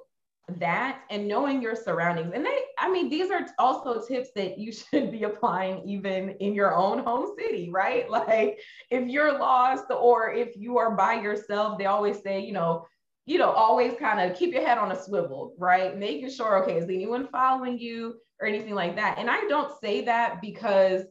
that 0.59 1.01
and 1.09 1.27
knowing 1.27 1.61
your 1.61 1.75
surroundings. 1.75 2.31
And 2.33 2.45
they, 2.45 2.59
I 2.77 2.89
mean, 2.89 3.09
these 3.09 3.29
are 3.31 3.45
also 3.57 4.01
tips 4.05 4.29
that 4.35 4.57
you 4.57 4.71
should 4.91 5.11
be 5.11 5.23
applying 5.23 5.87
even 5.87 6.31
in 6.39 6.53
your 6.53 6.75
own 6.75 6.99
home 6.99 7.33
city, 7.37 7.69
right? 7.69 8.07
Like 8.19 8.59
if 8.89 9.07
you're 9.07 9.39
lost 9.39 9.85
or 9.89 10.31
if 10.31 10.55
you 10.55 10.77
are 10.77 10.95
by 10.95 11.21
yourself, 11.21 11.77
they 11.77 11.85
always 11.85 12.21
say, 12.21 12.41
you 12.41 12.51
know, 12.51 12.85
you 13.25 13.37
know, 13.37 13.51
always 13.51 13.93
kind 13.99 14.19
of 14.19 14.37
keep 14.37 14.53
your 14.53 14.65
head 14.65 14.77
on 14.77 14.91
a 14.91 15.01
swivel, 15.01 15.53
right? 15.57 15.97
Making 15.97 16.29
sure, 16.29 16.61
okay, 16.63 16.77
is 16.77 16.85
anyone 16.85 17.27
following 17.27 17.79
you 17.79 18.15
or 18.41 18.47
anything 18.47 18.75
like 18.75 18.95
that? 18.95 19.17
And 19.17 19.29
I 19.29 19.41
don't 19.47 19.71
say 19.79 20.05
that 20.05 20.41
because 20.41 21.03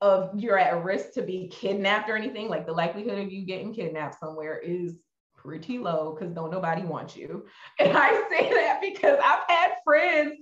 of 0.00 0.30
you're 0.34 0.58
at 0.58 0.82
risk 0.82 1.12
to 1.12 1.22
be 1.22 1.48
kidnapped 1.48 2.08
or 2.08 2.16
anything. 2.16 2.48
Like 2.48 2.66
the 2.66 2.72
likelihood 2.72 3.18
of 3.18 3.30
you 3.30 3.44
getting 3.44 3.74
kidnapped 3.74 4.18
somewhere 4.18 4.58
is 4.58 4.96
pretty 5.42 5.78
low 5.78 6.14
because 6.14 6.34
don't 6.34 6.50
nobody 6.50 6.82
want 6.82 7.16
you. 7.16 7.46
And 7.78 7.96
I 7.96 8.10
say 8.30 8.50
that 8.50 8.80
because 8.80 9.18
I've 9.22 9.44
had 9.48 9.72
friends 9.84 10.38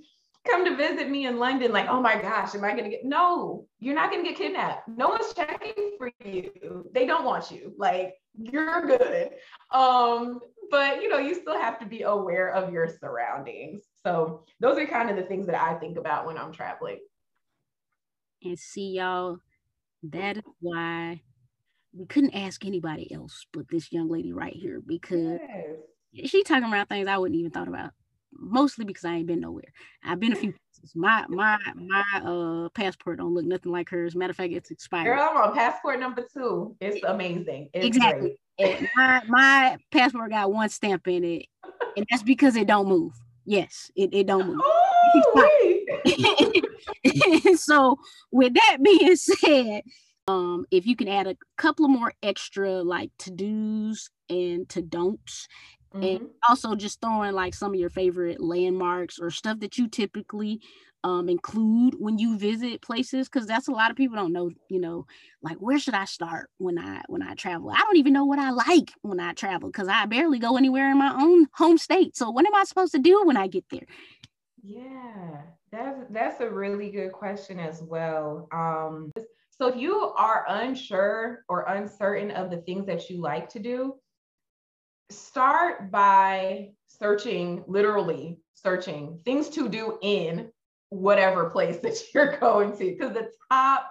come 0.48 0.64
to 0.64 0.76
visit 0.76 1.10
me 1.10 1.26
in 1.26 1.38
London, 1.38 1.72
like, 1.72 1.88
oh 1.88 2.00
my 2.00 2.20
gosh, 2.20 2.54
am 2.54 2.64
I 2.64 2.70
gonna 2.70 2.88
get 2.88 3.04
no, 3.04 3.66
you're 3.78 3.94
not 3.94 4.10
gonna 4.10 4.24
get 4.24 4.36
kidnapped. 4.36 4.88
No 4.88 5.08
one's 5.08 5.32
checking 5.34 5.92
for 5.98 6.10
you. 6.24 6.88
They 6.92 7.06
don't 7.06 7.24
want 7.24 7.50
you. 7.50 7.74
Like 7.76 8.14
you're 8.38 8.86
good. 8.86 9.30
Um, 9.72 10.40
but 10.70 11.02
you 11.02 11.08
know, 11.08 11.18
you 11.18 11.34
still 11.34 11.58
have 11.58 11.78
to 11.80 11.86
be 11.86 12.02
aware 12.02 12.50
of 12.50 12.72
your 12.72 12.88
surroundings. 12.88 13.82
So 14.02 14.44
those 14.60 14.78
are 14.78 14.86
kind 14.86 15.10
of 15.10 15.16
the 15.16 15.22
things 15.22 15.46
that 15.46 15.60
I 15.60 15.74
think 15.74 15.98
about 15.98 16.26
when 16.26 16.38
I'm 16.38 16.52
traveling. 16.52 16.98
And 18.44 18.58
see 18.58 18.96
y'all, 18.96 19.38
that 20.04 20.36
is 20.36 20.44
why 20.60 21.22
we 21.92 22.06
couldn't 22.06 22.34
ask 22.34 22.64
anybody 22.64 23.12
else 23.12 23.46
but 23.52 23.68
this 23.68 23.92
young 23.92 24.08
lady 24.08 24.32
right 24.32 24.52
here 24.52 24.80
because 24.84 25.38
yes. 26.12 26.30
she 26.30 26.42
talking 26.42 26.68
about 26.68 26.88
things 26.88 27.08
I 27.08 27.18
wouldn't 27.18 27.38
even 27.38 27.50
thought 27.50 27.68
about. 27.68 27.90
Mostly 28.32 28.84
because 28.84 29.04
I 29.04 29.14
ain't 29.14 29.26
been 29.26 29.40
nowhere. 29.40 29.72
I've 30.04 30.20
been 30.20 30.32
a 30.32 30.36
few 30.36 30.52
places. 30.52 30.94
My 30.94 31.24
my 31.28 31.58
my 31.74 32.04
uh 32.24 32.68
passport 32.70 33.18
don't 33.18 33.32
look 33.32 33.46
nothing 33.46 33.72
like 33.72 33.88
hers. 33.88 34.14
Matter 34.14 34.32
of 34.32 34.36
fact, 34.36 34.52
it's 34.52 34.70
expired. 34.70 35.06
Girl, 35.06 35.28
I'm 35.30 35.36
on 35.36 35.54
passport 35.54 35.98
number 35.98 36.26
two. 36.32 36.76
It's 36.80 37.02
amazing. 37.04 37.70
It's 37.72 37.86
exactly. 37.86 38.38
my 38.94 39.22
my 39.26 39.78
passport 39.90 40.30
got 40.30 40.52
one 40.52 40.68
stamp 40.68 41.08
in 41.08 41.24
it, 41.24 41.46
and 41.96 42.06
that's 42.10 42.22
because 42.22 42.54
it 42.54 42.66
don't 42.66 42.86
move. 42.86 43.14
Yes, 43.46 43.90
it, 43.96 44.10
it 44.12 44.26
don't 44.26 44.46
move. 44.46 44.60
Oh, 44.62 44.88
so 47.56 47.98
with 48.30 48.52
that 48.54 48.78
being 48.82 49.16
said, 49.16 49.82
um, 50.28 50.66
if 50.70 50.86
you 50.86 50.94
can 50.94 51.08
add 51.08 51.26
a 51.26 51.36
couple 51.56 51.86
of 51.86 51.90
more 51.90 52.12
extra 52.22 52.82
like 52.82 53.10
to 53.20 53.30
dos 53.30 54.10
and 54.28 54.68
to 54.68 54.82
don'ts, 54.82 55.48
mm-hmm. 55.94 56.04
and 56.04 56.28
also 56.48 56.74
just 56.74 57.00
throwing 57.00 57.32
like 57.32 57.54
some 57.54 57.72
of 57.72 57.80
your 57.80 57.90
favorite 57.90 58.40
landmarks 58.40 59.18
or 59.18 59.30
stuff 59.30 59.58
that 59.60 59.78
you 59.78 59.88
typically 59.88 60.60
um, 61.02 61.28
include 61.28 61.94
when 61.98 62.18
you 62.18 62.36
visit 62.38 62.82
places, 62.82 63.28
because 63.28 63.46
that's 63.46 63.68
a 63.68 63.72
lot 63.72 63.90
of 63.90 63.96
people 63.96 64.16
don't 64.16 64.32
know. 64.34 64.50
You 64.68 64.80
know, 64.80 65.06
like 65.42 65.56
where 65.56 65.78
should 65.78 65.94
I 65.94 66.04
start 66.04 66.50
when 66.58 66.78
I 66.78 67.02
when 67.08 67.22
I 67.22 67.34
travel? 67.34 67.70
I 67.70 67.78
don't 67.78 67.96
even 67.96 68.12
know 68.12 68.26
what 68.26 68.38
I 68.38 68.50
like 68.50 68.92
when 69.00 69.20
I 69.20 69.32
travel 69.32 69.70
because 69.70 69.88
I 69.88 70.04
barely 70.06 70.38
go 70.38 70.58
anywhere 70.58 70.90
in 70.90 70.98
my 70.98 71.14
own 71.18 71.46
home 71.54 71.78
state. 71.78 72.16
So 72.16 72.30
what 72.30 72.46
am 72.46 72.54
I 72.54 72.64
supposed 72.64 72.92
to 72.92 72.98
do 72.98 73.24
when 73.24 73.38
I 73.38 73.46
get 73.46 73.64
there? 73.70 73.86
Yeah, 74.62 75.40
that's 75.72 76.04
that's 76.10 76.40
a 76.40 76.50
really 76.50 76.90
good 76.90 77.12
question 77.12 77.58
as 77.58 77.82
well. 77.82 78.48
Um, 78.52 79.10
so 79.60 79.66
if 79.66 79.76
you 79.76 80.12
are 80.16 80.44
unsure 80.48 81.44
or 81.48 81.62
uncertain 81.62 82.30
of 82.30 82.48
the 82.50 82.58
things 82.58 82.86
that 82.86 83.10
you 83.10 83.20
like 83.20 83.48
to 83.50 83.58
do, 83.58 83.96
start 85.10 85.90
by 85.90 86.70
searching, 86.86 87.64
literally 87.66 88.38
searching 88.54 89.18
things 89.24 89.48
to 89.50 89.68
do 89.68 89.98
in 90.00 90.52
whatever 90.90 91.50
place 91.50 91.78
that 91.82 92.00
you're 92.14 92.38
going 92.38 92.76
to. 92.78 92.84
Because 92.84 93.12
the 93.12 93.30
top 93.50 93.90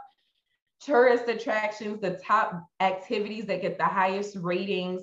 tourist 0.80 1.28
attractions, 1.28 2.00
the 2.00 2.22
top 2.26 2.64
activities 2.80 3.46
that 3.48 3.62
get 3.62 3.78
the 3.78 3.84
highest 3.84 4.38
ratings 4.38 5.02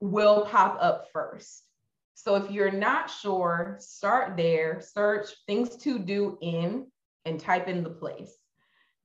will 0.00 0.46
pop 0.46 0.78
up 0.80 1.06
first. 1.12 1.62
So 2.14 2.34
if 2.34 2.50
you're 2.50 2.72
not 2.72 3.08
sure, 3.08 3.76
start 3.78 4.36
there, 4.36 4.80
search 4.80 5.28
things 5.46 5.76
to 5.76 6.00
do 6.00 6.38
in, 6.42 6.86
and 7.24 7.38
type 7.38 7.68
in 7.68 7.84
the 7.84 7.90
place 7.90 8.32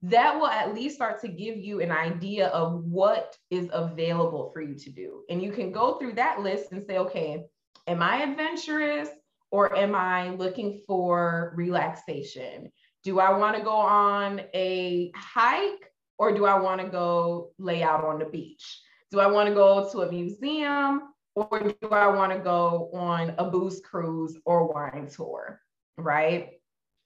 that 0.02 0.36
will 0.36 0.48
at 0.48 0.74
least 0.74 0.96
start 0.96 1.20
to 1.20 1.28
give 1.28 1.56
you 1.56 1.80
an 1.80 1.92
idea 1.92 2.48
of 2.48 2.82
what 2.84 3.36
is 3.50 3.68
available 3.72 4.50
for 4.52 4.60
you 4.60 4.74
to 4.74 4.90
do. 4.90 5.22
And 5.30 5.40
you 5.40 5.52
can 5.52 5.70
go 5.70 5.94
through 5.98 6.14
that 6.14 6.40
list 6.40 6.72
and 6.72 6.84
say, 6.84 6.98
okay, 6.98 7.44
am 7.86 8.02
I 8.02 8.22
adventurous 8.22 9.08
or 9.52 9.76
am 9.76 9.94
I 9.94 10.30
looking 10.30 10.82
for 10.86 11.52
relaxation? 11.56 12.72
Do 13.04 13.20
I 13.20 13.36
want 13.36 13.56
to 13.56 13.62
go 13.62 13.70
on 13.70 14.40
a 14.54 15.12
hike 15.14 15.92
or 16.18 16.34
do 16.34 16.46
I 16.46 16.58
want 16.58 16.80
to 16.80 16.88
go 16.88 17.50
lay 17.58 17.82
out 17.82 18.04
on 18.04 18.18
the 18.18 18.24
beach? 18.24 18.80
Do 19.12 19.20
I 19.20 19.26
want 19.26 19.48
to 19.48 19.54
go 19.54 19.88
to 19.92 20.02
a 20.02 20.10
museum 20.10 21.12
or 21.36 21.74
do 21.80 21.88
I 21.88 22.08
want 22.08 22.32
to 22.32 22.38
go 22.38 22.90
on 22.92 23.34
a 23.38 23.50
booze 23.50 23.80
cruise 23.80 24.36
or 24.44 24.66
wine 24.72 25.08
tour? 25.08 25.60
Right. 25.96 26.50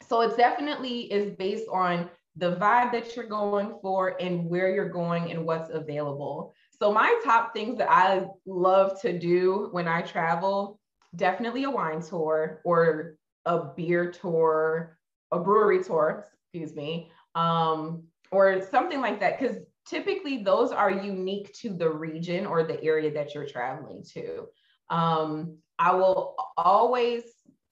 So 0.09 0.21
it 0.23 0.37
definitely 0.37 1.13
is 1.13 1.35
based 1.37 1.69
on 1.71 2.09
the 2.37 2.57
vibe 2.57 2.93
that 2.93 3.17
you're 3.17 3.27
going 3.27 3.79
for 3.81 4.21
and 4.21 4.45
where 4.45 4.71
you're 4.75 4.89
going 4.89 5.33
and 5.33 5.45
what's 5.45 5.71
available. 5.71 6.55
So 6.79 6.93
my 6.93 7.19
top 7.25 7.55
things 7.55 7.79
that 7.79 7.91
I 7.91 8.27
love 8.45 9.01
to 9.01 9.19
do 9.19 9.69
when 9.73 9.89
I 9.89 10.03
travel, 10.03 10.79
definitely 11.15 11.65
a 11.65 11.71
wine 11.71 12.03
tour 12.03 12.61
or 12.65 13.17
a 13.47 13.65
beer 13.75 14.11
tour, 14.11 14.99
a 15.33 15.39
brewery 15.39 15.83
tour, 15.83 16.27
excuse 16.43 16.77
me, 16.77 17.11
um, 17.35 18.03
or 18.31 18.61
something 18.71 19.01
like 19.01 19.19
that. 19.21 19.41
Because 19.41 19.57
typically 19.89 20.43
those 20.43 20.73
are 20.73 20.91
unique 20.91 21.55
to 21.55 21.71
the 21.71 21.89
region 21.89 22.45
or 22.45 22.65
the 22.65 22.83
area 22.85 23.11
that 23.13 23.35
you're 23.35 23.47
traveling 23.47 24.05
to. 24.13 24.47
Um, 24.91 25.57
I 25.79 25.95
will 25.95 26.35
always, 26.59 27.23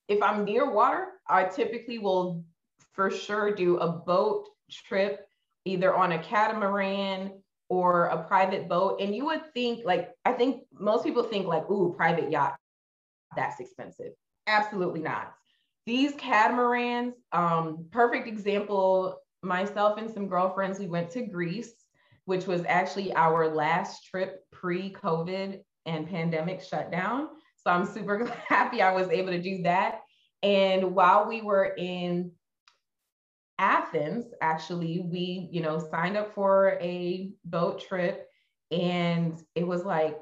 if 0.08 0.22
I'm 0.22 0.44
near 0.44 0.70
water, 0.70 1.08
I 1.28 1.44
typically 1.44 1.98
will 1.98 2.44
for 2.92 3.10
sure 3.10 3.54
do 3.54 3.76
a 3.78 3.90
boat 3.90 4.48
trip 4.70 5.26
either 5.64 5.94
on 5.94 6.12
a 6.12 6.22
catamaran 6.22 7.32
or 7.68 8.06
a 8.06 8.22
private 8.24 8.68
boat. 8.68 9.00
And 9.00 9.14
you 9.14 9.24
would 9.26 9.52
think, 9.52 9.84
like, 9.84 10.10
I 10.24 10.32
think 10.32 10.62
most 10.72 11.04
people 11.04 11.22
think, 11.22 11.46
like, 11.46 11.68
ooh, 11.70 11.94
private 11.96 12.30
yacht, 12.30 12.56
that's 13.34 13.60
expensive. 13.60 14.12
Absolutely 14.46 15.00
not. 15.00 15.34
These 15.86 16.12
catamarans, 16.14 17.14
um, 17.32 17.86
perfect 17.90 18.26
example, 18.26 19.18
myself 19.42 19.98
and 19.98 20.10
some 20.12 20.28
girlfriends, 20.28 20.78
we 20.78 20.86
went 20.86 21.10
to 21.10 21.26
Greece, 21.26 21.74
which 22.24 22.46
was 22.46 22.62
actually 22.66 23.12
our 23.14 23.54
last 23.54 24.06
trip 24.06 24.44
pre 24.50 24.92
COVID 24.92 25.60
and 25.86 26.08
pandemic 26.08 26.62
shutdown. 26.62 27.28
So 27.56 27.70
I'm 27.70 27.86
super 27.86 28.26
happy 28.48 28.82
I 28.82 28.92
was 28.92 29.08
able 29.08 29.32
to 29.32 29.40
do 29.40 29.62
that. 29.62 30.00
And 30.42 30.94
while 30.94 31.26
we 31.26 31.40
were 31.40 31.74
in 31.78 32.32
Athens, 33.58 34.26
actually, 34.40 35.00
we, 35.00 35.48
you 35.52 35.60
know, 35.60 35.78
signed 35.78 36.16
up 36.16 36.34
for 36.34 36.78
a 36.80 37.30
boat 37.44 37.80
trip 37.80 38.28
and 38.70 39.40
it 39.54 39.66
was 39.66 39.84
like, 39.84 40.18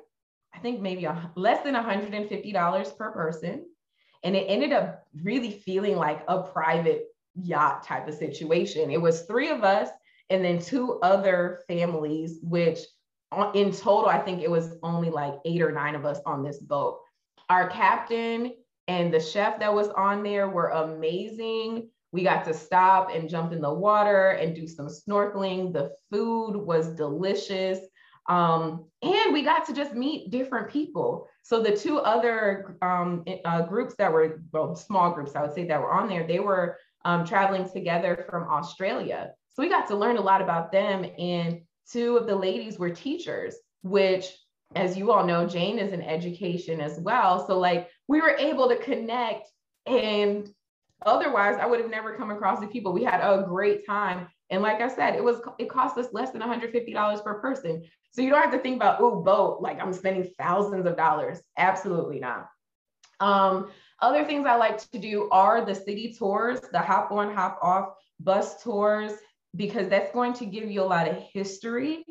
I 0.54 0.58
think 0.58 0.80
maybe 0.80 1.04
a, 1.04 1.30
less 1.34 1.64
than 1.64 1.74
$150 1.74 2.98
per 2.98 3.10
person. 3.12 3.66
And 4.22 4.36
it 4.36 4.46
ended 4.48 4.72
up 4.72 5.04
really 5.22 5.50
feeling 5.50 5.96
like 5.96 6.22
a 6.28 6.42
private 6.42 7.06
yacht 7.34 7.84
type 7.84 8.06
of 8.06 8.14
situation. 8.14 8.90
It 8.90 9.00
was 9.00 9.22
three 9.22 9.48
of 9.48 9.64
us 9.64 9.88
and 10.30 10.44
then 10.44 10.60
two 10.60 11.00
other 11.00 11.60
families, 11.66 12.38
which 12.42 12.78
in 13.54 13.72
total, 13.72 14.06
I 14.06 14.18
think 14.18 14.42
it 14.42 14.50
was 14.50 14.76
only 14.82 15.10
like 15.10 15.34
eight 15.44 15.62
or 15.62 15.72
nine 15.72 15.94
of 15.94 16.04
us 16.04 16.20
on 16.26 16.42
this 16.42 16.58
boat. 16.58 17.00
Our 17.48 17.68
captain 17.68 18.52
and 18.88 19.12
the 19.12 19.20
chef 19.20 19.58
that 19.60 19.72
was 19.72 19.88
on 19.88 20.22
there 20.22 20.48
were 20.48 20.68
amazing. 20.68 21.88
We 22.12 22.22
got 22.22 22.44
to 22.44 22.54
stop 22.54 23.08
and 23.14 23.28
jump 23.28 23.52
in 23.52 23.60
the 23.60 23.72
water 23.72 24.30
and 24.30 24.54
do 24.54 24.66
some 24.66 24.88
snorkeling. 24.88 25.72
The 25.72 25.92
food 26.10 26.56
was 26.56 26.94
delicious. 26.94 27.80
Um, 28.28 28.84
and 29.02 29.32
we 29.32 29.42
got 29.42 29.66
to 29.66 29.72
just 29.72 29.94
meet 29.94 30.30
different 30.30 30.70
people. 30.70 31.26
So 31.42 31.60
the 31.60 31.76
two 31.76 31.98
other 31.98 32.76
um, 32.82 33.24
uh, 33.44 33.62
groups 33.62 33.94
that 33.96 34.12
were, 34.12 34.42
well, 34.52 34.76
small 34.76 35.10
groups, 35.12 35.34
I 35.34 35.42
would 35.42 35.54
say, 35.54 35.66
that 35.66 35.80
were 35.80 35.92
on 35.92 36.08
there, 36.08 36.26
they 36.26 36.38
were 36.38 36.78
um, 37.04 37.24
traveling 37.24 37.68
together 37.68 38.26
from 38.30 38.44
Australia. 38.44 39.32
So 39.54 39.62
we 39.62 39.68
got 39.68 39.88
to 39.88 39.96
learn 39.96 40.18
a 40.18 40.22
lot 40.22 40.40
about 40.40 40.70
them. 40.70 41.04
And 41.18 41.62
two 41.90 42.16
of 42.16 42.26
the 42.26 42.36
ladies 42.36 42.78
were 42.78 42.90
teachers, 42.90 43.56
which, 43.82 44.26
as 44.76 44.96
you 44.96 45.10
all 45.10 45.26
know, 45.26 45.46
Jayne 45.46 45.78
is 45.78 45.92
in 45.92 46.02
education 46.02 46.80
as 46.80 47.00
well. 47.00 47.44
So, 47.46 47.58
like, 47.58 47.88
we 48.06 48.20
were 48.20 48.36
able 48.36 48.68
to 48.68 48.76
connect. 48.76 49.48
And 49.86 50.48
otherwise, 51.06 51.56
I 51.60 51.66
would 51.66 51.80
have 51.80 51.90
never 51.90 52.14
come 52.14 52.30
across 52.30 52.60
the 52.60 52.66
people. 52.66 52.92
We 52.92 53.04
had 53.04 53.20
a 53.20 53.44
great 53.46 53.86
time. 53.86 54.28
And 54.50 54.62
like 54.62 54.80
I 54.80 54.88
said, 54.88 55.14
it 55.14 55.24
was 55.24 55.40
it 55.58 55.68
cost 55.68 55.96
us 55.96 56.08
less 56.12 56.30
than 56.30 56.42
$150 56.42 57.24
per 57.24 57.34
person. 57.40 57.82
So 58.10 58.20
you 58.20 58.30
don't 58.30 58.42
have 58.42 58.52
to 58.52 58.58
think 58.58 58.76
about, 58.76 59.00
oh, 59.00 59.22
boat, 59.22 59.62
like 59.62 59.80
I'm 59.80 59.92
spending 59.92 60.30
thousands 60.38 60.86
of 60.86 60.96
dollars. 60.96 61.40
Absolutely 61.56 62.20
not. 62.20 62.48
Um, 63.20 63.70
other 64.00 64.24
things 64.24 64.46
I 64.46 64.56
like 64.56 64.78
to 64.90 64.98
do 64.98 65.30
are 65.30 65.64
the 65.64 65.74
city 65.74 66.14
tours, 66.18 66.60
the 66.72 66.80
hop 66.80 67.10
on, 67.12 67.34
hop 67.34 67.58
off 67.62 67.94
bus 68.20 68.62
tours, 68.62 69.12
because 69.56 69.88
that's 69.88 70.12
going 70.12 70.34
to 70.34 70.46
give 70.46 70.70
you 70.70 70.82
a 70.82 70.84
lot 70.84 71.08
of 71.08 71.16
history 71.32 72.04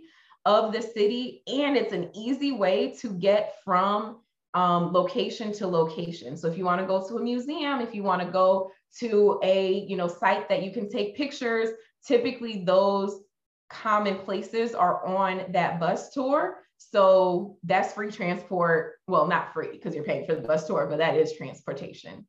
of 0.45 0.73
the 0.73 0.81
city. 0.81 1.43
And 1.47 1.77
it's 1.77 1.93
an 1.93 2.09
easy 2.15 2.51
way 2.51 2.95
to 3.01 3.09
get 3.09 3.55
from 3.63 4.21
um, 4.53 4.91
location 4.91 5.51
to 5.53 5.67
location. 5.67 6.35
So 6.35 6.47
if 6.47 6.57
you 6.57 6.65
want 6.65 6.81
to 6.81 6.87
go 6.87 7.07
to 7.07 7.17
a 7.17 7.21
museum, 7.21 7.81
if 7.81 7.93
you 7.93 8.03
want 8.03 8.21
to 8.21 8.27
go 8.27 8.71
to 8.99 9.39
a 9.43 9.85
you 9.87 9.97
know 9.97 10.07
site 10.07 10.49
that 10.49 10.63
you 10.63 10.71
can 10.71 10.89
take 10.89 11.15
pictures, 11.15 11.69
typically 12.05 12.63
those 12.63 13.21
common 13.69 14.17
places 14.17 14.75
are 14.75 15.05
on 15.05 15.51
that 15.51 15.79
bus 15.79 16.11
tour. 16.11 16.57
So 16.77 17.57
that's 17.63 17.93
free 17.93 18.11
transport. 18.11 18.95
Well, 19.07 19.27
not 19.27 19.53
free 19.53 19.71
because 19.71 19.95
you're 19.95 20.03
paying 20.03 20.25
for 20.25 20.35
the 20.35 20.41
bus 20.41 20.67
tour, 20.67 20.87
but 20.89 20.97
that 20.97 21.15
is 21.15 21.33
transportation. 21.33 22.27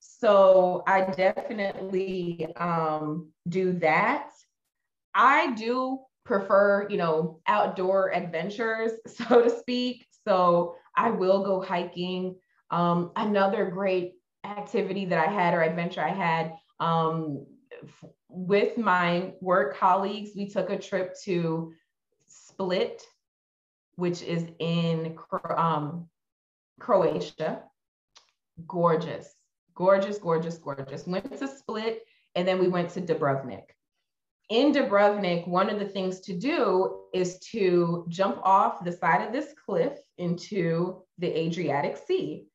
So 0.00 0.82
I 0.86 1.02
definitely 1.02 2.46
um, 2.56 3.30
do 3.48 3.74
that. 3.74 4.30
I 5.14 5.52
do 5.52 6.00
prefer, 6.24 6.88
you 6.88 6.96
know, 6.96 7.40
outdoor 7.46 8.14
adventures, 8.14 8.92
so 9.06 9.42
to 9.42 9.50
speak. 9.50 10.06
So 10.26 10.76
I 10.96 11.10
will 11.10 11.44
go 11.44 11.60
hiking. 11.60 12.36
Um, 12.70 13.12
another 13.16 13.66
great 13.66 14.14
activity 14.50 15.04
that 15.06 15.18
I 15.18 15.30
had 15.30 15.54
or 15.54 15.62
adventure 15.62 16.02
I 16.02 16.10
had 16.10 16.54
um, 16.80 17.46
with 18.28 18.78
my 18.78 19.32
work 19.40 19.76
colleagues, 19.76 20.30
we 20.34 20.48
took 20.48 20.70
a 20.70 20.78
trip 20.78 21.14
to 21.24 21.72
Split, 22.26 23.02
which 23.96 24.22
is 24.22 24.46
in 24.58 25.16
um, 25.56 26.08
Croatia. 26.78 27.62
Gorgeous, 28.66 29.34
gorgeous, 29.74 30.18
gorgeous, 30.18 30.58
gorgeous. 30.58 31.06
Went 31.06 31.38
to 31.38 31.48
Split 31.48 32.02
and 32.34 32.46
then 32.46 32.58
we 32.58 32.68
went 32.68 32.90
to 32.90 33.00
Dubrovnik. 33.00 33.64
In 34.50 34.72
Dubrovnik, 34.72 35.46
one 35.46 35.70
of 35.70 35.78
the 35.78 35.86
things 35.86 36.20
to 36.20 36.36
do 36.36 37.04
is 37.14 37.38
to 37.52 38.04
jump 38.08 38.38
off 38.42 38.84
the 38.84 38.92
side 38.92 39.26
of 39.26 39.32
this 39.32 39.54
cliff 39.64 39.98
into 40.18 41.02
the 41.18 41.38
Adriatic 41.38 41.96
Sea. 41.96 42.46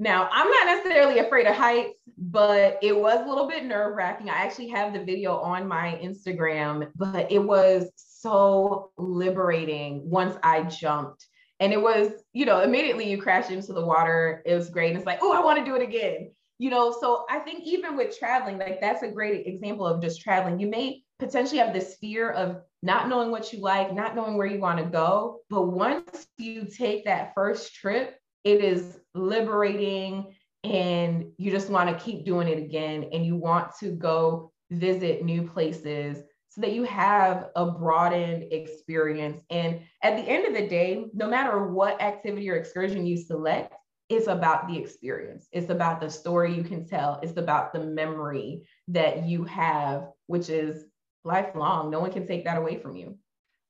Now, 0.00 0.30
I'm 0.32 0.48
not 0.48 0.66
necessarily 0.66 1.18
afraid 1.18 1.46
of 1.46 1.54
heights, 1.54 1.92
but 2.16 2.78
it 2.80 2.98
was 2.98 3.20
a 3.20 3.28
little 3.28 3.46
bit 3.46 3.66
nerve 3.66 3.94
wracking. 3.94 4.30
I 4.30 4.36
actually 4.36 4.68
have 4.68 4.94
the 4.94 5.04
video 5.04 5.36
on 5.36 5.68
my 5.68 6.00
Instagram, 6.02 6.90
but 6.96 7.30
it 7.30 7.38
was 7.38 7.90
so 7.96 8.92
liberating 8.96 10.08
once 10.08 10.38
I 10.42 10.62
jumped. 10.62 11.26
And 11.60 11.70
it 11.74 11.82
was, 11.82 12.12
you 12.32 12.46
know, 12.46 12.62
immediately 12.62 13.10
you 13.10 13.20
crash 13.20 13.50
into 13.50 13.74
the 13.74 13.84
water. 13.84 14.42
It 14.46 14.54
was 14.54 14.70
great. 14.70 14.88
And 14.88 14.96
it's 14.96 15.04
like, 15.04 15.18
oh, 15.20 15.34
I 15.34 15.44
want 15.44 15.58
to 15.58 15.64
do 15.66 15.76
it 15.76 15.82
again. 15.82 16.30
You 16.56 16.70
know, 16.70 16.96
so 16.98 17.26
I 17.28 17.38
think 17.40 17.64
even 17.64 17.94
with 17.94 18.18
traveling, 18.18 18.58
like 18.58 18.80
that's 18.80 19.02
a 19.02 19.08
great 19.10 19.46
example 19.46 19.86
of 19.86 20.00
just 20.00 20.22
traveling. 20.22 20.58
You 20.58 20.68
may 20.68 21.02
potentially 21.18 21.58
have 21.58 21.74
this 21.74 21.96
fear 22.00 22.30
of 22.30 22.62
not 22.82 23.08
knowing 23.08 23.30
what 23.30 23.52
you 23.52 23.60
like, 23.60 23.94
not 23.94 24.16
knowing 24.16 24.38
where 24.38 24.46
you 24.46 24.60
want 24.60 24.78
to 24.78 24.86
go. 24.86 25.40
But 25.50 25.68
once 25.68 26.26
you 26.38 26.64
take 26.64 27.04
that 27.04 27.34
first 27.34 27.74
trip, 27.74 28.16
it 28.44 28.62
is 28.62 28.98
liberating 29.14 30.34
and 30.64 31.26
you 31.38 31.50
just 31.50 31.70
want 31.70 31.88
to 31.88 32.04
keep 32.04 32.24
doing 32.24 32.48
it 32.48 32.58
again 32.58 33.08
and 33.12 33.24
you 33.24 33.36
want 33.36 33.72
to 33.80 33.90
go 33.90 34.52
visit 34.70 35.24
new 35.24 35.42
places 35.42 36.18
so 36.48 36.60
that 36.60 36.72
you 36.72 36.82
have 36.82 37.48
a 37.56 37.70
broadened 37.70 38.52
experience. 38.52 39.40
And 39.50 39.80
at 40.02 40.16
the 40.16 40.22
end 40.22 40.46
of 40.46 40.54
the 40.54 40.68
day 40.68 41.06
no 41.14 41.28
matter 41.28 41.68
what 41.68 42.00
activity 42.02 42.50
or 42.50 42.56
excursion 42.56 43.06
you 43.06 43.16
select 43.16 43.74
it's 44.10 44.26
about 44.26 44.66
the 44.66 44.76
experience. 44.76 45.46
It's 45.52 45.70
about 45.70 46.00
the 46.00 46.10
story 46.10 46.52
you 46.52 46.64
can 46.64 46.84
tell. 46.84 47.20
It's 47.22 47.38
about 47.38 47.72
the 47.72 47.78
memory 47.78 48.66
that 48.88 49.24
you 49.24 49.44
have 49.44 50.08
which 50.26 50.48
is 50.48 50.84
lifelong. 51.22 51.90
No 51.90 52.00
one 52.00 52.12
can 52.12 52.26
take 52.26 52.44
that 52.44 52.58
away 52.58 52.78
from 52.80 52.96
you 52.96 53.16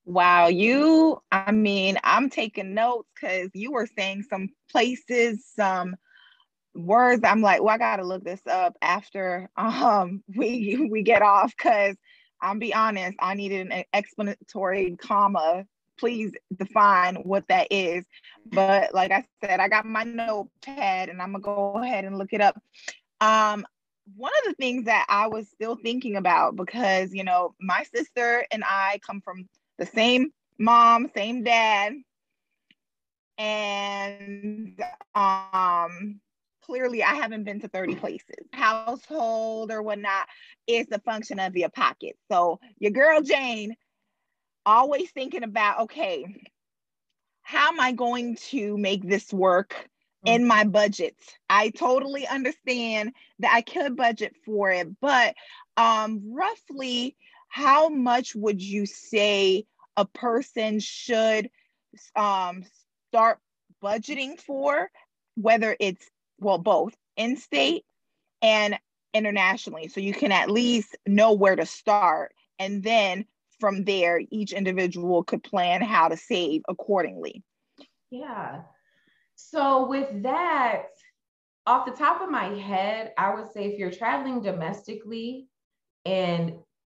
Wow, 0.05 0.47
you, 0.47 1.21
I 1.31 1.51
mean, 1.51 1.97
I'm 2.03 2.29
taking 2.29 2.73
notes 2.73 3.07
because 3.13 3.49
you 3.53 3.71
were 3.71 3.87
saying 3.97 4.23
some 4.29 4.49
places, 4.71 5.45
some 5.55 5.95
words. 6.73 7.21
I'm 7.23 7.41
like, 7.41 7.61
well, 7.61 7.75
I 7.75 7.77
gotta 7.77 8.03
look 8.03 8.23
this 8.23 8.45
up 8.47 8.75
after 8.81 9.49
um 9.57 10.23
we 10.35 10.87
we 10.91 11.03
get 11.03 11.21
off 11.21 11.53
because 11.55 11.95
I'll 12.41 12.57
be 12.57 12.73
honest, 12.73 13.15
I 13.19 13.35
needed 13.35 13.71
an 13.71 13.83
explanatory 13.93 14.95
comma. 14.97 15.65
Please 15.99 16.31
define 16.57 17.17
what 17.17 17.47
that 17.49 17.67
is. 17.69 18.03
But 18.47 18.93
like 18.95 19.11
I 19.11 19.23
said, 19.43 19.59
I 19.59 19.67
got 19.67 19.85
my 19.85 20.03
notepad 20.03 21.09
and 21.09 21.21
I'm 21.21 21.33
gonna 21.33 21.43
go 21.43 21.73
ahead 21.75 22.05
and 22.05 22.17
look 22.17 22.33
it 22.33 22.41
up. 22.41 22.59
Um, 23.19 23.65
one 24.15 24.31
of 24.39 24.49
the 24.49 24.55
things 24.55 24.85
that 24.85 25.05
I 25.09 25.27
was 25.27 25.47
still 25.49 25.75
thinking 25.75 26.15
about 26.15 26.55
because 26.55 27.13
you 27.13 27.23
know 27.23 27.53
my 27.61 27.83
sister 27.93 28.45
and 28.51 28.63
I 28.65 28.99
come 29.05 29.21
from 29.21 29.47
the 29.81 29.87
same 29.87 30.29
mom, 30.59 31.09
same 31.15 31.43
dad. 31.43 31.93
And 33.39 34.79
um 35.15 36.21
clearly 36.63 37.01
I 37.01 37.15
haven't 37.15 37.45
been 37.45 37.59
to 37.61 37.67
30 37.67 37.95
places. 37.95 38.45
Household 38.53 39.71
or 39.71 39.81
whatnot 39.81 40.27
is 40.67 40.85
the 40.85 40.99
function 40.99 41.39
of 41.39 41.57
your 41.57 41.69
pocket. 41.69 42.15
So 42.31 42.59
your 42.77 42.91
girl 42.91 43.21
Jayne 43.21 43.75
always 44.67 45.09
thinking 45.09 45.43
about, 45.43 45.81
okay, 45.81 46.25
how 47.41 47.69
am 47.69 47.79
I 47.79 47.91
going 47.93 48.35
to 48.51 48.77
make 48.77 49.01
this 49.01 49.33
work 49.33 49.89
in 50.25 50.45
my 50.45 50.63
budget? 50.63 51.15
I 51.49 51.71
totally 51.71 52.27
understand 52.27 53.13
that 53.39 53.51
I 53.51 53.61
could 53.63 53.97
budget 53.97 54.35
for 54.45 54.69
it, 54.69 54.87
but 55.01 55.33
um 55.75 56.21
roughly 56.35 57.15
how 57.51 57.89
much 57.89 58.33
would 58.33 58.61
you 58.61 58.85
say 58.85 59.65
a 59.97 60.05
person 60.05 60.79
should 60.79 61.49
um, 62.15 62.63
start 63.09 63.39
budgeting 63.83 64.39
for, 64.39 64.89
whether 65.35 65.75
it's, 65.81 66.09
well, 66.39 66.57
both 66.57 66.95
in 67.17 67.35
state 67.35 67.83
and 68.41 68.79
internationally. 69.13 69.89
So 69.89 69.99
you 69.99 70.13
can 70.13 70.31
at 70.31 70.49
least 70.49 70.95
know 71.05 71.33
where 71.33 71.57
to 71.57 71.65
start. 71.65 72.33
And 72.57 72.81
then 72.83 73.25
from 73.59 73.83
there, 73.83 74.21
each 74.31 74.53
individual 74.53 75.21
could 75.21 75.43
plan 75.43 75.81
how 75.81 76.07
to 76.07 76.15
save 76.15 76.61
accordingly. 76.69 77.43
Yeah. 78.11 78.61
So 79.35 79.87
with 79.87 80.23
that, 80.23 80.83
off 81.67 81.85
the 81.85 81.91
top 81.91 82.21
of 82.21 82.29
my 82.31 82.45
head, 82.45 83.11
I 83.17 83.35
would 83.35 83.51
say 83.51 83.65
if 83.65 83.77
you're 83.77 83.91
traveling 83.91 84.41
domestically 84.41 85.47
and 86.05 86.53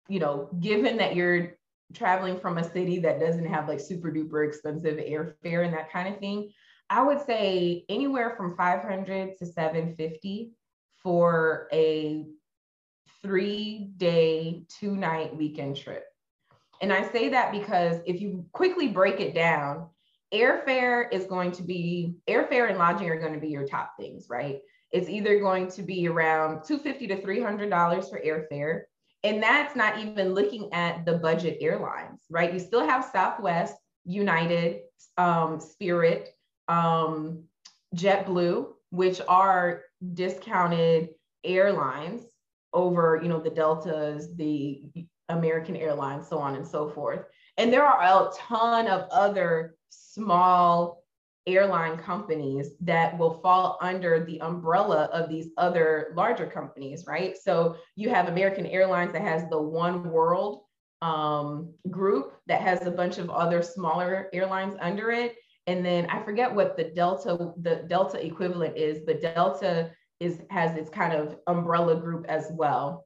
you 0.08 0.20
know, 0.20 0.49
given 0.60 0.97
that 0.97 1.16
you're 1.16 1.54
traveling 1.93 2.39
from 2.39 2.58
a 2.58 2.64
city 2.64 2.99
that 2.99 3.20
doesn't 3.20 3.45
have 3.45 3.68
like 3.68 3.80
super 3.80 4.12
duper 4.12 4.47
expensive 4.47 4.97
airfare 4.97 5.66
and 5.66 5.74
that 5.74 5.91
kind 5.91 6.14
of 6.14 6.20
thing, 6.20 6.51
I 6.89 7.01
would 7.01 7.22
say 7.26 7.86
anywhere 7.89 8.36
from 8.36 8.56
500 8.56 9.38
to 9.38 9.45
750 9.45 10.51
for 11.01 11.68
a 11.72 12.26
three 13.22 13.91
day, 13.97 14.64
two 14.80 14.95
night 14.95 15.36
weekend 15.36 15.78
trip. 15.78 16.06
And 16.82 16.91
I 16.91 17.10
say 17.12 17.30
that 17.30 17.51
because 17.51 18.01
if 18.06 18.20
you 18.20 18.45
quickly 18.51 18.89
break 18.89 19.20
it 19.20 19.34
down, 19.34 19.88
airfare 20.34 21.12
is 21.12 21.26
going 21.26 21.51
to 21.54 21.64
be 21.64 22.16
airfare 22.28 22.70
and 22.70 22.78
lodging 22.78 23.10
are 23.10 23.20
going 23.20 23.34
to 23.34 23.39
be 23.39 23.49
your 23.49 23.66
top 23.66 23.93
things, 23.97 24.28
right? 24.30 24.60
It's 24.91 25.10
either 25.10 25.39
going 25.39 25.70
to 25.72 25.82
be 25.82 26.08
around 26.08 26.64
250 26.66 27.08
to 27.08 27.22
$300 27.22 28.10
for 28.10 28.20
airfare 28.20 28.84
and 29.24 29.41
that's 29.41 29.76
not 29.76 29.99
even 29.99 30.34
looking 30.34 30.71
at 30.74 31.05
the 31.05 31.13
budget 31.13 31.57
airlines, 31.61 32.21
right? 32.30 32.53
You 32.53 32.59
still 32.59 32.86
have 32.86 33.09
Southwest, 33.11 33.76
United, 34.05 34.82
um, 35.17 35.59
Spirit, 35.59 36.30
um, 36.67 37.43
JetBlue, 37.95 38.67
which 38.89 39.21
are 39.28 39.84
discounted 40.13 41.09
airlines 41.43 42.24
over, 42.74 43.19
you 43.21 43.30
know, 43.30 43.39
the 43.39 43.49
Deltas, 43.49 44.36
the 44.36 44.89
American 45.30 45.76
Airlines, 45.76 46.28
so 46.28 46.38
on 46.39 46.55
and 46.55 46.67
so 46.67 46.89
forth. 46.89 47.26
And 47.57 47.71
there 47.71 47.86
are 47.86 48.01
a 48.01 48.32
ton 48.36 48.88
of 48.88 49.07
other 49.09 49.76
small 49.89 51.03
airline 51.46 51.98
companies 51.98 52.72
that 52.82 53.18
will 53.18 53.39
fall 53.41 53.78
under 53.82 54.24
the 54.24 54.39
umbrella 54.41 55.10
of 55.12 55.30
these 55.30 55.50
other 55.58 56.14
larger 56.16 56.48
companies, 56.48 57.06
right? 57.06 57.36
So 57.38 57.76
you 57.96 58.10
have 58.10 58.28
American 58.28 58.66
Airlines 58.66 59.12
that 59.14 59.22
has 59.22 59.50
the 59.50 59.62
One 59.62 60.10
World 60.10 60.62
um, 61.02 61.74
group 61.89 62.34
that 62.48 62.62
has 62.62 62.86
a 62.86 62.91
bunch 62.91 63.18
of 63.18 63.30
other 63.30 63.62
smaller 63.62 64.30
airlines 64.32 64.76
under 64.80 65.12
it. 65.12 65.36
And 65.68 65.86
then 65.86 66.06
I 66.10 66.24
forget 66.24 66.54
what 66.54 66.78
the 66.78 66.86
Delta, 66.86 67.52
the 67.62 67.86
Delta 67.88 68.26
equivalent 68.26 68.78
is, 68.78 69.00
but 69.06 69.22
Delta 69.22 69.91
is 70.20 70.39
has 70.50 70.78
its 70.78 70.89
kind 70.89 71.14
of 71.14 71.38
umbrella 71.48 71.96
group 72.00 72.26
as 72.30 72.48
well. 72.52 73.06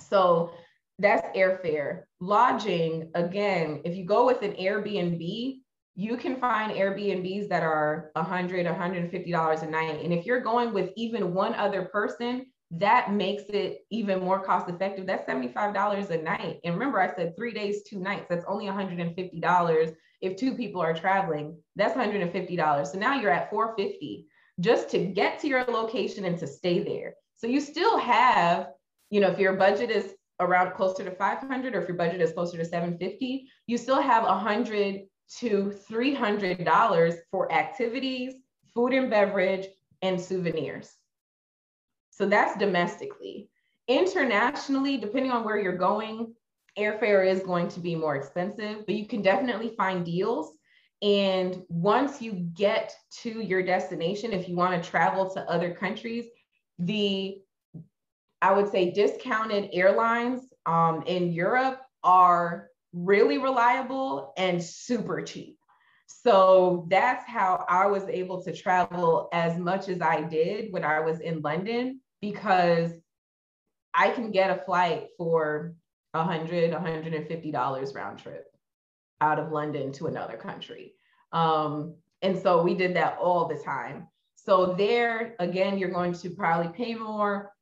So 0.00 0.50
that's 0.98 1.26
airfare. 1.36 2.04
Lodging, 2.20 3.10
again, 3.14 3.82
if 3.84 3.94
you 3.94 4.04
go 4.04 4.24
with 4.24 4.42
an 4.42 4.52
Airbnb, 4.52 5.60
you 5.96 6.18
can 6.18 6.36
find 6.36 6.72
Airbnbs 6.72 7.48
that 7.48 7.62
are 7.62 8.10
$100, 8.16 8.50
$150 8.50 9.62
a 9.62 9.66
night. 9.66 10.04
And 10.04 10.12
if 10.12 10.26
you're 10.26 10.40
going 10.40 10.74
with 10.74 10.90
even 10.94 11.32
one 11.32 11.54
other 11.54 11.86
person, 11.86 12.46
that 12.72 13.12
makes 13.12 13.44
it 13.44 13.86
even 13.90 14.20
more 14.20 14.38
cost 14.40 14.68
effective. 14.68 15.06
That's 15.06 15.28
$75 15.28 16.10
a 16.10 16.22
night. 16.22 16.60
And 16.64 16.74
remember, 16.74 17.00
I 17.00 17.14
said 17.14 17.34
three 17.34 17.52
days, 17.52 17.82
two 17.84 17.98
nights. 17.98 18.26
That's 18.28 18.44
only 18.46 18.66
$150. 18.66 19.96
If 20.20 20.36
two 20.36 20.54
people 20.54 20.82
are 20.82 20.92
traveling, 20.92 21.56
that's 21.76 21.96
$150. 21.96 22.86
So 22.86 22.98
now 22.98 23.18
you're 23.18 23.30
at 23.30 23.48
450 23.48 24.26
just 24.60 24.90
to 24.90 24.98
get 24.98 25.38
to 25.40 25.48
your 25.48 25.64
location 25.64 26.26
and 26.26 26.38
to 26.38 26.46
stay 26.46 26.82
there. 26.82 27.14
So 27.36 27.46
you 27.46 27.60
still 27.60 27.98
have, 27.98 28.68
you 29.10 29.20
know, 29.20 29.30
if 29.30 29.38
your 29.38 29.54
budget 29.54 29.90
is 29.90 30.14
around 30.40 30.74
closer 30.74 31.04
to 31.04 31.10
500 31.10 31.74
or 31.74 31.80
if 31.80 31.88
your 31.88 31.96
budget 31.96 32.20
is 32.20 32.32
closer 32.32 32.58
to 32.58 32.64
750, 32.64 33.48
you 33.66 33.78
still 33.78 34.00
have 34.00 34.24
100 34.24 35.02
to 35.38 35.74
$300 35.90 37.16
for 37.30 37.52
activities, 37.52 38.34
food 38.74 38.92
and 38.92 39.10
beverage, 39.10 39.66
and 40.02 40.20
souvenirs. 40.20 40.94
So 42.10 42.26
that's 42.26 42.58
domestically. 42.58 43.50
Internationally, 43.88 44.96
depending 44.96 45.32
on 45.32 45.44
where 45.44 45.58
you're 45.58 45.76
going, 45.76 46.34
airfare 46.78 47.26
is 47.26 47.40
going 47.40 47.68
to 47.68 47.80
be 47.80 47.94
more 47.94 48.16
expensive, 48.16 48.84
but 48.86 48.94
you 48.94 49.06
can 49.06 49.22
definitely 49.22 49.74
find 49.76 50.04
deals. 50.04 50.56
And 51.02 51.62
once 51.68 52.22
you 52.22 52.32
get 52.54 52.94
to 53.22 53.40
your 53.40 53.62
destination, 53.62 54.32
if 54.32 54.48
you 54.48 54.56
want 54.56 54.82
to 54.82 54.90
travel 54.90 55.28
to 55.30 55.40
other 55.50 55.74
countries, 55.74 56.26
the 56.78 57.38
I 58.42 58.52
would 58.52 58.70
say 58.70 58.90
discounted 58.90 59.70
airlines 59.72 60.42
um, 60.66 61.02
in 61.06 61.32
Europe 61.32 61.80
are 62.04 62.68
really 62.96 63.36
reliable 63.36 64.32
and 64.38 64.62
super 64.62 65.20
cheap. 65.22 65.58
So 66.06 66.86
that's 66.88 67.28
how 67.28 67.64
I 67.68 67.86
was 67.86 68.04
able 68.04 68.42
to 68.44 68.52
travel 68.52 69.28
as 69.32 69.58
much 69.58 69.88
as 69.88 70.00
I 70.00 70.22
did 70.22 70.72
when 70.72 70.82
I 70.82 71.00
was 71.00 71.20
in 71.20 71.42
London 71.42 72.00
because 72.22 72.90
I 73.92 74.10
can 74.10 74.30
get 74.30 74.50
a 74.50 74.64
flight 74.64 75.08
for 75.18 75.74
100 76.12 76.72
$150 76.72 77.94
round 77.94 78.18
trip 78.18 78.46
out 79.20 79.38
of 79.38 79.52
London 79.52 79.92
to 79.92 80.06
another 80.06 80.36
country. 80.36 80.94
Um, 81.32 81.96
and 82.22 82.40
so 82.40 82.62
we 82.62 82.74
did 82.74 82.96
that 82.96 83.18
all 83.20 83.46
the 83.46 83.62
time. 83.62 84.08
So 84.36 84.74
there, 84.74 85.34
again, 85.38 85.76
you're 85.76 85.90
going 85.90 86.14
to 86.14 86.30
probably 86.30 86.72
pay 86.72 86.94
more 86.94 87.52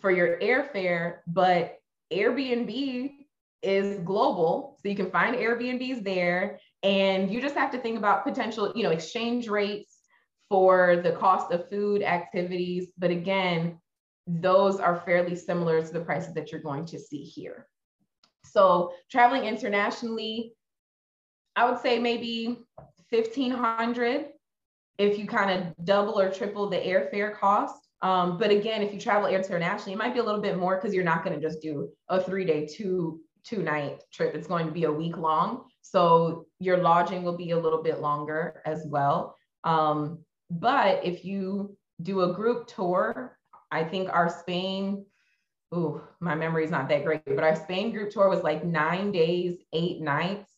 for 0.00 0.10
your 0.10 0.38
airfare, 0.40 1.18
but 1.26 1.78
Airbnb 2.12 3.21
is 3.62 4.00
global. 4.00 4.78
So 4.82 4.88
you 4.88 4.96
can 4.96 5.10
find 5.10 5.36
Airbnbs 5.36 6.02
there. 6.02 6.58
And 6.82 7.30
you 7.30 7.40
just 7.40 7.54
have 7.54 7.70
to 7.72 7.78
think 7.78 7.96
about 7.96 8.24
potential, 8.24 8.72
you 8.74 8.82
know, 8.82 8.90
exchange 8.90 9.48
rates 9.48 9.98
for 10.48 10.96
the 11.02 11.12
cost 11.12 11.52
of 11.52 11.68
food 11.70 12.02
activities. 12.02 12.92
But 12.98 13.10
again, 13.10 13.78
those 14.26 14.80
are 14.80 15.02
fairly 15.04 15.36
similar 15.36 15.80
to 15.80 15.92
the 15.92 16.00
prices 16.00 16.34
that 16.34 16.50
you're 16.50 16.60
going 16.60 16.86
to 16.86 16.98
see 16.98 17.22
here. 17.22 17.66
So 18.44 18.92
traveling 19.10 19.44
internationally, 19.44 20.54
I 21.56 21.70
would 21.70 21.80
say 21.80 21.98
maybe 21.98 22.58
1500 23.10 24.26
if 24.98 25.18
you 25.18 25.26
kind 25.26 25.50
of 25.50 25.86
double 25.86 26.18
or 26.18 26.30
triple 26.30 26.68
the 26.68 26.76
airfare 26.76 27.36
cost. 27.36 27.88
Um, 28.02 28.36
but 28.36 28.50
again, 28.50 28.82
if 28.82 28.92
you 28.92 29.00
travel 29.00 29.28
internationally, 29.28 29.92
it 29.92 29.98
might 29.98 30.12
be 30.12 30.20
a 30.20 30.24
little 30.24 30.40
bit 30.40 30.58
more 30.58 30.76
because 30.76 30.94
you're 30.94 31.04
not 31.04 31.24
going 31.24 31.38
to 31.38 31.46
just 31.46 31.62
do 31.62 31.88
a 32.08 32.20
three 32.20 32.44
day, 32.44 32.66
two 32.66 33.20
two 33.44 33.62
night 33.62 34.02
trip. 34.12 34.34
It's 34.34 34.46
going 34.46 34.66
to 34.66 34.72
be 34.72 34.84
a 34.84 34.92
week 34.92 35.16
long. 35.16 35.64
So 35.80 36.46
your 36.58 36.78
lodging 36.78 37.22
will 37.22 37.36
be 37.36 37.50
a 37.50 37.58
little 37.58 37.82
bit 37.82 38.00
longer 38.00 38.62
as 38.64 38.84
well. 38.86 39.36
Um, 39.64 40.20
but 40.50 41.04
if 41.04 41.24
you 41.24 41.76
do 42.02 42.22
a 42.22 42.32
group 42.32 42.66
tour, 42.66 43.38
I 43.70 43.84
think 43.84 44.10
our 44.12 44.28
Spain, 44.28 45.06
ooh, 45.74 46.02
my 46.20 46.34
memory 46.34 46.64
is 46.64 46.70
not 46.70 46.88
that 46.88 47.04
great, 47.04 47.24
but 47.24 47.44
our 47.44 47.56
Spain 47.56 47.92
group 47.92 48.10
tour 48.10 48.28
was 48.28 48.42
like 48.42 48.64
nine 48.64 49.12
days, 49.12 49.58
eight 49.72 50.00
nights 50.00 50.50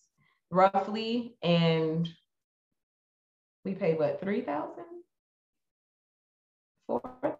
roughly. 0.50 1.36
And 1.42 2.08
we 3.64 3.74
paid 3.74 3.98
what, 3.98 4.20
3,000? 4.20 4.84
4,000? 6.86 7.33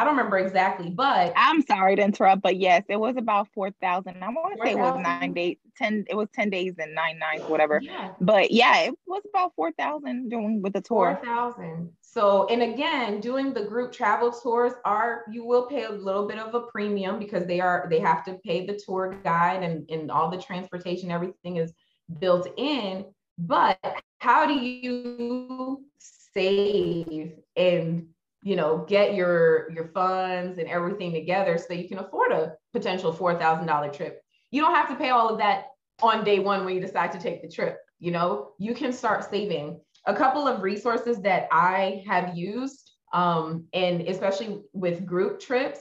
I 0.00 0.04
don't 0.04 0.16
remember 0.16 0.38
exactly, 0.38 0.88
but 0.88 1.34
I'm 1.36 1.60
sorry 1.60 1.94
to 1.96 2.02
interrupt, 2.02 2.40
but 2.40 2.56
yes, 2.56 2.84
it 2.88 2.98
was 2.98 3.16
about 3.18 3.48
four 3.52 3.70
thousand. 3.82 4.24
I 4.24 4.30
want 4.30 4.56
to 4.56 4.64
say 4.64 4.72
it 4.72 4.78
was 4.78 4.98
nine 4.98 5.34
days, 5.34 5.58
ten. 5.76 6.06
It 6.08 6.14
was 6.14 6.26
ten 6.32 6.48
days 6.48 6.72
and 6.78 6.94
nine 6.94 7.18
nights, 7.18 7.46
whatever. 7.50 7.82
Yeah. 7.82 8.14
But 8.18 8.50
yeah, 8.50 8.78
it 8.84 8.94
was 9.06 9.20
about 9.28 9.52
four 9.56 9.72
thousand 9.72 10.30
doing 10.30 10.62
with 10.62 10.72
the 10.72 10.80
tour. 10.80 11.18
Four 11.22 11.26
thousand. 11.26 11.90
So, 12.00 12.46
and 12.48 12.62
again, 12.62 13.20
doing 13.20 13.52
the 13.52 13.64
group 13.64 13.92
travel 13.92 14.32
tours 14.32 14.72
are 14.86 15.26
you 15.30 15.44
will 15.44 15.66
pay 15.66 15.84
a 15.84 15.92
little 15.92 16.26
bit 16.26 16.38
of 16.38 16.54
a 16.54 16.60
premium 16.60 17.18
because 17.18 17.44
they 17.44 17.60
are 17.60 17.86
they 17.90 18.00
have 18.00 18.24
to 18.24 18.38
pay 18.42 18.64
the 18.64 18.80
tour 18.82 19.20
guide 19.22 19.62
and 19.62 19.86
and 19.90 20.10
all 20.10 20.30
the 20.30 20.40
transportation, 20.40 21.10
everything 21.10 21.56
is 21.58 21.74
built 22.20 22.48
in. 22.56 23.04
But 23.36 23.78
how 24.16 24.46
do 24.46 24.54
you 24.54 25.84
save 25.98 27.32
and 27.54 28.06
you 28.42 28.56
know 28.56 28.84
get 28.88 29.14
your 29.14 29.70
your 29.70 29.88
funds 29.88 30.58
and 30.58 30.68
everything 30.68 31.12
together 31.12 31.58
so 31.58 31.74
you 31.74 31.88
can 31.88 31.98
afford 31.98 32.32
a 32.32 32.54
potential 32.72 33.12
$4000 33.12 33.92
trip. 33.92 34.20
You 34.50 34.62
don't 34.62 34.74
have 34.74 34.88
to 34.88 34.96
pay 34.96 35.10
all 35.10 35.28
of 35.28 35.38
that 35.38 35.66
on 36.02 36.24
day 36.24 36.38
one 36.38 36.64
when 36.64 36.74
you 36.74 36.80
decide 36.80 37.12
to 37.12 37.20
take 37.20 37.42
the 37.42 37.48
trip 37.48 37.78
you 38.00 38.10
know? 38.10 38.52
You 38.58 38.74
can 38.74 38.92
start 38.92 39.30
saving. 39.30 39.78
A 40.06 40.14
couple 40.14 40.48
of 40.48 40.62
resources 40.62 41.20
that 41.20 41.46
i 41.52 42.02
have 42.08 42.34
used 42.34 42.90
um, 43.12 43.66
and 43.74 44.00
especially 44.02 44.62
with 44.72 45.04
group 45.04 45.38
trips 45.40 45.78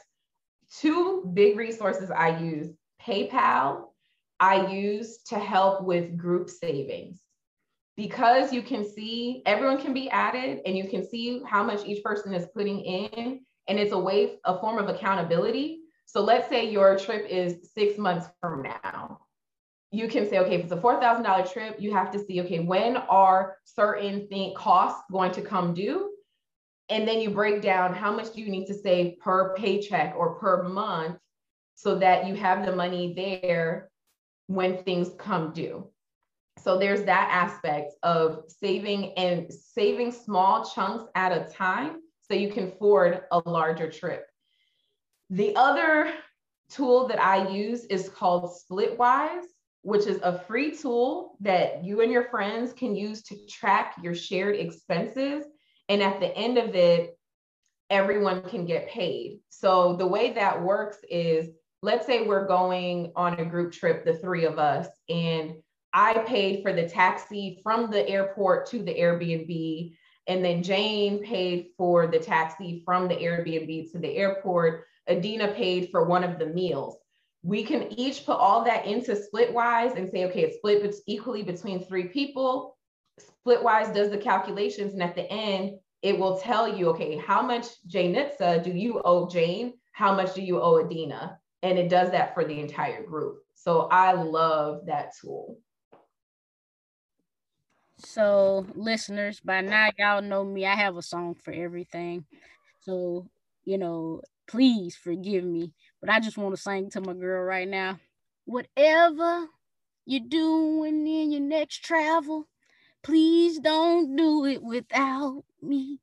two 0.77 1.31
big 1.33 1.57
resources 1.57 2.11
i 2.11 2.37
use 2.37 2.67
paypal 3.01 3.85
i 4.41 4.67
use 4.67 5.19
to 5.23 5.39
help 5.39 5.83
with 5.83 6.17
group 6.17 6.49
savings 6.49 7.21
because 7.99 8.53
you 8.53 8.61
can 8.61 8.89
see 8.89 9.41
everyone 9.45 9.77
can 9.77 9.93
be 9.93 10.09
added 10.09 10.61
and 10.65 10.77
you 10.77 10.87
can 10.87 11.05
see 11.05 11.41
how 11.45 11.61
much 11.61 11.85
each 11.85 12.01
person 12.01 12.33
is 12.33 12.47
putting 12.55 12.79
in 12.79 13.41
and 13.67 13.77
it's 13.77 13.91
a 13.91 13.99
way 13.99 14.39
a 14.45 14.57
form 14.57 14.77
of 14.77 14.87
accountability. 14.87 15.81
So 16.05 16.21
let's 16.21 16.47
say 16.47 16.71
your 16.71 16.97
trip 16.97 17.27
is 17.29 17.69
six 17.75 17.97
months 17.97 18.27
from 18.39 18.63
now. 18.63 19.19
You 19.91 20.07
can 20.07 20.29
say 20.29 20.39
okay 20.39 20.55
if 20.55 20.63
it's 20.63 20.71
a 20.71 20.77
$4000 20.77 21.51
trip 21.51 21.75
you 21.77 21.93
have 21.93 22.09
to 22.11 22.19
see 22.23 22.39
okay 22.39 22.59
when 22.59 22.95
are 22.95 23.57
certain 23.65 24.29
thing 24.29 24.53
costs 24.55 25.03
going 25.11 25.33
to 25.33 25.41
come 25.41 25.73
due? 25.73 26.11
And 26.87 27.05
then 27.05 27.19
you 27.19 27.31
break 27.31 27.61
down 27.61 27.93
how 27.93 28.15
much 28.15 28.31
do 28.31 28.41
you 28.41 28.49
need 28.49 28.67
to 28.67 28.73
save 28.73 29.19
per 29.19 29.53
paycheck 29.55 30.15
or 30.15 30.35
per 30.35 30.63
month 30.63 31.17
so 31.75 31.99
that 31.99 32.27
you 32.27 32.35
have 32.35 32.65
the 32.65 32.73
money 32.73 33.13
there 33.13 33.91
when 34.47 34.85
things 34.85 35.09
come 35.17 35.51
due 35.51 35.91
so 36.63 36.77
there's 36.77 37.03
that 37.03 37.29
aspect 37.31 37.93
of 38.03 38.43
saving 38.47 39.13
and 39.13 39.51
saving 39.51 40.11
small 40.11 40.65
chunks 40.65 41.05
at 41.15 41.31
a 41.31 41.51
time 41.51 42.01
so 42.21 42.33
you 42.33 42.51
can 42.51 42.67
afford 42.67 43.21
a 43.31 43.41
larger 43.49 43.89
trip. 43.89 44.25
The 45.29 45.55
other 45.55 46.13
tool 46.69 47.07
that 47.07 47.21
I 47.21 47.49
use 47.49 47.85
is 47.85 48.09
called 48.09 48.51
Splitwise, 48.51 49.45
which 49.81 50.05
is 50.05 50.19
a 50.21 50.39
free 50.39 50.75
tool 50.75 51.37
that 51.39 51.83
you 51.83 52.01
and 52.01 52.11
your 52.11 52.25
friends 52.25 52.73
can 52.73 52.95
use 52.95 53.23
to 53.23 53.47
track 53.47 53.95
your 54.03 54.15
shared 54.15 54.55
expenses. 54.55 55.45
And 55.87 56.03
at 56.03 56.19
the 56.19 56.35
end 56.35 56.57
of 56.57 56.75
it, 56.75 57.17
everyone 57.89 58.43
can 58.43 58.65
get 58.65 58.89
paid. 58.89 59.39
So 59.49 59.95
the 59.95 60.05
way 60.05 60.33
that 60.33 60.61
works 60.61 60.97
is 61.09 61.49
let's 61.81 62.05
say 62.05 62.25
we're 62.25 62.47
going 62.47 63.11
on 63.15 63.39
a 63.39 63.45
group 63.45 63.71
trip, 63.71 64.03
the 64.03 64.17
three 64.17 64.45
of 64.45 64.59
us, 64.59 64.87
and 65.07 65.53
I 65.93 66.19
paid 66.19 66.61
for 66.61 66.73
the 66.73 66.87
taxi 66.87 67.59
from 67.63 67.89
the 67.89 68.07
airport 68.07 68.67
to 68.67 68.83
the 68.83 68.93
Airbnb 68.93 69.95
And 70.27 70.45
then 70.45 70.61
Jayne 70.61 71.23
paid 71.23 71.69
for 71.77 72.05
the 72.05 72.19
taxi 72.19 72.83
from 72.85 73.07
the 73.07 73.15
Airbnb 73.15 73.91
to 73.91 73.97
the 73.97 74.15
airport. 74.15 74.85
Adena 75.09 75.55
paid 75.55 75.89
for 75.89 76.03
one 76.05 76.23
of 76.23 76.37
the 76.37 76.45
meals. 76.45 76.97
We 77.41 77.63
can 77.63 77.91
each 77.93 78.25
put 78.25 78.37
all 78.37 78.63
that 78.65 78.85
into 78.85 79.15
Splitwise 79.15 79.95
and 79.97 80.09
say, 80.09 80.25
okay, 80.25 80.41
it's 80.41 80.57
split 80.57 80.95
equally 81.07 81.41
between 81.41 81.83
three 81.83 82.09
people. 82.09 82.77
Splitwise 83.19 83.93
does 83.93 84.11
the 84.11 84.17
calculations. 84.17 84.93
And 84.93 85.01
at 85.01 85.15
the 85.15 85.29
end, 85.31 85.79
it 86.03 86.17
will 86.17 86.37
tell 86.37 86.67
you, 86.67 86.89
okay, 86.89 87.17
how 87.17 87.41
much 87.41 87.65
Jaynitsa 87.87 88.63
do 88.63 88.71
you 88.71 89.01
owe 89.03 89.27
Jayne? 89.27 89.73
How 89.93 90.13
much 90.13 90.35
do 90.35 90.41
you 90.41 90.61
owe 90.61 90.83
Adena? 90.83 91.37
And 91.63 91.79
it 91.79 91.89
does 91.89 92.11
that 92.11 92.33
for 92.35 92.45
the 92.45 92.59
entire 92.59 93.03
group. 93.03 93.39
So 93.55 93.87
I 93.91 94.13
love 94.13 94.85
that 94.85 95.13
tool. 95.19 95.57
So, 97.99 98.65
listeners, 98.75 99.41
by 99.41 99.61
now 99.61 99.89
y'all 99.97 100.21
know 100.21 100.43
me. 100.43 100.65
I 100.65 100.75
have 100.75 100.95
a 100.95 101.01
song 101.01 101.35
for 101.35 101.51
everything. 101.51 102.25
So, 102.81 103.27
you 103.65 103.77
know, 103.77 104.21
please 104.47 104.95
forgive 104.95 105.43
me. 105.43 105.73
But 105.99 106.09
I 106.09 106.19
just 106.19 106.37
want 106.37 106.55
to 106.55 106.61
sing 106.61 106.89
to 106.91 107.01
my 107.01 107.13
girl 107.13 107.43
right 107.43 107.67
now. 107.67 107.99
Whatever 108.45 109.47
you're 110.05 110.21
doing 110.27 111.05
in 111.05 111.31
your 111.31 111.41
next 111.41 111.83
travel, 111.83 112.47
please 113.03 113.59
don't 113.59 114.15
do 114.15 114.45
it 114.45 114.63
without 114.63 115.43
me. 115.61 115.99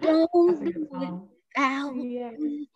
Don't 0.00 0.30
do 0.32 0.60
it 0.66 1.20
without 1.56 1.96
me. 1.96 2.68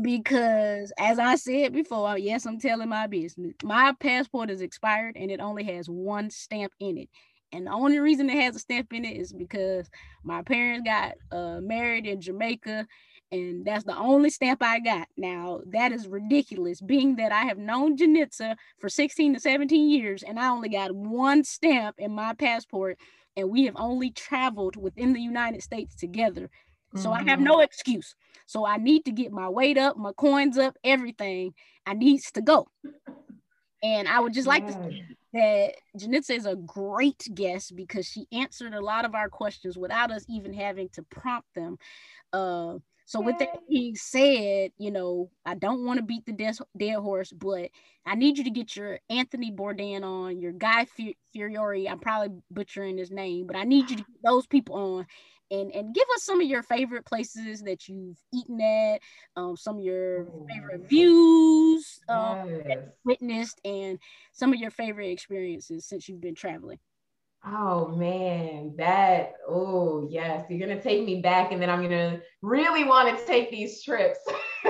Because 0.00 0.92
as 0.98 1.18
I 1.18 1.34
said 1.36 1.72
before, 1.72 2.16
yes, 2.18 2.46
I'm 2.46 2.58
telling 2.58 2.88
my 2.88 3.06
business. 3.06 3.54
My 3.62 3.94
passport 3.98 4.50
is 4.50 4.60
expired 4.60 5.16
and 5.16 5.30
it 5.30 5.40
only 5.40 5.64
has 5.64 5.88
one 5.88 6.30
stamp 6.30 6.72
in 6.80 6.98
it. 6.98 7.08
And 7.52 7.66
the 7.66 7.72
only 7.72 7.98
reason 7.98 8.30
it 8.30 8.40
has 8.42 8.56
a 8.56 8.58
stamp 8.58 8.92
in 8.92 9.04
it 9.04 9.16
is 9.16 9.32
because 9.32 9.90
my 10.24 10.42
parents 10.42 10.86
got 10.86 11.14
uh, 11.30 11.60
married 11.60 12.06
in 12.06 12.20
Jamaica, 12.20 12.86
and 13.30 13.64
that's 13.64 13.84
the 13.84 13.96
only 13.96 14.30
stamp 14.30 14.62
I 14.62 14.80
got. 14.80 15.08
Now, 15.16 15.60
that 15.66 15.92
is 15.92 16.06
ridiculous, 16.06 16.80
being 16.80 17.16
that 17.16 17.32
I 17.32 17.44
have 17.44 17.58
known 17.58 17.96
Jaynitsa 17.96 18.56
for 18.78 18.88
16 18.88 19.34
to 19.34 19.40
17 19.40 19.88
years, 19.90 20.22
and 20.22 20.38
I 20.38 20.48
only 20.48 20.68
got 20.68 20.94
one 20.94 21.44
stamp 21.44 21.96
in 21.98 22.12
my 22.12 22.34
passport, 22.34 22.98
and 23.36 23.50
we 23.50 23.64
have 23.64 23.76
only 23.76 24.10
traveled 24.10 24.76
within 24.76 25.12
the 25.12 25.20
United 25.20 25.62
States 25.62 25.94
together. 25.94 26.50
So 26.96 27.08
mm-hmm. 27.08 27.26
I 27.26 27.30
have 27.30 27.38
mm-hmm. 27.38 27.44
no 27.44 27.60
excuse. 27.60 28.14
So 28.46 28.66
I 28.66 28.76
need 28.76 29.04
to 29.06 29.12
get 29.12 29.32
my 29.32 29.48
weight 29.48 29.78
up, 29.78 29.96
my 29.96 30.12
coins 30.12 30.58
up, 30.58 30.76
everything. 30.84 31.54
I 31.86 31.94
needs 31.94 32.30
to 32.32 32.42
go. 32.42 32.68
And 33.82 34.06
I 34.06 34.20
would 34.20 34.32
just 34.32 34.46
like 34.46 34.66
to 34.66 34.72
say 34.72 35.04
that 35.32 35.74
Jaynitsa 35.98 36.36
is 36.36 36.46
a 36.46 36.56
great 36.56 37.28
guest 37.34 37.74
because 37.74 38.06
she 38.06 38.26
answered 38.32 38.74
a 38.74 38.80
lot 38.80 39.04
of 39.04 39.14
our 39.14 39.28
questions 39.28 39.76
without 39.76 40.10
us 40.10 40.24
even 40.28 40.52
having 40.52 40.88
to 40.90 41.02
prompt 41.02 41.48
them. 41.54 41.78
Uh, 42.32 42.78
so 43.04 43.20
with 43.20 43.38
that 43.40 43.58
being 43.68 43.96
said, 43.96 44.70
you 44.78 44.90
know, 44.90 45.30
I 45.44 45.54
don't 45.54 45.84
want 45.84 45.98
to 45.98 46.04
beat 46.04 46.24
the 46.24 46.32
dead, 46.32 46.56
dead 46.76 46.96
horse, 46.96 47.32
but 47.32 47.70
I 48.06 48.14
need 48.14 48.38
you 48.38 48.44
to 48.44 48.50
get 48.50 48.76
your 48.76 49.00
Anthony 49.10 49.52
Bourdain 49.52 50.02
on, 50.02 50.40
your 50.40 50.52
Guy 50.52 50.86
Fieri. 51.34 51.88
I'm 51.88 51.98
probably 51.98 52.38
butchering 52.50 52.96
his 52.96 53.10
name, 53.10 53.46
but 53.46 53.56
I 53.56 53.64
need 53.64 53.90
you 53.90 53.96
to 53.96 54.04
get 54.04 54.22
those 54.24 54.46
people 54.46 54.76
on 54.76 55.06
and 55.52 55.70
and 55.72 55.94
give 55.94 56.06
us 56.14 56.24
some 56.24 56.40
of 56.40 56.46
your 56.46 56.62
favorite 56.62 57.04
places 57.04 57.60
that 57.62 57.88
you've 57.88 58.16
eaten 58.34 58.60
at, 58.60 59.00
um, 59.36 59.56
some 59.56 59.78
of 59.78 59.84
your 59.84 60.26
favorite 60.50 60.88
views 60.88 62.00
um, 62.08 62.62
yes. 62.66 62.78
witnessed, 63.04 63.60
and 63.64 63.98
some 64.32 64.52
of 64.52 64.58
your 64.58 64.70
favorite 64.70 65.10
experiences 65.10 65.86
since 65.86 66.08
you've 66.08 66.20
been 66.20 66.34
traveling. 66.34 66.78
Oh 67.44 67.88
man, 67.88 68.74
that 68.78 69.34
oh 69.48 70.08
yes, 70.10 70.46
you're 70.48 70.66
gonna 70.66 70.80
take 70.80 71.04
me 71.04 71.20
back, 71.20 71.52
and 71.52 71.60
then 71.60 71.70
I'm 71.70 71.82
gonna 71.82 72.20
really 72.40 72.84
want 72.84 73.16
to 73.16 73.26
take 73.26 73.50
these 73.50 73.82
trips. 73.82 74.18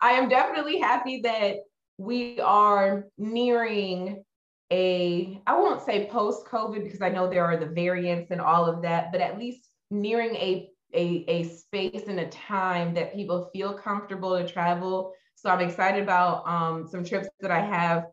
I 0.00 0.12
am 0.12 0.28
definitely 0.28 0.78
happy 0.78 1.20
that 1.22 1.56
we 1.98 2.40
are 2.40 3.06
nearing 3.18 4.24
a, 4.70 5.40
I 5.46 5.58
won't 5.58 5.84
say 5.84 6.08
post 6.10 6.46
COVID 6.46 6.84
because 6.84 7.02
I 7.02 7.08
know 7.08 7.28
there 7.28 7.44
are 7.44 7.56
the 7.56 7.66
variants 7.66 8.30
and 8.30 8.40
all 8.40 8.66
of 8.66 8.82
that, 8.82 9.12
but 9.12 9.20
at 9.20 9.38
least 9.38 9.68
nearing 9.90 10.34
a, 10.36 10.70
a, 10.94 11.24
a 11.28 11.44
space 11.44 12.04
and 12.08 12.20
a 12.20 12.28
time 12.28 12.94
that 12.94 13.14
people 13.14 13.50
feel 13.52 13.72
comfortable 13.72 14.38
to 14.38 14.46
travel. 14.46 15.12
So 15.34 15.50
I'm 15.50 15.66
excited 15.66 16.02
about 16.02 16.46
um, 16.46 16.86
some 16.86 17.04
trips 17.04 17.28
that 17.40 17.50
I 17.50 17.60
have 17.60 18.06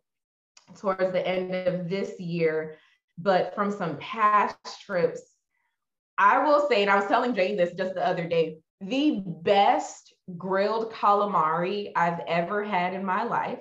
towards 0.80 1.12
the 1.12 1.26
end 1.28 1.53
of 1.53 1.89
this 1.89 2.20
year. 2.20 2.78
But 3.18 3.56
from 3.56 3.72
some 3.72 3.97
past 3.97 4.82
trips, 4.86 5.22
I 6.18 6.45
will 6.45 6.68
say, 6.70 6.82
and 6.82 6.91
I 6.91 6.95
was 6.95 7.08
telling 7.08 7.36
Jayne 7.36 7.58
this 7.58 7.74
just 7.74 7.95
the 7.95 8.06
other 8.06 8.28
day, 8.28 8.58
the 8.82 9.22
best 9.26 10.14
grilled 10.38 10.91
calamari 10.91 11.91
I've 11.95 12.20
ever 12.28 12.64
had 12.64 12.93
in 12.93 13.06
my 13.06 13.24
life 13.24 13.60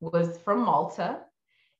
was 0.00 0.38
from 0.38 0.64
Malta. 0.64 1.20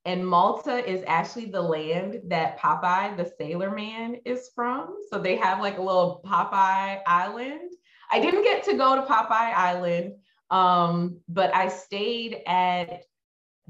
And 0.06 0.24
Malta 0.24 0.88
is 0.88 1.02
actually 1.08 1.46
the 1.46 1.60
land 1.60 2.20
that 2.28 2.60
Popeye 2.60 3.16
the 3.16 3.28
Sailor 3.36 3.72
Man 3.72 4.18
is 4.24 4.50
from. 4.54 4.96
So 5.10 5.18
they 5.18 5.34
have 5.36 5.60
like 5.60 5.78
a 5.78 5.82
little 5.82 6.22
Popeye 6.24 7.00
Island. 7.04 7.72
I 8.12 8.20
didn't 8.20 8.44
get 8.44 8.62
to 8.64 8.76
go 8.76 8.94
to 8.94 9.02
Popeye 9.02 9.52
Island, 9.52 10.14
um, 10.52 11.18
but 11.28 11.52
I 11.52 11.66
stayed 11.66 12.42
at 12.46 13.02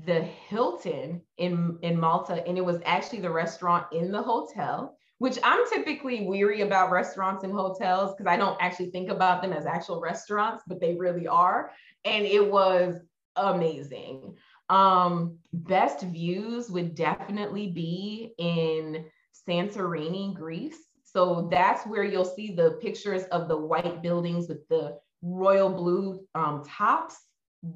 the 0.04 0.20
Hilton 0.20 1.22
in, 1.38 1.78
in 1.80 1.98
Malta, 1.98 2.46
and 2.46 2.58
it 2.58 2.64
was 2.64 2.82
actually 2.84 3.20
the 3.20 3.30
restaurant 3.30 3.86
in 3.92 4.12
the 4.12 4.22
hotel, 4.22 4.94
which 5.16 5.38
I'm 5.42 5.66
typically 5.70 6.26
weary 6.26 6.60
about 6.60 6.90
restaurants 6.90 7.44
and 7.44 7.52
hotels 7.54 8.14
because 8.14 8.30
I 8.30 8.36
don't 8.36 8.60
actually 8.60 8.90
think 8.90 9.08
about 9.08 9.40
them 9.40 9.54
as 9.54 9.64
actual 9.64 10.02
restaurants, 10.02 10.64
but 10.66 10.82
they 10.82 10.96
really 10.96 11.26
are. 11.26 11.70
And 12.04 12.26
it 12.26 12.46
was 12.46 13.00
amazing. 13.36 14.36
Um, 14.68 15.38
best 15.52 16.02
views 16.02 16.70
would 16.70 16.94
definitely 16.94 17.68
be 17.68 18.34
in 18.38 19.04
Santorini, 19.48 20.34
Greece. 20.34 20.78
So 21.04 21.48
that's 21.50 21.86
where 21.86 22.04
you'll 22.04 22.24
see 22.24 22.54
the 22.54 22.78
pictures 22.82 23.24
of 23.24 23.48
the 23.48 23.56
white 23.56 24.02
buildings 24.02 24.48
with 24.48 24.66
the 24.68 24.98
royal 25.22 25.70
blue 25.70 26.26
um, 26.34 26.62
tops. 26.66 27.16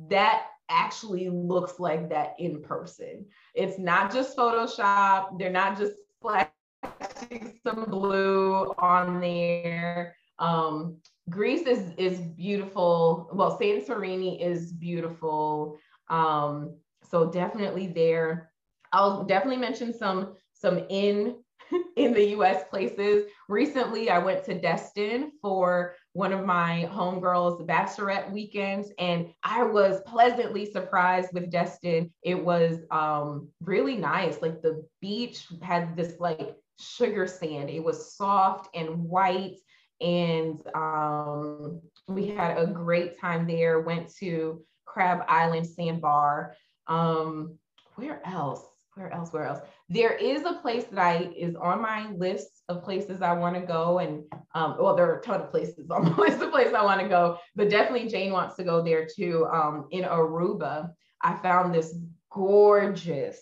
That 0.09 0.47
actually 0.69 1.29
looks 1.31 1.81
like 1.81 2.09
that 2.11 2.35
in 2.39 2.63
person. 2.63 3.27
It's 3.55 3.79
not 3.79 4.13
just 4.13 4.37
Photoshop. 4.37 5.39
They're 5.39 5.51
not 5.51 5.79
just 5.79 5.95
flashing 6.21 7.59
some 7.67 7.85
blue 7.89 8.73
on 8.79 9.21
there. 9.21 10.15
Um, 10.39 10.97
Greece 11.29 11.67
is 11.67 11.93
is 11.97 12.19
beautiful. 12.19 13.29
Well, 13.33 13.59
Santorini 13.59 14.41
is 14.41 14.73
beautiful. 14.73 15.79
Um, 16.11 16.77
so 17.11 17.31
definitely 17.31 17.87
there. 17.87 18.51
I'll 18.93 19.25
definitely 19.25 19.61
mention 19.61 19.97
some 19.97 20.35
some 20.53 20.85
in 20.91 21.37
in 21.97 22.13
the 22.13 22.31
US 22.37 22.65
places. 22.69 23.27
Recently, 23.49 24.11
I 24.11 24.19
went 24.19 24.45
to 24.45 24.61
Destin 24.61 25.33
for 25.41 25.95
one 26.13 26.33
of 26.33 26.45
my 26.45 26.89
homegirls' 26.93 27.67
bachelorette 27.67 28.31
weekends, 28.31 28.91
and 28.99 29.33
I 29.43 29.63
was 29.63 30.01
pleasantly 30.07 30.71
surprised 30.71 31.31
with 31.33 31.51
Destin. 31.51 32.13
It 32.23 32.45
was 32.45 32.79
um, 32.91 33.49
really 33.61 33.97
nice. 33.97 34.43
Like 34.43 34.61
the 34.63 34.85
beach 35.01 35.47
had 35.63 35.97
this 35.97 36.15
like 36.19 36.57
sugar 36.79 37.27
sand, 37.27 37.71
it 37.71 37.83
was 37.83 38.15
soft 38.15 38.75
and 38.75 39.05
white. 39.05 39.57
And 40.01 40.59
um, 40.75 41.83
we 42.09 42.29
had 42.29 42.57
a 42.57 42.67
great 42.67 43.21
time 43.21 43.47
there. 43.47 43.81
Went 43.81 44.11
to 44.17 44.63
Crab 44.93 45.25
Island 45.29 45.67
Sandbar. 45.67 46.55
Um, 46.87 47.59
where 47.95 48.21
else? 48.27 48.63
Where 48.95 49.13
else? 49.13 49.33
Where 49.33 49.45
else? 49.45 49.61
There 49.89 50.15
is 50.15 50.43
a 50.45 50.55
place 50.55 50.85
that 50.87 50.99
I 50.99 51.31
is 51.37 51.55
on 51.55 51.81
my 51.81 52.11
list 52.11 52.63
of 52.69 52.83
places 52.83 53.23
I 53.23 53.33
want 53.33 53.55
to 53.55 53.63
go, 53.63 54.01
and 54.01 54.25
um, 54.55 54.77
well, 54.81 54.97
there 54.97 55.09
are 55.09 55.19
a 55.19 55.23
ton 55.23 55.41
of 55.41 55.51
places 55.51 55.91
on 55.91 56.05
my 56.11 56.17
list 56.17 56.43
of 56.43 56.51
places 56.51 56.75
I 56.75 56.85
want 56.85 57.01
to 57.01 57.09
go, 57.09 57.39
but 57.55 57.71
definitely 57.71 58.09
Jayne 58.09 58.33
wants 58.33 58.57
to 58.57 58.65
go 58.65 58.83
there 58.83 59.07
too. 59.07 59.47
Um, 59.53 59.87
in 59.91 60.03
Aruba, 60.03 60.91
I 61.23 61.37
found 61.37 61.73
this 61.73 61.97
gorgeous, 62.33 63.41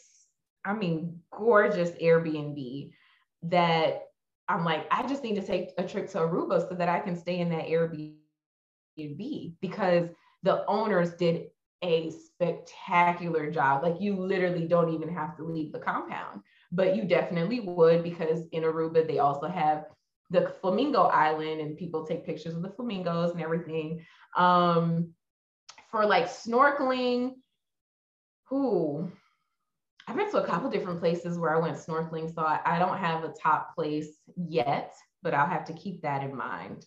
I 0.65 0.75
mean, 0.75 1.21
gorgeous 1.31 1.91
Airbnb 1.93 2.91
that 3.45 4.03
I'm 4.49 4.65
like, 4.65 4.87
I 4.91 5.07
just 5.07 5.23
need 5.23 5.37
to 5.37 5.47
take 5.47 5.71
a 5.79 5.83
trip 5.87 6.11
to 6.11 6.19
Aruba 6.19 6.69
so 6.69 6.75
that 6.75 6.89
I 6.89 7.01
can 7.01 7.17
stay 7.17 7.39
in 7.39 7.49
that 7.51 7.67
Airbnb 7.67 8.15
because 9.61 10.09
the 10.43 10.65
owners 10.67 11.15
did 11.15 11.49
a 11.83 12.11
spectacular 12.11 13.51
job. 13.51 13.83
Like 13.83 14.01
you 14.01 14.17
literally 14.17 14.67
don't 14.67 14.93
even 14.93 15.09
have 15.09 15.37
to 15.37 15.45
leave 15.45 15.73
the 15.73 15.79
compound, 15.79 16.43
but 16.73 16.97
you 16.97 17.05
definitely 17.05 17.61
would 17.61 18.03
because 18.03 18.43
in 18.53 18.63
Aruba, 18.63 19.07
they 19.07 19.19
also 19.19 19.49
have 19.49 19.85
the 20.31 20.55
flamingo 20.61 21.03
island 21.03 21.61
and 21.61 21.77
people 21.77 22.07
take 22.07 22.27
pictures 22.27 22.55
of 22.55 22.63
the 22.63 22.71
flamingos 22.71 23.33
and 23.33 23.41
everything. 23.41 24.05
Um, 24.37 25.13
for 25.91 26.05
like 26.05 26.27
snorkeling, 26.27 27.35
who 28.45 29.11
I've 30.07 30.17
been 30.17 30.31
to 30.31 30.43
a 30.43 30.47
couple 30.47 30.71
different 30.71 31.01
places 31.01 31.39
where 31.39 31.55
I 31.55 31.61
went 31.61 31.77
snorkeling, 31.77 32.35
so 32.35 32.43
I, 32.43 32.61
I 32.65 32.79
don't 32.79 32.99
have 32.99 33.25
a 33.25 33.33
top 33.43 33.75
place 33.75 34.09
yet, 34.37 34.95
but 35.23 35.35
I'll 35.35 35.47
have 35.47 35.67
to 35.67 35.75
keep 35.75 36.03
that 36.03 36.23
in 36.23 36.35
mind. 36.35 36.87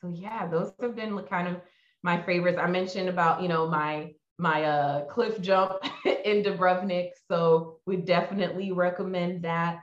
So 0.00 0.08
yeah, 0.08 0.46
those 0.46 0.72
have 0.80 0.96
been 0.96 1.18
kind 1.24 1.48
of 1.48 1.60
my 2.02 2.20
favorites. 2.22 2.58
I 2.60 2.66
mentioned 2.66 3.08
about, 3.08 3.42
you 3.42 3.48
know, 3.48 3.68
my 3.68 4.12
my 4.38 4.64
uh, 4.64 5.04
cliff 5.04 5.40
jump 5.40 5.74
in 6.24 6.42
Dubrovnik. 6.42 7.10
So 7.30 7.78
we 7.86 7.96
definitely 7.96 8.72
recommend 8.72 9.44
that. 9.44 9.82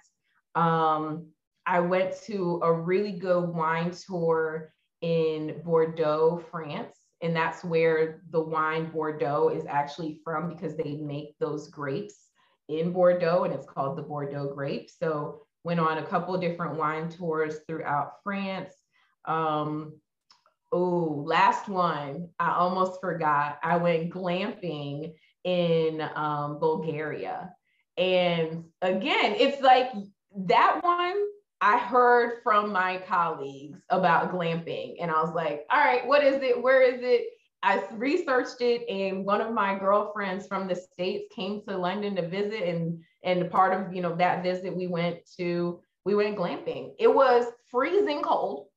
Um, 0.55 1.27
I 1.65 1.79
went 1.79 2.15
to 2.23 2.59
a 2.63 2.73
really 2.73 3.13
good 3.13 3.47
wine 3.47 3.91
tour 3.91 4.73
in 5.01 5.61
Bordeaux, 5.63 6.43
France. 6.51 6.95
And 7.21 7.35
that's 7.35 7.63
where 7.63 8.21
the 8.31 8.41
wine 8.41 8.89
Bordeaux 8.91 9.49
is 9.49 9.65
actually 9.67 10.19
from 10.23 10.49
because 10.49 10.75
they 10.75 10.95
make 10.95 11.37
those 11.39 11.67
grapes 11.67 12.15
in 12.69 12.93
Bordeaux 12.93 13.43
and 13.43 13.53
it's 13.53 13.65
called 13.65 13.97
the 13.97 14.01
Bordeaux 14.01 14.53
grape. 14.53 14.89
So 14.89 15.41
went 15.63 15.79
on 15.79 15.97
a 15.97 16.05
couple 16.05 16.37
different 16.37 16.77
wine 16.77 17.09
tours 17.09 17.59
throughout 17.67 18.13
France. 18.23 18.73
Um, 19.25 19.99
oh, 20.71 21.23
last 21.25 21.67
one, 21.67 22.29
I 22.39 22.51
almost 22.51 23.01
forgot. 23.01 23.59
I 23.63 23.77
went 23.77 24.11
glamping 24.11 25.13
in 25.43 26.01
um, 26.15 26.59
Bulgaria. 26.59 27.53
And 27.97 28.65
again, 28.81 29.35
it's 29.37 29.61
like 29.61 29.91
that 30.47 30.79
one 30.83 31.15
I 31.61 31.77
heard 31.77 32.39
from 32.43 32.71
my 32.71 33.01
colleagues 33.07 33.79
about 33.89 34.31
glamping, 34.31 34.95
and 35.01 35.11
I 35.11 35.21
was 35.21 35.33
like, 35.33 35.65
all 35.69 35.79
right, 35.79 36.07
what 36.07 36.23
is 36.23 36.41
it? 36.41 36.61
Where 36.61 36.81
is 36.81 37.01
it? 37.01 37.27
I 37.61 37.83
researched 37.91 38.61
it, 38.61 38.87
and 38.87 39.25
one 39.25 39.41
of 39.41 39.53
my 39.53 39.77
girlfriends 39.77 40.47
from 40.47 40.67
the 40.67 40.75
States 40.75 41.25
came 41.35 41.61
to 41.67 41.77
London 41.77 42.15
to 42.15 42.27
visit, 42.29 42.63
and 42.63 43.03
and 43.23 43.51
part 43.51 43.73
of 43.73 43.93
you 43.93 44.01
know 44.01 44.15
that 44.15 44.43
visit 44.43 44.73
we 44.73 44.87
went 44.87 45.17
to 45.37 45.81
we 46.05 46.15
went 46.15 46.37
glamping. 46.37 46.93
It 46.97 47.13
was 47.13 47.45
freezing 47.69 48.21
cold 48.21 48.68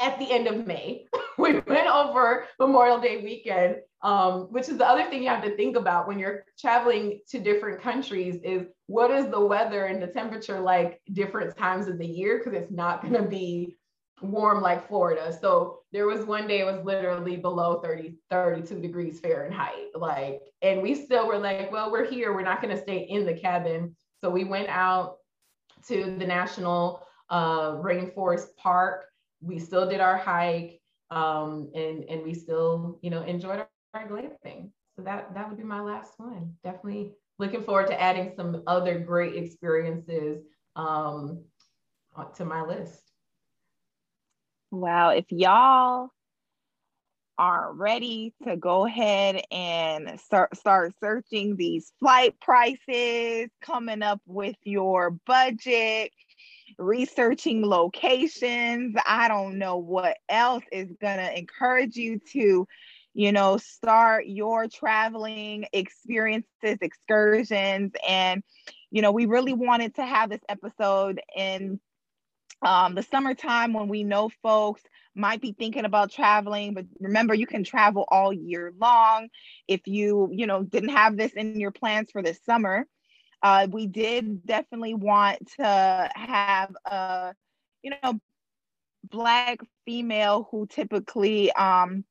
at 0.00 0.18
the 0.18 0.30
end 0.30 0.46
of 0.46 0.66
May. 0.66 1.06
we 1.38 1.60
went 1.60 1.88
over 1.88 2.46
Memorial 2.58 3.00
Day 3.00 3.22
weekend, 3.22 3.76
um, 4.02 4.52
which 4.52 4.68
is 4.68 4.78
the 4.78 4.86
other 4.86 5.08
thing 5.08 5.22
you 5.22 5.28
have 5.28 5.44
to 5.44 5.56
think 5.56 5.76
about 5.76 6.06
when 6.06 6.18
you're 6.18 6.44
traveling 6.58 7.20
to 7.28 7.38
different 7.38 7.80
countries 7.80 8.40
is 8.42 8.66
what 8.86 9.10
is 9.10 9.28
the 9.30 9.40
weather 9.40 9.86
and 9.86 10.02
the 10.02 10.06
temperature 10.06 10.60
like 10.60 11.00
different 11.12 11.56
times 11.56 11.88
of 11.88 11.98
the 11.98 12.06
year 12.06 12.38
because 12.38 12.52
it's 12.52 12.70
not 12.70 13.02
going 13.08 13.14
to 13.14 13.22
be 13.22 13.76
warm 14.20 14.60
like 14.60 14.88
Florida. 14.88 15.36
So 15.40 15.80
there 15.92 16.06
was 16.06 16.24
one 16.24 16.46
day 16.46 16.60
it 16.60 16.64
was 16.64 16.84
literally 16.84 17.36
below 17.36 17.80
30, 17.80 18.14
32 18.30 18.80
degrees 18.80 19.20
Fahrenheit. 19.20 19.88
Like, 19.94 20.40
and 20.62 20.82
we 20.82 20.94
still 20.94 21.26
were 21.26 21.38
like, 21.38 21.70
well, 21.70 21.90
we're 21.90 22.08
here. 22.08 22.32
We're 22.34 22.42
not 22.42 22.60
going 22.60 22.74
to 22.74 22.82
stay 22.82 23.06
in 23.08 23.24
the 23.24 23.34
cabin. 23.34 23.94
So 24.20 24.30
we 24.30 24.44
went 24.44 24.68
out 24.68 25.18
to 25.86 26.16
the 26.18 26.26
National 26.26 27.06
uh, 27.30 27.72
Rainforest 27.72 28.56
Park. 28.56 29.04
We 29.40 29.58
still 29.58 29.88
did 29.88 30.00
our 30.00 30.16
hike 30.16 30.80
um, 31.10 31.70
and, 31.74 32.04
and 32.04 32.22
we 32.22 32.34
still, 32.34 32.98
you 33.02 33.10
know, 33.10 33.22
enjoyed 33.22 33.60
our, 33.60 33.68
our 33.94 34.08
glamping. 34.08 34.70
So 34.96 35.02
that, 35.02 35.34
that 35.34 35.48
would 35.48 35.58
be 35.58 35.64
my 35.64 35.80
last 35.80 36.14
one. 36.18 36.54
Definitely 36.64 37.12
looking 37.38 37.62
forward 37.62 37.86
to 37.88 38.00
adding 38.00 38.32
some 38.36 38.62
other 38.66 38.98
great 38.98 39.36
experiences 39.36 40.42
um, 40.76 41.44
to 42.36 42.44
my 42.44 42.62
list. 42.62 43.00
Wow. 44.70 45.10
If 45.10 45.26
y'all 45.30 46.10
are 47.38 47.72
ready 47.72 48.34
to 48.42 48.56
go 48.56 48.86
ahead 48.86 49.42
and 49.52 50.18
start, 50.20 50.56
start 50.56 50.92
searching 51.00 51.54
these 51.56 51.92
flight 52.00 52.34
prices, 52.40 53.48
coming 53.62 54.02
up 54.02 54.20
with 54.26 54.56
your 54.64 55.10
budget, 55.10 56.10
researching 56.78 57.62
locations, 57.64 58.96
I 59.06 59.28
don't 59.28 59.58
know 59.58 59.76
what 59.76 60.16
else 60.28 60.64
is 60.72 60.88
going 61.00 61.18
to 61.18 61.38
encourage 61.38 61.96
you 61.96 62.20
to 62.32 62.66
you 63.18 63.32
know, 63.32 63.56
start 63.56 64.26
your 64.26 64.68
traveling 64.68 65.64
experiences, 65.72 66.78
excursions. 66.80 67.90
And, 68.06 68.44
you 68.92 69.02
know, 69.02 69.10
we 69.10 69.26
really 69.26 69.54
wanted 69.54 69.96
to 69.96 70.06
have 70.06 70.30
this 70.30 70.42
episode 70.48 71.20
in 71.34 71.80
um, 72.62 72.94
the 72.94 73.02
summertime 73.02 73.72
when 73.72 73.88
we 73.88 74.04
know 74.04 74.30
folks 74.40 74.82
might 75.16 75.40
be 75.40 75.52
thinking 75.52 75.84
about 75.84 76.12
traveling. 76.12 76.74
But 76.74 76.86
remember 77.00 77.34
you 77.34 77.46
can 77.46 77.64
travel 77.64 78.04
all 78.08 78.32
year 78.32 78.72
long 78.80 79.28
if 79.66 79.80
you 79.86 80.28
you 80.32 80.46
know 80.46 80.62
didn't 80.62 80.90
have 80.90 81.16
this 81.16 81.32
in 81.32 81.58
your 81.58 81.72
plans 81.72 82.10
for 82.12 82.22
this 82.22 82.38
summer 82.44 82.86
uh, 83.42 83.66
we 83.70 83.86
did 83.86 84.44
definitely 84.46 84.94
want 84.94 85.38
to 85.58 86.10
have 86.14 86.74
a 86.86 87.34
you 87.82 87.92
know 88.02 88.18
black 89.04 89.60
female 89.84 90.48
who 90.50 90.66
typically 90.66 91.52
um, 91.52 92.04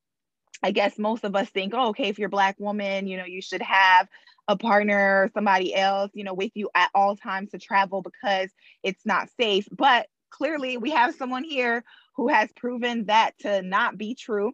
I 0.64 0.72
guess 0.72 0.98
most 0.98 1.24
of 1.24 1.36
us 1.36 1.50
think, 1.50 1.74
oh, 1.76 1.90
okay, 1.90 2.10
if 2.10 2.18
you're 2.18 2.30
black 2.30 2.60
woman, 2.60 3.08
you 3.08 3.18
know, 3.18 3.26
you 3.26 3.42
should 3.42 3.62
have 3.62 4.08
a 4.48 4.58
partner 4.58 5.24
or 5.24 5.32
somebody 5.34 5.76
else, 5.76 6.12
you 6.14 6.24
know, 6.24 6.34
with 6.34 6.52
you 6.56 6.70
at 6.74 6.90
all 6.96 7.16
times 7.16 7.52
to 7.52 7.60
travel 7.60 8.02
because 8.02 8.50
it's 8.82 9.06
not 9.06 9.30
safe. 9.40 9.68
But 9.72 10.08
clearly 10.30 10.78
we 10.78 10.92
have 10.92 11.16
someone 11.16 11.44
here 11.44 11.84
who 12.16 12.30
has 12.30 12.50
proven 12.56 13.06
that 13.06 13.38
to 13.40 13.62
not 13.62 13.98
be 13.98 14.16
true. 14.16 14.54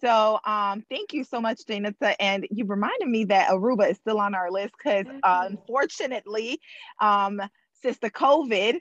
So 0.00 0.38
um, 0.44 0.84
thank 0.90 1.12
you 1.12 1.24
so 1.24 1.40
much, 1.40 1.60
Jaynitsa. 1.68 2.14
And 2.20 2.46
you 2.50 2.64
reminded 2.64 3.08
me 3.08 3.24
that 3.26 3.50
Aruba 3.50 3.90
is 3.90 3.96
still 3.98 4.20
on 4.20 4.34
our 4.34 4.50
list 4.50 4.74
because 4.76 5.06
uh, 5.22 5.46
unfortunately, 5.50 6.60
um, 7.00 7.40
since 7.82 7.98
the 7.98 8.10
COVID, 8.10 8.80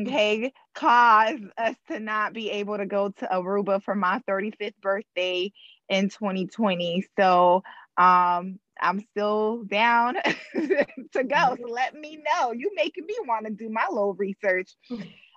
okay, 0.00 0.52
caused 0.74 1.44
us 1.58 1.76
to 1.88 2.00
not 2.00 2.32
be 2.32 2.50
able 2.50 2.78
to 2.78 2.86
go 2.86 3.10
to 3.10 3.26
Aruba 3.26 3.82
for 3.82 3.94
my 3.94 4.20
35th 4.28 4.76
birthday 4.80 5.52
in 5.88 6.08
2020. 6.08 7.04
So 7.18 7.62
um, 7.98 8.58
I'm 8.80 9.00
still 9.10 9.64
down 9.64 10.14
to 10.54 11.24
go. 11.24 11.56
So 11.60 11.68
let 11.68 11.94
me 11.94 12.22
know. 12.24 12.52
You 12.52 12.70
making 12.74 13.06
me 13.06 13.16
want 13.26 13.46
to 13.46 13.52
do 13.52 13.68
my 13.68 13.86
little 13.90 14.14
research. 14.14 14.70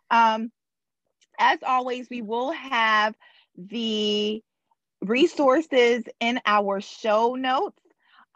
Um, 0.10 0.52
as 1.40 1.60
always, 1.66 2.08
we 2.10 2.22
will 2.22 2.52
have 2.52 3.14
the 3.58 4.42
resources 5.06 6.04
in 6.20 6.40
our 6.46 6.82
show 6.82 7.36
notes. 7.36 7.80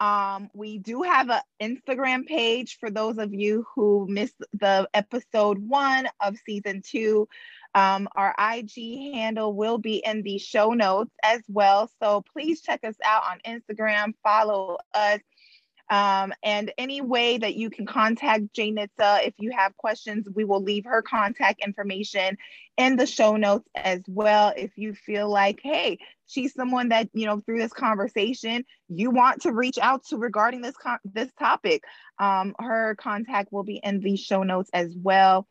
Um, 0.00 0.48
we 0.54 0.78
do 0.78 1.02
have 1.02 1.28
an 1.28 1.42
Instagram 1.60 2.26
page 2.26 2.78
for 2.80 2.90
those 2.90 3.18
of 3.18 3.34
you 3.34 3.66
who 3.74 4.06
missed 4.08 4.42
the 4.54 4.88
episode 4.94 5.58
one 5.58 6.08
of 6.20 6.36
season 6.46 6.82
two. 6.82 7.28
Um, 7.74 8.08
our 8.16 8.34
IG 8.38 9.14
handle 9.14 9.54
will 9.54 9.78
be 9.78 10.02
in 10.04 10.22
the 10.22 10.38
show 10.38 10.72
notes 10.72 11.12
as 11.22 11.42
well. 11.48 11.90
So 12.02 12.24
please 12.32 12.62
check 12.62 12.80
us 12.82 12.96
out 13.04 13.24
on 13.30 13.40
Instagram, 13.46 14.14
follow 14.22 14.78
us. 14.94 15.20
Um, 15.90 16.32
and 16.44 16.72
any 16.78 17.00
way 17.00 17.36
that 17.36 17.56
you 17.56 17.68
can 17.68 17.84
contact 17.84 18.54
Jaynitsa 18.54 19.26
if 19.26 19.34
you 19.38 19.50
have 19.50 19.76
questions, 19.76 20.28
we 20.32 20.44
will 20.44 20.62
leave 20.62 20.84
her 20.84 21.02
contact 21.02 21.60
information 21.64 22.38
in 22.76 22.94
the 22.94 23.06
show 23.06 23.36
notes 23.36 23.68
as 23.74 24.00
well. 24.06 24.52
If 24.56 24.70
you 24.76 24.94
feel 24.94 25.28
like, 25.28 25.58
hey, 25.60 25.98
she's 26.26 26.54
someone 26.54 26.90
that 26.90 27.08
you 27.12 27.26
know 27.26 27.40
through 27.40 27.58
this 27.58 27.72
conversation 27.72 28.64
you 28.88 29.10
want 29.10 29.42
to 29.42 29.52
reach 29.52 29.78
out 29.78 30.06
to 30.06 30.16
regarding 30.16 30.62
this 30.62 30.76
con- 30.76 31.00
this 31.04 31.32
topic, 31.38 31.82
um, 32.20 32.54
her 32.60 32.94
contact 32.94 33.52
will 33.52 33.64
be 33.64 33.80
in 33.82 33.98
the 33.98 34.16
show 34.16 34.44
notes 34.44 34.70
as 34.72 34.94
well. 34.96 35.48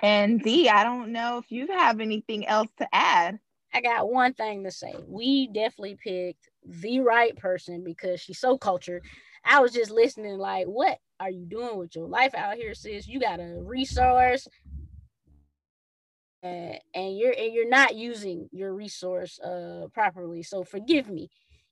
And 0.00 0.42
D, 0.42 0.70
I 0.70 0.84
don't 0.84 1.12
know 1.12 1.36
if 1.38 1.52
you 1.52 1.66
have 1.68 2.00
anything 2.00 2.46
else 2.46 2.70
to 2.78 2.88
add. 2.92 3.38
I 3.74 3.82
got 3.82 4.10
one 4.10 4.34
thing 4.34 4.64
to 4.64 4.70
say. 4.70 4.94
We 5.06 5.48
definitely 5.48 5.96
picked 6.02 6.48
the 6.64 7.00
right 7.00 7.36
person 7.36 7.82
because 7.84 8.20
she's 8.20 8.38
so 8.38 8.58
cultured. 8.58 9.02
I 9.44 9.60
was 9.60 9.72
just 9.72 9.90
listening, 9.90 10.38
like, 10.38 10.66
what 10.66 10.98
are 11.18 11.30
you 11.30 11.44
doing 11.46 11.76
with 11.78 11.96
your 11.96 12.06
life 12.06 12.34
out 12.34 12.56
here, 12.56 12.74
sis? 12.74 13.08
You 13.08 13.20
got 13.20 13.40
a 13.40 13.60
resource, 13.60 14.46
uh, 16.44 16.74
and 16.94 17.16
you're 17.18 17.34
and 17.36 17.52
you're 17.52 17.68
not 17.68 17.94
using 17.94 18.48
your 18.52 18.74
resource 18.74 19.38
uh 19.40 19.86
properly. 19.92 20.42
So 20.42 20.64
forgive 20.64 21.08
me. 21.08 21.28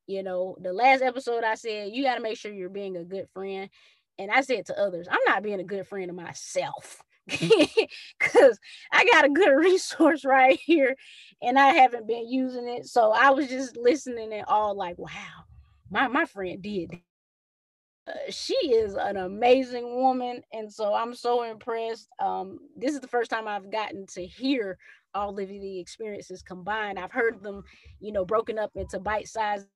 You 0.07 0.23
know, 0.23 0.57
the 0.61 0.73
last 0.73 1.03
episode 1.03 1.45
I 1.45 1.55
said 1.55 1.93
you 1.93 2.03
got 2.03 2.17
to 2.17 2.21
make 2.21 2.37
sure 2.37 2.53
you're 2.53 2.69
being 2.69 2.97
a 2.97 3.05
good 3.05 3.29
friend, 3.33 3.71
and 4.19 4.31
I 4.31 4.41
said 4.43 4.67
to 4.67 4.79
others, 4.79 5.09
I'm 5.11 5.19
not 5.27 5.43
being 5.43 5.61
a 5.61 5.65
good 5.65 5.87
friend 5.87 6.09
to 6.09 6.15
myself 6.15 7.03
because 8.21 8.59
I 8.93 9.05
got 9.07 9.25
a 9.27 9.31
good 9.31 9.53
resource 9.57 10.25
right 10.25 10.59
here 10.61 10.97
and 11.43 11.59
I 11.59 11.75
haven't 11.75 12.09
been 12.09 12.29
using 12.29 12.69
it. 12.69 12.87
So 12.87 13.13
I 13.13 13.31
was 13.31 13.49
just 13.49 13.77
listening 13.77 14.33
and 14.33 14.45
all 14.49 14.77
like, 14.77 14.99
wow, 14.99 15.45
my, 15.91 16.09
my 16.09 16.27
friend 16.27 16.63
did. 16.63 16.93
Uh, 18.09 18.13
she 18.31 18.55
is 18.55 18.95
an 18.97 19.17
amazing 19.17 19.97
woman. 19.97 20.43
And 20.53 20.73
so 20.73 20.95
I'm 20.95 21.15
so 21.15 21.45
impressed. 21.45 22.09
Um, 22.21 22.59
this 22.77 22.95
is 22.95 23.01
the 23.01 23.09
first 23.09 23.31
time 23.31 23.49
I've 23.49 23.71
gotten 23.73 24.07
to 24.15 24.27
hear 24.27 24.79
all 25.15 25.31
of 25.39 25.49
the 25.49 25.81
experiences 25.81 26.43
combined. 26.43 26.99
I've 26.99 27.13
heard 27.13 27.43
them, 27.43 27.63
you 28.01 28.13
know, 28.13 28.25
broken 28.25 28.59
up 28.59 28.73
into 28.77 29.01
bite 29.01 29.29
sized 29.29 29.69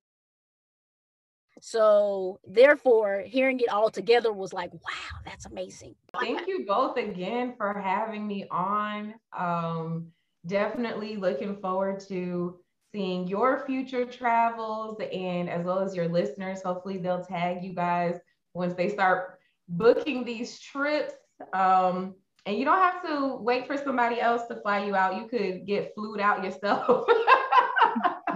So 1.60 2.40
therefore, 2.46 3.22
hearing 3.26 3.60
it 3.60 3.68
all 3.68 3.90
together 3.90 4.32
was 4.32 4.52
like, 4.52 4.72
wow, 4.72 5.20
that's 5.24 5.46
amazing. 5.46 5.94
Thank 6.20 6.46
you 6.46 6.64
both 6.66 6.96
again 6.96 7.54
for 7.56 7.72
having 7.78 8.26
me 8.26 8.46
on. 8.50 9.14
Um, 9.36 10.08
definitely 10.46 11.16
looking 11.16 11.56
forward 11.56 12.00
to 12.08 12.58
seeing 12.92 13.26
your 13.26 13.64
future 13.66 14.04
travels 14.04 15.00
and 15.12 15.48
as 15.48 15.64
well 15.64 15.80
as 15.80 15.94
your 15.94 16.08
listeners. 16.08 16.62
Hopefully, 16.62 16.98
they'll 16.98 17.24
tag 17.24 17.62
you 17.62 17.72
guys 17.72 18.18
once 18.54 18.74
they 18.74 18.88
start 18.88 19.38
booking 19.68 20.24
these 20.24 20.58
trips. 20.60 21.14
Um, 21.52 22.14
and 22.46 22.58
you 22.58 22.64
don't 22.64 22.78
have 22.78 23.02
to 23.06 23.36
wait 23.36 23.66
for 23.66 23.76
somebody 23.76 24.20
else 24.20 24.46
to 24.48 24.56
fly 24.56 24.84
you 24.84 24.94
out. 24.94 25.16
You 25.16 25.26
could 25.26 25.66
get 25.66 25.92
flued 25.94 26.20
out 26.20 26.44
yourself. 26.44 27.06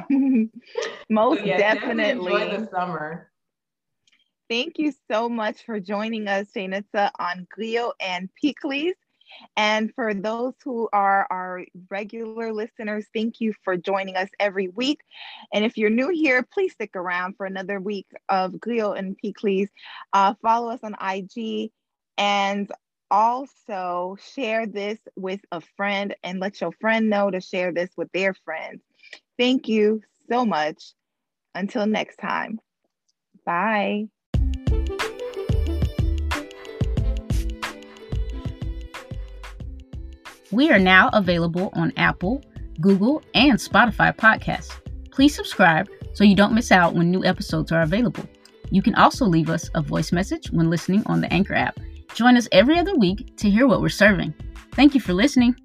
Most 1.10 1.44
yeah, 1.44 1.56
definitely. 1.56 2.04
definitely. 2.04 2.42
Enjoy 2.42 2.60
the 2.60 2.70
summer. 2.70 3.30
Thank 4.48 4.78
you 4.78 4.92
so 5.10 5.28
much 5.28 5.64
for 5.64 5.78
joining 5.78 6.26
us, 6.26 6.46
Jaynitsa, 6.56 7.10
on 7.18 7.46
Griot 7.56 7.92
and 8.00 8.30
Pikliz. 8.42 8.94
And 9.56 9.92
for 9.94 10.14
those 10.14 10.54
who 10.64 10.88
are 10.92 11.26
our 11.30 11.64
regular 11.90 12.52
listeners, 12.52 13.06
thank 13.14 13.40
you 13.40 13.52
for 13.62 13.76
joining 13.76 14.16
us 14.16 14.30
every 14.40 14.68
week. 14.68 15.00
And 15.52 15.66
if 15.66 15.76
you're 15.76 15.90
new 15.90 16.08
here, 16.08 16.42
please 16.42 16.72
stick 16.72 16.96
around 16.96 17.36
for 17.36 17.44
another 17.44 17.78
week 17.78 18.06
of 18.30 18.52
Griot 18.52 18.98
and 18.98 19.18
Pikliz. 19.22 19.68
Uh, 20.14 20.34
follow 20.40 20.70
us 20.70 20.80
on 20.82 20.96
IG 21.00 21.70
and 22.16 22.70
also 23.10 24.16
share 24.34 24.66
this 24.66 24.98
with 25.16 25.40
a 25.52 25.60
friend 25.76 26.14
and 26.22 26.40
let 26.40 26.60
your 26.60 26.72
friend 26.72 27.10
know 27.10 27.30
to 27.30 27.40
share 27.40 27.72
this 27.72 27.90
with 27.96 28.10
their 28.12 28.34
friends. 28.44 28.82
Thank 29.38 29.68
you 29.68 30.02
so 30.30 30.44
much. 30.44 30.94
Until 31.58 31.86
next 31.86 32.18
time. 32.18 32.60
Bye. 33.44 34.04
We 40.52 40.70
are 40.70 40.78
now 40.78 41.10
available 41.12 41.70
on 41.72 41.92
Apple, 41.96 42.44
Google, 42.80 43.22
and 43.34 43.58
Spotify 43.58 44.16
podcasts. 44.16 44.70
Please 45.10 45.34
subscribe 45.34 45.88
so 46.14 46.22
you 46.22 46.36
don't 46.36 46.54
miss 46.54 46.70
out 46.70 46.94
when 46.94 47.10
new 47.10 47.24
episodes 47.24 47.72
are 47.72 47.82
available. 47.82 48.24
You 48.70 48.80
can 48.80 48.94
also 48.94 49.24
leave 49.24 49.50
us 49.50 49.68
a 49.74 49.82
voice 49.82 50.12
message 50.12 50.52
when 50.52 50.70
listening 50.70 51.02
on 51.06 51.20
the 51.20 51.32
Anchor 51.32 51.54
app. 51.54 51.80
Join 52.14 52.36
us 52.36 52.46
every 52.52 52.78
other 52.78 52.94
week 52.94 53.36
to 53.38 53.50
hear 53.50 53.66
what 53.66 53.80
we're 53.80 53.88
serving. 53.88 54.32
Thank 54.74 54.94
you 54.94 55.00
for 55.00 55.12
listening. 55.12 55.56